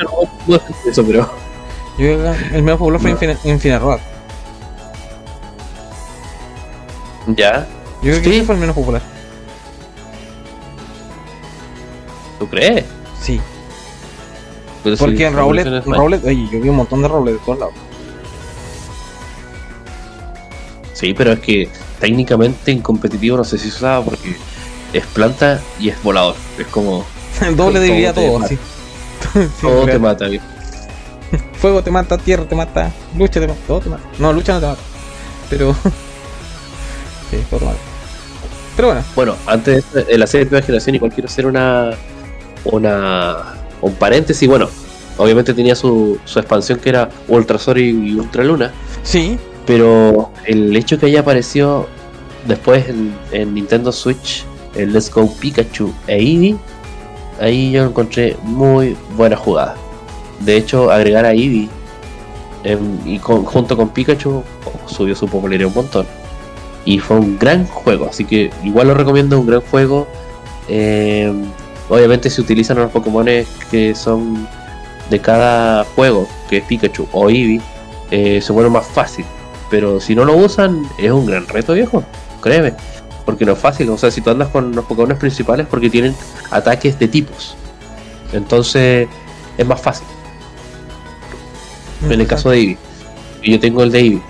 [0.48, 0.56] no
[0.90, 1.30] eso, pero.
[1.98, 3.18] Yo creo que el menos popular fue No.
[3.20, 4.00] Infin- Infinite Road.
[7.36, 7.68] Ya,
[8.02, 9.02] Yo creo que ese fue el menos popular.
[12.40, 12.86] ¿tú crees?
[13.22, 13.40] Sí.
[14.84, 17.74] Pero Porque en mencionas- Rowlet, oye, yo vi un montón de Rowlet de todos lados.
[20.94, 21.70] Sí, pero es que
[22.00, 24.38] técnicamente en competitivo no sé si se usaba porque
[24.94, 26.36] es planta y es volador.
[26.58, 27.06] Es como
[27.42, 28.48] El doble de Todo todo, mata.
[28.50, 28.58] sí.
[29.34, 30.28] Sí, todo te mata.
[30.28, 30.46] viejo.
[31.54, 34.04] Fuego te mata, tierra te mata, lucha te mata, todo te mata.
[34.18, 34.82] No, lucha no te mata.
[35.50, 35.74] Pero.
[37.30, 37.78] sí, todo te mata.
[38.76, 41.92] Pero bueno, Bueno, antes de de la serie de primera generación, igual quiero hacer una.
[42.66, 44.48] una un paréntesis.
[44.48, 44.70] Bueno,
[45.18, 48.72] obviamente tenía su, su expansión que era Ultra Sol y Ultra Luna.
[49.04, 51.88] sí, Pero el hecho que haya aparecido
[52.48, 54.46] después en, en Nintendo Switch
[54.76, 56.56] el Let's Go Pikachu e Eevee,
[57.40, 59.76] ahí yo encontré muy buena jugada.
[60.40, 61.70] De hecho, agregar a Eevee
[62.64, 66.06] em, y junto con Pikachu oh, subió su popularidad un montón.
[66.86, 70.08] Y fue un gran juego, así que igual lo recomiendo, un gran juego.
[70.68, 71.46] Em,
[71.90, 73.26] obviamente se utilizan los Pokémon
[73.70, 74.48] que son
[75.10, 77.62] de cada juego, que es Pikachu o Eevee,
[78.12, 79.26] eh, se vuelve más fácil.
[79.70, 82.04] Pero si no lo usan, es un gran reto, viejo.
[82.42, 82.74] Créeme.
[83.30, 83.88] Porque no es fácil.
[83.92, 86.16] O sea, si tú andas con los Pokémon principales, porque tienen
[86.50, 87.54] ataques de tipos.
[88.34, 89.08] Entonces,
[89.56, 90.08] es más fácil.
[92.10, 92.78] En el caso de Eevee.
[93.44, 94.22] Y yo tengo el de Eevee.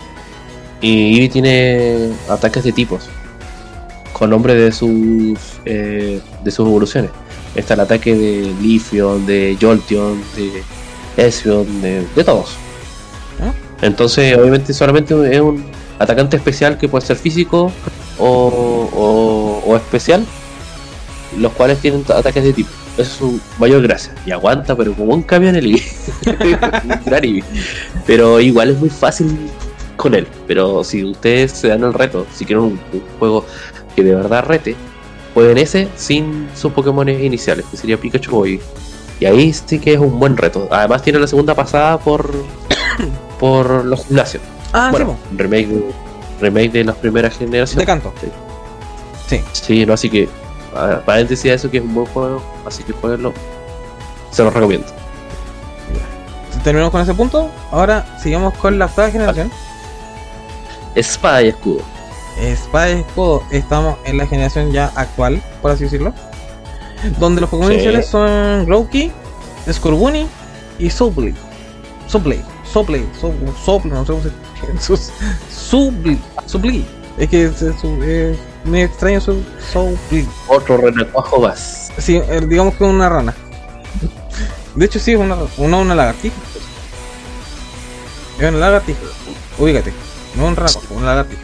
[0.82, 3.08] Y Eevee tiene ataques de tipos.
[4.12, 7.12] Con nombre de sus eh, de sus evoluciones.
[7.56, 10.62] Está el ataque de Leafeon, de Jolteon, de
[11.26, 12.50] Espeon, de, de todos.
[13.42, 13.54] ¿Ah?
[13.82, 15.64] Entonces, obviamente, solamente es un
[16.00, 17.72] atacante especial que puede ser físico
[18.20, 20.26] o, o- o especial,
[21.38, 22.70] los cuales tienen ataques de tipo.
[22.94, 24.14] Esa es su mayor gracia.
[24.26, 25.82] Y aguanta, pero como un camión el.
[28.06, 29.38] Pero igual es muy fácil
[29.96, 30.28] con él.
[30.48, 33.46] Pero si ustedes se dan el reto, si quieren un, un juego
[33.96, 34.76] que de verdad rete,
[35.34, 38.62] pueden ese sin sus Pokémon iniciales, que sería Pikachu Eevee.
[39.20, 40.68] Y ahí sí que es un buen reto.
[40.72, 42.34] Además tiene la segunda pasada por
[43.40, 44.44] por los gimnasios.
[44.74, 45.84] Ah, bueno, remake de,
[46.42, 47.86] remake de las primeras po, de generaciones.
[47.86, 48.14] canto.
[49.28, 49.42] Sí.
[49.52, 50.28] Sí, no, así que
[51.06, 53.34] paréntesis a eso que es un buen juego, así que jueguenlo.
[54.32, 54.88] Se los recomiendo.
[56.64, 57.50] Terminamos con ese punto.
[57.72, 59.52] Ahora sigamos con la octava generación.
[60.96, 61.82] Espada y escudo.
[62.40, 63.44] Espada y escudo.
[63.52, 66.14] Estamos en la generación ya actual, por así decirlo.
[67.18, 67.76] Donde los Pokémon Sí.
[67.76, 69.12] iniciales son Growky,
[69.72, 70.28] Scorbunny
[70.80, 71.36] y Soulblade.
[72.08, 72.44] Soulblade.
[72.72, 73.06] Soulblade.
[73.20, 73.36] Soul-
[73.66, 73.96] Soulblade.
[74.00, 74.24] No sé cómo
[74.80, 75.12] se sus-
[75.52, 76.20] Soulblade.
[76.46, 76.86] Soulblade.
[77.18, 80.28] Es que es, es, es medio extraño su Soulblade.
[80.48, 81.92] Otro renacuajo más.
[81.98, 83.36] Sí, digamos que es una rana.
[84.76, 86.36] De hecho, sí, es una, una, una lagartija.
[88.40, 89.00] Es una lagartija.
[89.58, 89.92] Ubícate.
[90.36, 91.42] No es un rana, una lagartija.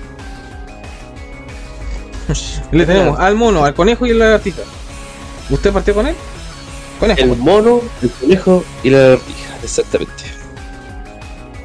[2.71, 4.61] Le tenemos al mono, al conejo y a la lagartija.
[5.49, 6.15] ¿Usted partió con él?
[6.99, 7.21] Conejo.
[7.21, 9.57] El mono, el conejo y la lagartija.
[9.63, 10.13] Exactamente.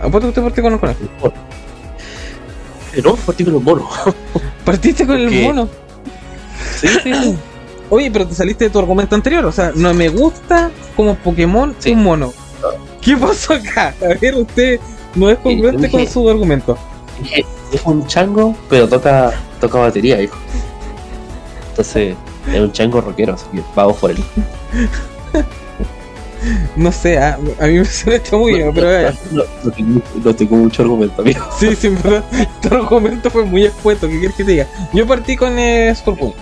[0.01, 0.99] Apuesto que usted partió con el conejo.
[1.03, 1.35] El mono.
[2.95, 3.85] Eh, No, partí con los monos.
[4.65, 5.69] Partiste con el mono.
[6.81, 7.37] Sí, sí, sí.
[7.91, 9.45] Oye, pero te saliste de tu argumento anterior.
[9.45, 11.93] O sea, no me gusta como Pokémon Sí.
[11.93, 12.33] un mono.
[13.01, 13.95] ¿Qué pasó acá?
[14.03, 14.79] A ver, usted
[15.15, 16.77] no es congruente dije- con su argumento.
[17.23, 20.37] Dije, Es un chango, pero toca, toca batería, hijo.
[21.71, 22.17] Entonces,
[22.53, 24.19] es un chango rockero, así que vamos por él.
[26.77, 30.57] No sé, a, a mí me suena chamullo, pero eh, no, no tengo, no tengo
[30.57, 31.45] mucho argumento, amigo.
[31.59, 32.25] sí, sí, en verdad,
[32.63, 34.67] tu argumento fue muy expuesto, ¿qué quieres que te diga?
[34.93, 36.33] Yo partí con eh, Scorpion.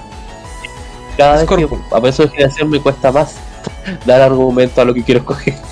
[1.16, 1.82] Cada vez que Scorpion.
[1.92, 3.34] a peso de generación me cuesta más
[4.06, 5.54] dar argumento a lo que quiero escoger.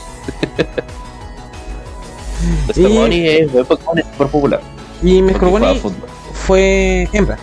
[2.77, 2.89] Y- Mr.
[2.91, 4.61] Bonnie es súper popular.
[5.03, 6.09] Y Scorbunny fútbol.
[6.33, 7.39] fue hembra.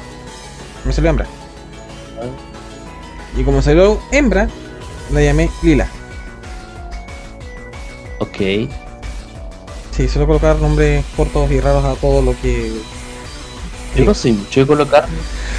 [0.86, 1.26] Me salió hembra.
[3.36, 4.48] Y como salió hembra,
[5.12, 5.88] la llamé Lila.
[8.24, 8.70] Ok.
[9.92, 12.72] Sí, suelo colocar nombres cortos y raros a todo lo que.
[13.96, 15.06] Yo no soy mucho de colocar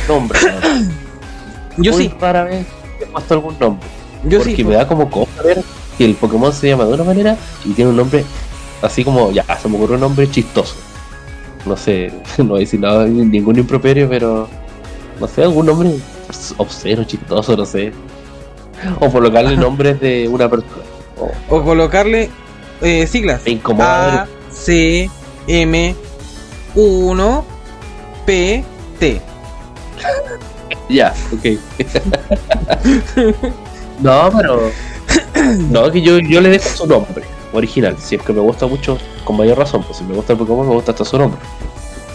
[0.09, 0.43] nombres.
[0.45, 0.93] ¿no?
[1.83, 2.67] Yo Muy sí, rara vez
[3.01, 3.87] he puesto algún nombre.
[4.25, 4.65] yo porque sí.
[4.65, 5.61] me da como cosa ver
[5.99, 8.25] que el Pokémon se llama de una manera y tiene un nombre
[8.81, 10.77] así como, ya, se me ocurrió un nombre chistoso.
[11.67, 14.49] No sé, no voy a decir nada, ningún improperio, pero
[15.21, 15.91] no sé, algún nombre
[16.57, 17.93] obsceno, chistoso, no sé.
[19.01, 20.83] O colocarle nombres de una persona.
[21.19, 22.31] O O colocarle
[22.81, 23.43] eh, siglas.
[23.81, 25.11] A, C,
[25.47, 25.95] M,
[26.75, 27.45] 1,
[28.27, 28.65] P,
[28.99, 29.21] T.
[30.89, 31.59] Ya, ok.
[34.01, 34.71] no, pero.
[35.71, 37.25] No, que yo, yo le dejo su nombre
[37.55, 37.97] original.
[37.99, 39.83] Si es que me gusta mucho, con mayor razón.
[39.83, 41.41] Pues si me gusta el Pokémon, me gusta hasta su nombre.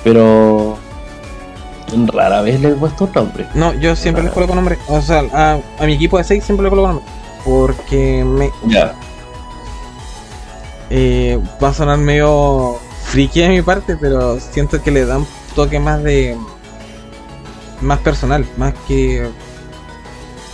[0.03, 0.77] Pero.
[2.13, 3.47] Rara vez le he puesto un nombre.
[3.55, 4.77] No, yo siempre les coloco nombre.
[4.87, 7.05] O sea, a, a mi equipo de 6 siempre le coloco nombre.
[7.43, 8.93] Porque me Ya.
[10.89, 15.27] Eh, va a sonar medio friki de mi parte, pero siento que le da un
[15.55, 16.35] toque más de.
[17.81, 19.29] más personal, más que.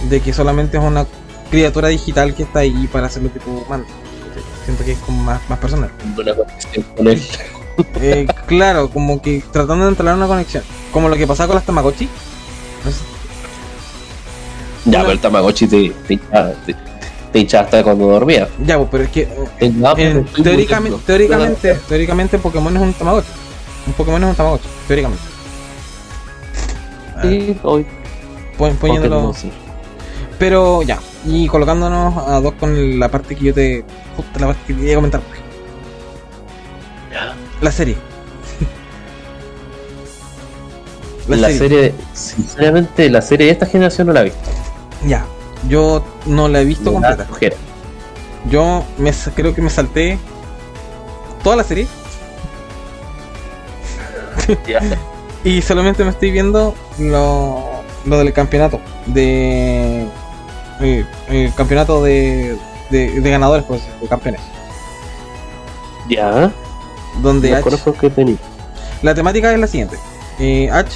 [0.09, 1.05] de que solamente es una
[1.49, 3.89] criatura digital que está ahí para hacer lo que tú mandas.
[4.65, 5.91] Siento que es como más, más personal.
[6.17, 7.21] Una conexión con él.
[7.95, 10.63] Eh, claro, como que tratando de entrar una conexión.
[10.91, 12.07] Como lo que pasaba con las Tamagotchi.
[12.85, 12.97] No sé,
[14.85, 16.17] Ya, pero el Tamagotchi te, te,
[16.65, 16.75] te,
[17.35, 18.47] te hincha hasta cuando dormía.
[18.65, 19.27] Ya, pues, pero es que
[19.59, 19.73] eh,
[20.41, 23.27] teóricamente, teóricamente, teóricamente Pokémon es un Tamagotchi.
[23.87, 25.23] Un Pokémon es un Tamagotchi, teóricamente.
[27.21, 27.85] Sí, hoy.
[28.57, 29.33] pon- poniéndolo.
[29.33, 29.51] Sí.
[30.39, 33.83] Pero ya, y colocándonos a dos con la parte que yo te.
[34.15, 35.21] Justo la parte que te quería comentar.
[37.61, 37.95] La serie.
[41.27, 41.91] La, serie.
[42.13, 44.39] sinceramente, la serie de esta generación no la he visto.
[45.07, 45.25] Ya,
[45.67, 47.27] yo no la he visto completa.
[48.49, 50.19] Yo me, creo que me salté
[51.43, 51.87] toda la serie
[55.43, 57.63] y solamente me estoy viendo lo,
[58.05, 60.07] lo del campeonato de
[60.81, 62.57] eh, el campeonato de,
[62.89, 64.41] de, de ganadores pues de campeones
[66.09, 66.51] Ya.
[67.21, 68.37] donde conozco que.
[69.01, 69.97] La temática es la siguiente.
[70.39, 70.89] Eh, H,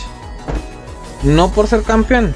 [1.24, 2.36] no por ser campeón,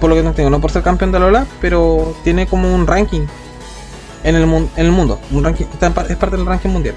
[0.00, 2.86] por lo que no tengo, no por ser campeón de Lola, pero tiene como un
[2.86, 3.26] ranking
[4.24, 5.20] en el, en el mundo.
[5.30, 5.64] Un ranking,
[6.08, 6.94] es parte del ranking mundial.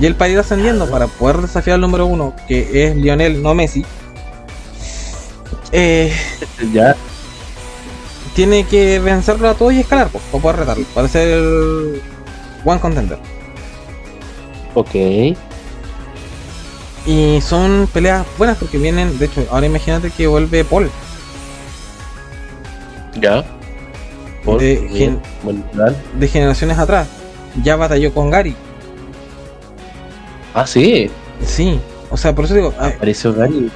[0.00, 3.54] Y él para ir ascendiendo, para poder desafiar al número uno, que es Lionel, no
[3.54, 3.84] Messi,
[5.72, 6.12] eh,
[6.72, 6.96] Ya.
[8.34, 12.02] tiene que vencerlo a todos y escalar, pues, para poder retarlo, para ser el
[12.64, 13.18] One Contender.
[14.74, 14.94] Ok.
[17.06, 20.92] Y son peleas buenas porque vienen, de hecho, ahora imagínate que vuelve Paul.
[23.18, 23.44] Ya.
[24.44, 25.20] Por, De gen-
[25.72, 25.96] plan.
[26.18, 27.08] de generaciones atrás.
[27.62, 28.54] Ya batalló con Gary.
[30.54, 31.10] Ah, sí.
[31.44, 31.80] Sí,
[32.10, 33.70] o sea, por eso digo, eh, Apareció Gary.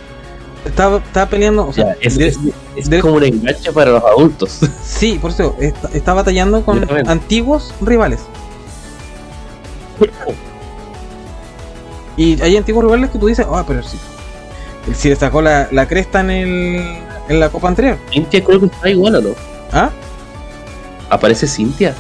[0.65, 2.39] estaba, estaba peleando, o sea, Ya, es, de- es-
[2.77, 4.61] es de- como un enganche para los adultos.
[4.85, 8.21] sí, por eso digo, está, está batallando con antiguos rivales.
[12.17, 13.99] Y hay antiguos rivales que tú dices, ah, pero sí.
[14.95, 16.99] Si le sacó la, la cresta en, el,
[17.29, 17.99] en la copa anterior.
[18.11, 19.31] Cintia creo que está igual o no.
[19.73, 19.91] ¿Ah?
[21.11, 21.95] Aparece Cintia.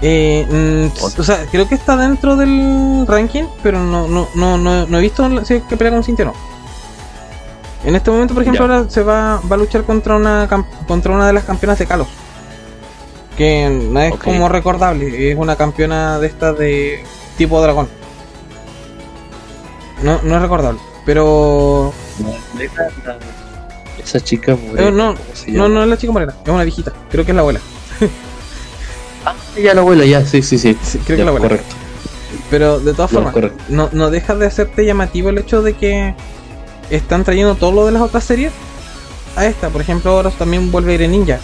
[0.00, 4.86] Eh, mm, o sea, creo que está dentro del ranking, pero no, no, no, no,
[4.86, 6.34] no he visto si es que pelea con Cintia o no.
[7.84, 8.74] En este momento, por ejemplo, Ya.
[8.76, 10.48] ahora se va, va a luchar contra una
[10.86, 12.08] contra una de las campeonas de Kalos.
[13.36, 17.04] Que no es como recordable, es una campeona de esta de
[17.36, 17.88] tipo dragón.
[20.02, 21.92] No, no es recordable, pero
[24.02, 26.64] Esa chica morena, Eh, no, ¿cómo se no, no es la chica morena, es una
[26.64, 27.60] viejita, creo que es la abuela.
[29.24, 30.76] Ah, ya la abuela, ya, sí, sí, sí.
[30.82, 31.48] Sí, creo que es la abuela.
[31.48, 31.74] Correcto.
[32.50, 33.62] Pero de todas formas, correcto.
[33.68, 36.14] no, no deja de hacerte llamativo el hecho de que
[36.88, 38.52] están trayendo todo lo de las otras series
[39.36, 39.68] a esta.
[39.70, 41.40] Por ejemplo, ahora también vuelve a ir en Ninja.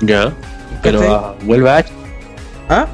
[0.00, 0.32] Ya.
[0.82, 1.92] Pero ah, vuelve a H.
[2.68, 2.86] ¿Ah?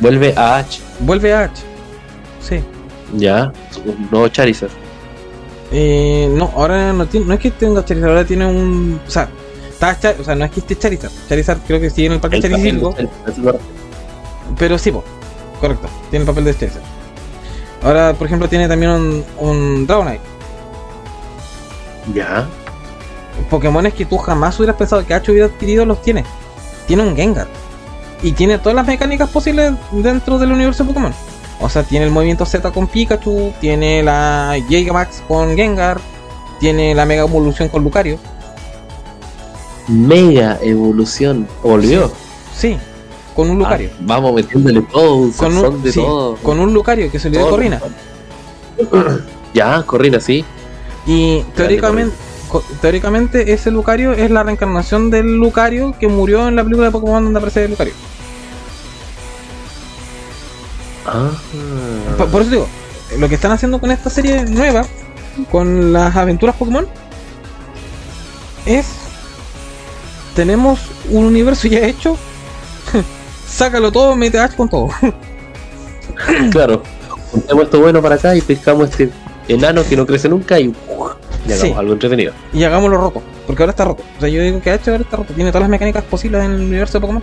[0.00, 0.80] Vuelve a H.
[1.00, 1.62] Vuelve a H.
[2.40, 2.60] Sí.
[3.16, 3.52] Ya.
[4.10, 4.81] Nuevo Charizard.
[5.72, 9.00] Eh, no, ahora no, tiene, no es que tenga Charizard, ahora tiene un.
[9.06, 9.28] O sea,
[9.70, 11.10] está Char- o sea, no es que esté Charizard.
[11.28, 12.62] Charizard creo que sigue en el parque Charizard,
[14.58, 15.02] pero sí, po,
[15.60, 16.82] correcto, tiene el papel de Charizard.
[17.82, 20.20] Ahora, por ejemplo, tiene también un, un Dragonite.
[22.14, 22.46] Ya.
[23.48, 26.24] Pokémones que tú jamás hubieras pensado que H hubiera adquirido los tiene.
[26.86, 27.48] Tiene un Gengar.
[28.22, 31.12] Y tiene todas las mecánicas posibles dentro del universo Pokémon.
[31.62, 36.00] O sea, tiene el movimiento Z con Pikachu, tiene la Gigamax con Gengar,
[36.58, 38.18] tiene la Mega Evolución con Lucario.
[39.88, 41.46] Mega evolución.
[41.62, 42.12] Volvió.
[42.56, 42.76] Sí,
[43.34, 43.90] con un Lucario.
[43.92, 46.36] Ah, vamos metiéndole todo, con, un, de sí, todo.
[46.36, 47.48] con un Lucario que se le dio.
[47.48, 47.80] Corrina.
[49.54, 50.46] Ya, Corrina, sí.
[51.04, 52.16] Y teóricamente,
[52.80, 57.22] teóricamente ese Lucario es la reencarnación del Lucario que murió en la película de Pokémon
[57.22, 57.92] donde aparece el Lucario.
[61.12, 61.30] Ah.
[62.16, 62.68] Por, por eso digo,
[63.18, 64.84] lo que están haciendo con esta serie nueva,
[65.50, 66.86] con las aventuras Pokémon,
[68.66, 68.86] es.
[70.34, 70.80] Tenemos
[71.10, 72.16] un universo ya hecho.
[73.46, 74.88] Sácalo todo, mete H con todo.
[76.50, 76.82] Claro.
[77.30, 79.10] Juntemos esto bueno para acá y pescamos este
[79.48, 81.74] enano que no crece nunca y, y hagamos Sí.
[81.76, 82.32] algo entretenido.
[82.52, 83.22] y hagámoslo roto.
[83.46, 84.02] Porque ahora está roto.
[84.18, 85.32] O sea, yo digo que H ahora está roto.
[85.32, 87.22] Tiene todas las mecánicas posibles en el universo de Pokémon.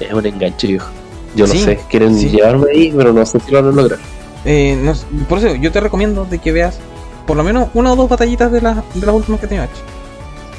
[0.00, 0.88] Es un enganche, viejo.
[1.36, 2.28] Yo no Sí, sé, quieren sí.
[2.30, 3.98] llevarme ahí, pero no sé si lo van a lograr.
[4.44, 4.94] Eh, no
[5.28, 6.78] por eso yo te recomiendo de que veas
[7.26, 9.64] por lo menos una o dos batallitas de, las de las últimas que ha tenido
[9.64, 9.72] H.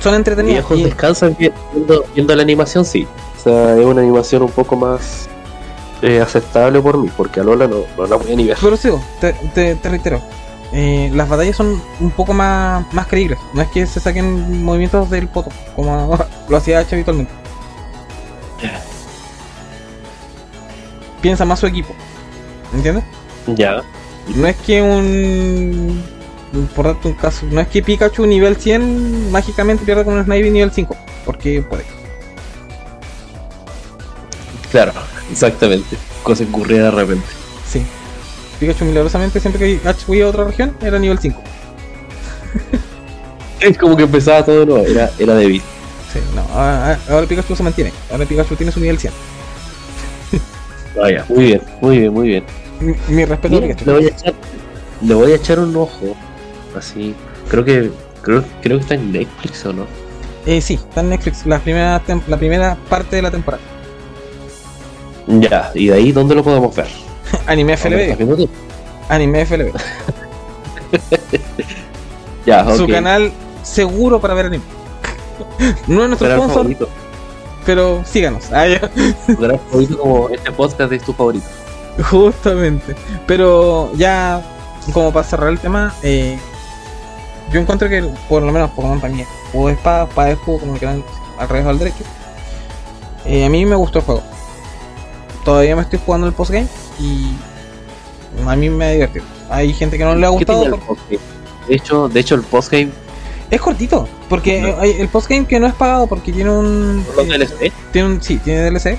[0.02, 0.60] Son entretenidas.
[0.70, 3.08] Viejos y- descansan vi- viendo, viendo la animación, sí.
[3.40, 5.28] O sea, es una animación un poco más
[6.04, 8.58] eh, aceptable por mí, porque a Lola no, no la voy a ni ver.
[8.62, 8.90] Pero sí,
[9.20, 10.22] te, te, te reitero,
[10.74, 13.40] eh, las batallas son un poco más, más creíbles.
[13.54, 16.18] No es que se saquen movimientos del poto, como
[16.50, 17.34] lo hacía H habitualmente.
[21.22, 21.94] Piensa más su equipo.
[22.74, 23.04] ¿Entiendes?
[23.48, 23.82] Ya.
[24.36, 26.04] No es que un.
[26.76, 30.50] Por darte un caso, no es que Pikachu nivel 100 mágicamente pierda con un Snivy
[30.50, 30.96] nivel 5.
[31.26, 31.86] Porque puede.
[34.72, 34.94] Claro,
[35.32, 35.98] exactamente.
[36.24, 37.26] Cosa que ocurría de repente.
[37.70, 37.86] Sí.
[38.60, 41.42] Pikachu milagrosamente siempre que H fue a otra región era nivel 5.
[43.62, 45.62] Es como que empezaba todo nuevo, era, era débil.
[46.12, 46.42] Sí, no.
[46.52, 47.94] Ahora, ahora Pikachu se mantiene.
[48.12, 49.14] Ahora Pikachu tiene su nivel 100.
[50.96, 52.44] Vaya, muy bien, muy bien, muy bien.
[52.80, 53.86] Mi, mi respeto Pikachu.
[53.86, 54.34] le voy a echar,
[55.02, 56.16] le voy a echar un ojo.
[56.78, 57.16] Así.
[57.50, 57.92] Creo que
[58.22, 59.86] creo, creo que está en Netflix o no.
[60.46, 63.64] Eh, sí, está en Netflix la primera, la primera parte de la temporada.
[65.28, 66.88] Ya, y de ahí dónde lo podemos ver.
[67.48, 68.50] Anime ¿Dónde lo estás FLB.
[69.10, 69.72] Anime FLB.
[72.46, 72.76] Ya.
[72.76, 73.32] Su canal
[73.62, 74.64] seguro para ver anime.
[75.88, 76.90] No es nuestro Canal sponsor, favorito.
[77.66, 78.52] Pero síganos.
[78.52, 78.90] Ah, ya.
[79.98, 81.46] Como este podcast es tu favorito.
[82.10, 82.96] Justamente.
[83.28, 84.42] Pero ya,
[84.94, 86.38] como para cerrar el tema, eh,
[87.52, 90.60] yo encuentro que por lo menos Pokémon para mí, juego de espada, espada de juego,
[90.62, 91.04] como quieran,
[91.38, 92.04] al revés al derecho.
[93.26, 94.24] Eh, a mí me gustó el juego.
[95.44, 96.68] Todavía me estoy jugando el postgame
[97.00, 97.36] y
[98.48, 99.26] a mí me ha divertido.
[99.50, 100.66] Hay gente que no le ha ¿Qué gustado.
[101.68, 102.92] De hecho, de hecho el postgame,
[103.52, 104.82] Es cortito, porque No.
[104.82, 107.06] el postgame que no es pagado porque tiene un.
[107.16, 107.72] los DLC.
[107.92, 108.98] Tiene un sí, tiene DLC.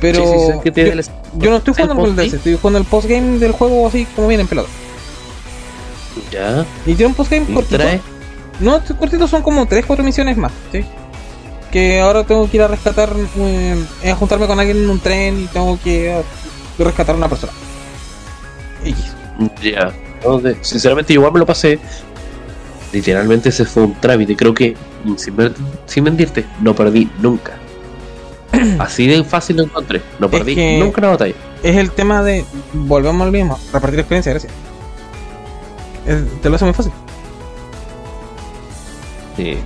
[0.00, 1.10] Pero sí, sí, sí, que tiene yo, DLC.
[1.38, 2.16] yo no estoy ¿El jugando con el?
[2.16, 4.68] DLC, estoy jugando el postgame del juego así como viene en pelota.
[6.30, 6.64] Ya.
[6.86, 7.76] Y tiene un postgame cortito.
[7.78, 8.00] trae.
[8.60, 10.84] No, cortitos son como 3-4 misiones más, ¿sí?
[11.70, 13.76] Que ahora tengo que ir a rescatar, eh,
[14.10, 16.22] a juntarme con alguien en un tren y tengo que eh,
[16.78, 17.52] rescatar a una persona.
[18.84, 18.96] X.
[19.62, 19.92] Ya.
[20.42, 21.78] De- sinceramente, igual me lo pasé.
[22.92, 24.34] Literalmente ese fue un trámite.
[24.36, 24.76] Creo que,
[25.86, 27.52] sin, mentirte, no perdí nunca.
[28.78, 30.02] Así de fácil lo encontré.
[30.18, 31.34] No Es perdí que- nunca una batalla.
[31.62, 34.52] Es el tema de, volvemos al mismo, repartir experiencia, gracias.
[36.06, 36.92] Es- te lo hace muy fácil.
[39.36, 39.58] Sí,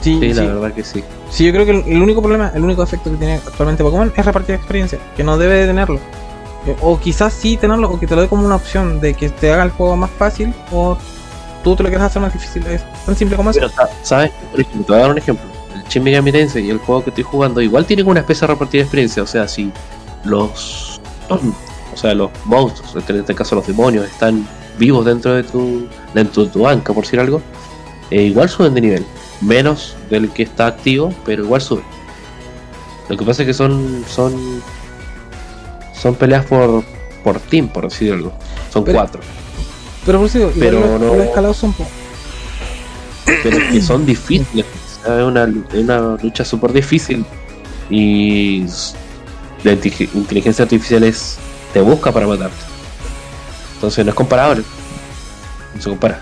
[0.00, 0.34] Sí, sí, sí.
[0.34, 1.02] la verdad que sí.
[1.30, 4.12] Sí, yo creo que el, el único problema, el único efecto que tiene actualmente Pokémon
[4.16, 5.98] es repartir experiencia, que no debe de tenerlo.
[6.66, 9.28] Eh, O quizás sí tenerlo, o que te lo dé como una opción de que
[9.30, 10.98] te haga el juego más fácil, o
[11.62, 12.66] tú te lo quieras hacer más difícil.
[12.66, 13.60] Es tan simple como eso.
[13.60, 14.30] Pero, sa- ¿sabes?
[14.50, 15.44] Por ejemplo, te voy a dar un ejemplo.
[15.74, 18.52] El Shin Megami Tensei y el juego que estoy jugando igual tienen una especie de
[18.54, 19.22] repartir experiencia.
[19.22, 19.70] O sea, si
[20.24, 21.00] los...
[21.92, 24.48] O sea, los monstruos, en este caso los demonios, están
[24.78, 27.42] vivos dentro de tu, dentro de tu banca, por decir algo,
[28.10, 29.06] eh, igual suben de nivel.
[29.42, 31.84] Menos del que está activo, pero igual suben.
[33.10, 34.62] Lo que pasa es que son son
[35.94, 36.82] son peleas por
[37.22, 38.32] por team, por decir algo.
[38.72, 39.20] Son Pero- cuatro.
[40.04, 41.86] Pero por eso digo, Pero los, no- los escalados son po-
[43.42, 44.66] pero es que son difíciles.
[45.04, 47.24] es una, una lucha súper difícil.
[47.90, 48.64] Y
[49.64, 51.36] la inteligencia artificial es,
[51.72, 52.56] te busca para matarte.
[53.74, 54.64] Entonces no es comparable.
[55.74, 56.20] No se compara.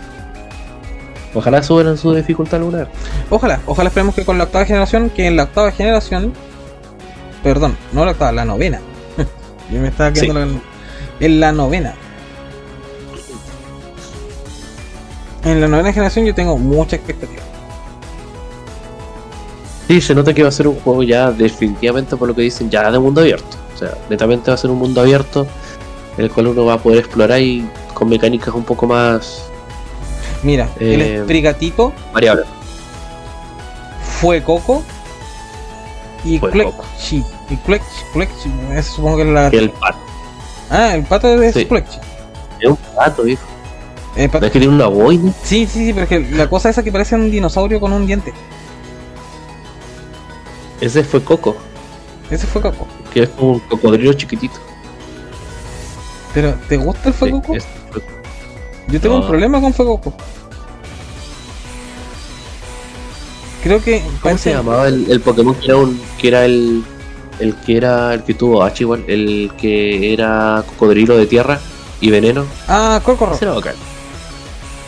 [1.35, 2.89] Ojalá suban su dificultad alguna.
[3.31, 6.33] Ojalá, ojalá esperemos que con la octava generación, que en la octava generación,
[7.45, 8.81] perdón, no la octava, la novena.
[9.73, 10.61] Yo me estaba quedando en,
[11.21, 11.95] en la novena.
[15.45, 17.43] En la novena generación yo tengo mucha expectativa.
[19.89, 22.71] Sí, se nota que va a ser un juego ya definitivamente por lo que dicen
[22.71, 23.57] ya de mundo abierto.
[23.75, 25.47] O sea, netamente va a ser un mundo abierto
[26.17, 29.47] en el cual uno va a poder explorar y con mecánicas un poco más
[30.43, 32.47] Mira, el Eh, Esprigatito variables.
[34.21, 34.83] fue Coco
[36.25, 37.25] y Fue Clexchi.
[37.49, 39.49] Y Clexchi, eso supongo que es la.
[39.49, 39.99] El pato.
[40.71, 41.67] Ah, el pato es Sí.
[42.61, 43.43] Es un pato, hijo.
[44.17, 45.33] El pato- ¿No es que tiene una boina?
[45.43, 48.07] Sí, sí, sí, pero es que la cosa esa que parece un dinosaurio con un
[48.07, 48.33] diente.
[50.81, 51.57] Ese fue Coco,
[52.31, 52.87] Ese fue Coco.
[53.13, 54.55] que es como un cocodrilo chiquitito.
[56.35, 57.19] Pero, ¿te gusta el ese
[57.93, 58.03] fue-
[58.89, 59.23] Yo tengo No.
[59.23, 60.13] un problema con Fuecoco.
[63.63, 64.01] Creo que.
[64.01, 66.83] ¿Cómo parece- se llamaba el, el Pokémon que era un que era el
[67.41, 71.59] el que era el que tuvo H igual, el que era cocodrilo de tierra
[72.01, 72.45] y veneno?
[72.69, 73.35] Ah, Corcorro.
[73.35, 73.75] Ese era bacán.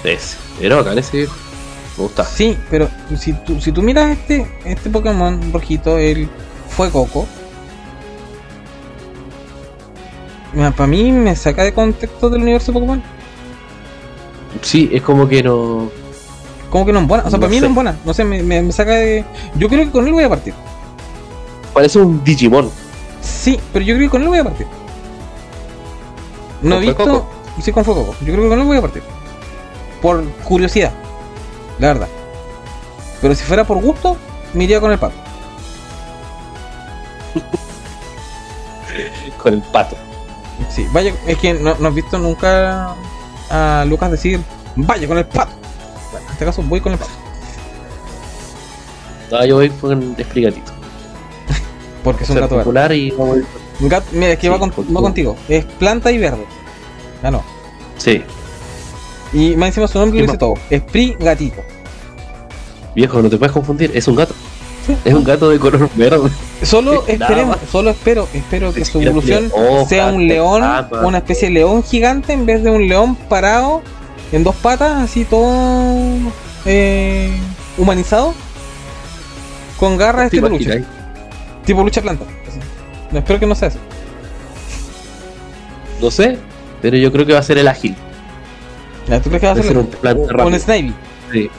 [0.05, 1.29] Ese, era bacán ese.
[1.97, 2.25] Me gusta.
[2.25, 6.29] Sí, pero si tú, si tú miras este, este Pokémon rojito, el
[6.69, 7.27] Fuecoco.
[10.77, 13.03] Para mí me saca de contexto del universo Pokémon.
[14.61, 15.91] Sí, es como que no.
[16.71, 17.25] Como que no es buena.
[17.25, 17.61] O sea, No para mí sé.
[17.63, 17.97] no es buena.
[18.05, 19.25] No sé, me, me- me saca de.
[19.57, 20.53] Yo creo que con él voy a partir.
[21.73, 22.71] Parece un Digimon.
[23.23, 24.67] Sí, pero yo creo que con él voy a partir.
[26.61, 27.05] No he ¿Con visto.
[27.05, 27.31] Fuecoco?
[27.63, 28.15] Sí, con Fuecoco.
[28.21, 29.03] Yo creo que con él voy a partir.
[30.03, 30.93] Por curiosidad.
[31.79, 32.09] La verdad.
[33.21, 34.17] Pero si fuera por gusto,
[34.53, 35.15] me iría con el pato.
[39.43, 39.97] Con el pato.
[40.71, 42.95] Sí, vaya, es que no, no has visto nunca
[43.51, 44.41] a Lucas decir,
[44.77, 45.53] vaya con el pato.
[46.13, 47.11] Bueno, en este caso voy con el pato.
[49.31, 50.73] No, yo voy con Esprigatito.
[52.05, 52.97] Porque es un gato verde.
[52.97, 53.11] y
[53.89, 55.37] gato, mira, es que Sí, va, con- va contigo.
[55.49, 56.47] Es planta y verde.
[57.23, 57.43] Ah, no.
[57.97, 58.23] Sí,
[59.33, 60.55] Y más encima su nombre lo ¿Qué dice todo.
[60.71, 61.63] Esprit gatito.
[62.95, 64.35] viejo, no te puedes confundir, es un gato.
[64.87, 64.97] Sí.
[65.05, 66.29] Es un gato de color verde.
[66.63, 69.51] Solo esperemos, solo espero, espero que su evolución
[69.89, 70.63] sea un león,
[71.05, 73.83] una especie de león gigante en vez de un león parado
[74.33, 75.95] en dos patas, así todo
[76.65, 77.31] eh,
[77.79, 78.35] humanizado,
[79.79, 80.75] con garras ¿Te tipo lucha,
[81.65, 82.25] tipo lucha planta.
[83.13, 83.79] No espero que no sea eso.
[86.01, 86.39] No sé,
[86.81, 87.95] pero yo creo que va a ser el ágil.
[89.07, 89.89] ¿Tú crees que va a ser un
[90.53, 90.61] un.
[90.61, 90.95] Snivy?
[91.33, 91.51] Sí.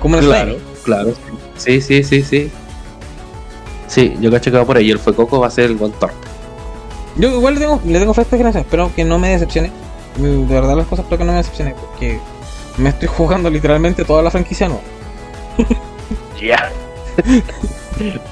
[0.00, 0.64] Como un Claro, Snivy.
[0.84, 1.14] claro.
[1.56, 2.50] Sí, sí, sí, sí.
[3.86, 4.90] Sí, yo cacho que va por ahí.
[4.90, 6.14] El Fuecoco va a ser el One Torp.
[7.16, 9.72] Yo igual le tengo, le tengo fe a esta espero que no me decepcione.
[10.16, 12.20] De verdad las cosas espero que no me decepcione, porque
[12.78, 14.82] me estoy jugando literalmente toda la franquicia nueva.
[16.40, 16.72] Ya.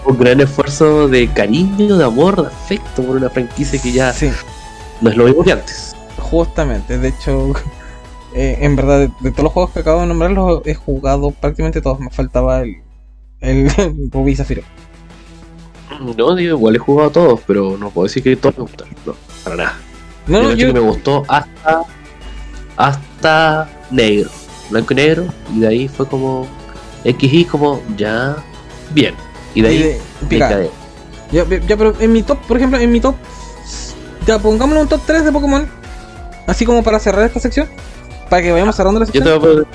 [0.06, 4.30] un gran esfuerzo de cariño, de amor, de afecto por una franquicia que ya Sí,
[5.02, 5.88] no es lo mismo que antes.
[6.30, 6.98] Justamente.
[6.98, 7.52] De hecho,
[8.34, 11.30] eh, en verdad, de, de todos los juegos que acabo de nombrar, los he jugado
[11.30, 12.00] prácticamente todos.
[12.00, 12.76] Me faltaba el,
[13.40, 13.70] el
[14.12, 14.62] Rubí y Zafiro.
[16.00, 18.94] No, digo, igual he jugado a todos, pero no puedo decir que todos me gustaron.
[19.05, 19.78] No, para nada.
[20.26, 21.82] No, no, yo, que me gustó hasta
[22.76, 24.30] hasta negro,
[24.70, 26.46] blanco y negro, y de ahí fue como
[27.05, 28.36] XY como ya
[28.92, 29.14] bien.
[29.55, 29.82] Y de ahí
[30.30, 30.70] de-.
[31.32, 33.14] Ya, ya, pero en mi top, por ejemplo, en mi top,
[34.26, 35.68] ya pongámosle un top 3 de Pokémon,
[36.48, 37.68] así como para cerrar esta sección,
[38.28, 39.24] para que vayamos cerrando la Yo sección.
[39.24, 39.66] te voy a poner.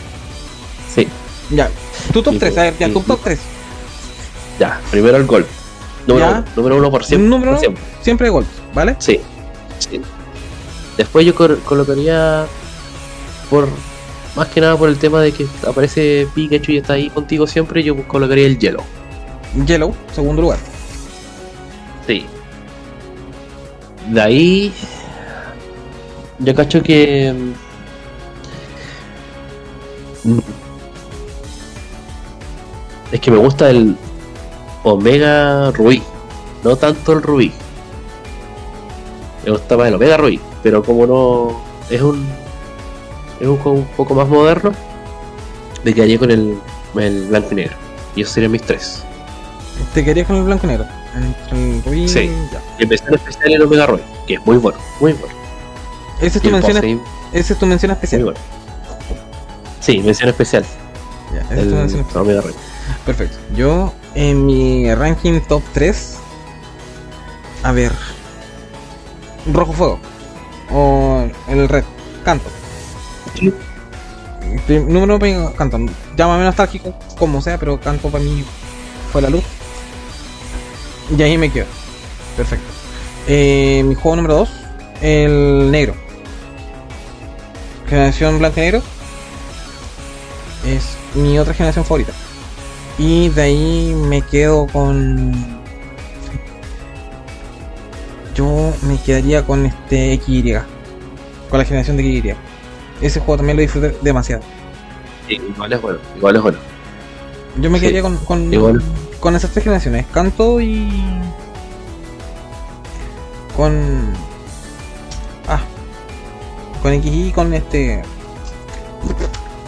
[0.94, 1.08] Sí,
[1.50, 1.70] Ya,
[2.12, 3.40] tu top Mi 3, top- a ver, ya, tu mi- top 3.
[4.60, 4.82] ya.
[4.92, 5.46] Primero el gol.
[6.08, 7.30] Número uno, número uno por siempre.
[7.30, 7.60] Número por uno.
[7.60, 7.84] siempre.
[8.02, 8.96] Siempre golpes, ¿vale?
[9.00, 9.20] Sí,
[9.80, 10.02] sí.
[10.98, 12.46] Después yo colocaría
[13.50, 13.68] por
[14.36, 17.84] más que nada por el tema de que aparece Pikachu y está ahí contigo siempre,
[17.84, 18.84] yo colocaría el hielo.
[19.66, 20.60] Yellow, segundo lugar.
[22.08, 22.26] Sí.
[24.10, 24.74] De ahí.
[26.40, 27.34] Yo cacho que.
[30.24, 30.40] mm,
[33.12, 33.96] Es que me gusta el
[34.84, 36.02] Omega Rubí.
[36.64, 37.52] No tanto el Rubí.
[39.46, 40.40] Me gusta más el Omega Rubí.
[40.64, 41.62] Pero como no.
[41.90, 42.26] Es un.
[43.40, 44.72] Es un juego un poco más moderno.
[45.84, 46.58] Me quedaría con el,
[46.96, 47.76] el blanco y negro.
[48.16, 49.04] Y esos serían mis tres.
[49.94, 50.86] Te querías con el blanco y negro.
[51.16, 52.32] Entre el rubí Sí.
[52.52, 52.62] ya.
[52.80, 54.02] Y empezar especial el Omega Rubí.
[54.26, 54.80] Que es muy bueno.
[55.00, 55.36] Muy bueno.
[56.24, 57.02] Esa es tu mención, post-game,
[57.34, 58.24] esa es tu mención muy especial.
[58.24, 58.40] bueno.
[59.80, 60.66] Sí, mención especial.
[61.34, 62.54] Ya, esa es tu mención especial.
[63.06, 63.38] Perfecto.
[63.56, 66.18] Yo, en mi ranking top 3,
[67.64, 67.92] a ver,
[69.52, 70.00] Rojo Fuego
[70.72, 71.84] o el Red,
[72.24, 72.50] Canto.
[73.36, 73.54] Sí.
[74.68, 75.78] Número uno, Canto.
[76.16, 78.44] Llámame nostálgico, como sea, pero Canto para mí
[79.12, 79.44] fue la luz.
[81.16, 81.66] Y ahí me quedo.
[82.38, 82.66] Perfecto.
[83.28, 84.50] Eh, mi juego número 2,
[85.02, 85.96] el negro.
[87.88, 88.82] Generación blanco y negro.
[90.66, 92.14] Es mi otra generación favorita.
[92.98, 95.34] Y de ahí me quedo con.
[98.36, 100.56] Yo me quedaría con este XY.
[101.50, 102.34] Con la generación de XY.
[103.02, 104.42] Ese juego también lo disfruté demasiado.
[105.28, 106.00] Sí, igual es bueno.
[106.18, 106.58] Igual es bueno.
[107.60, 108.82] Yo me Sí, quedaría con, con, igual.
[109.20, 110.06] con esas tres generaciones.
[110.12, 111.04] Canto y.
[113.56, 114.14] Con.
[116.84, 118.04] Con XY y con este.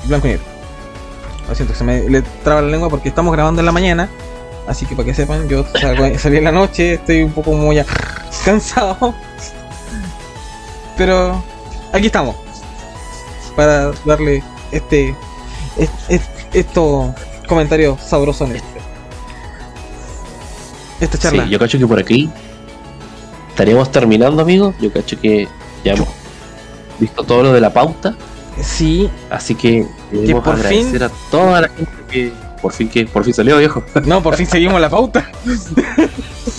[0.05, 0.45] Blanco y negro.
[1.49, 4.09] Lo siento, se me le traba la lengua porque estamos grabando en la mañana.
[4.67, 7.81] Así que para que sepan, yo salgo- salí en la noche, estoy un poco muy
[8.43, 9.15] cansado.
[10.97, 11.41] Pero
[11.93, 12.35] aquí estamos.
[13.55, 15.15] Para darle este.
[15.77, 17.11] est- est- estos
[17.47, 18.61] comentarios sabrosones.
[20.99, 21.43] Esta charla.
[21.45, 22.29] Sí, yo cacho que por aquí
[23.49, 24.75] estaríamos terminando, amigos.
[24.79, 25.47] Yo cacho que
[25.83, 26.07] ya hemos
[26.99, 28.15] visto todo lo de la pauta.
[28.61, 32.31] Sí, Así que queremos por agradecer a toda la gente que
[32.61, 33.83] por fin que por fin salió, viejo.
[34.05, 35.29] no, por fin seguimos la pauta.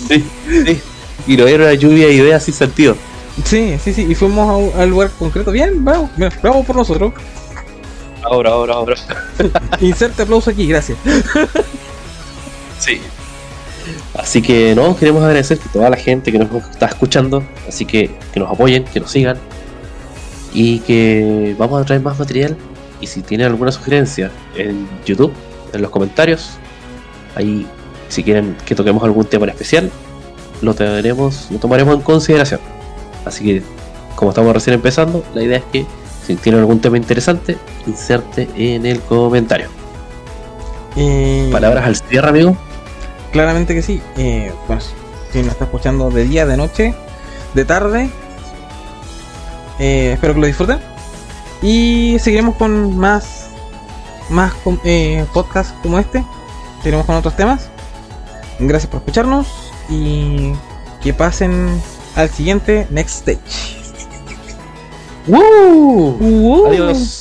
[0.07, 0.81] sí, sí.
[1.27, 2.95] Y no era una lluvia de ideas sin sentido.
[3.43, 5.51] Sí, sí, sí, y fuimos a un- al lugar concreto.
[5.51, 7.13] Bien, bravo, mira, bravo por nosotros.
[8.23, 8.95] Ahora, ahora, ahora.
[9.81, 10.97] Inserte aplauso aquí, gracias.
[12.79, 13.01] Sí.
[14.13, 18.11] Así que no, queremos agradecer a toda la gente que nos está escuchando, así que
[18.33, 19.37] que nos apoyen, que nos sigan
[20.53, 22.55] y que vamos a traer más material
[22.99, 25.31] y si tienen alguna sugerencia en YouTube,
[25.73, 26.51] en los comentarios,
[27.35, 27.67] ahí
[28.09, 29.91] si quieren que toquemos algún tema en especial,
[30.61, 32.59] lo tenemos, lo tomaremos en consideración.
[33.25, 33.61] Así que
[34.15, 35.85] como estamos recién empezando, la idea es que
[36.25, 39.69] si tienen algún tema interesante, inserte en el comentario.
[40.95, 42.57] Y Palabras al cierre, amigo.
[43.31, 44.01] claramente que sí.
[44.17, 44.81] Eh, bueno,
[45.31, 46.95] si nos está escuchando de día, de noche,
[47.53, 48.09] de tarde,
[49.79, 50.79] eh, espero que lo disfruten.
[51.61, 53.47] Y seguiremos con más,
[54.29, 56.23] más eh, podcasts como este.
[56.79, 57.69] Seguiremos con otros temas.
[58.59, 59.47] Gracias por escucharnos
[59.89, 60.53] y
[61.01, 61.81] que pasen
[62.15, 63.77] al siguiente Next Stage.
[65.27, 66.17] ¡Woo!
[66.19, 66.67] Uh.
[66.67, 67.15] Adiós.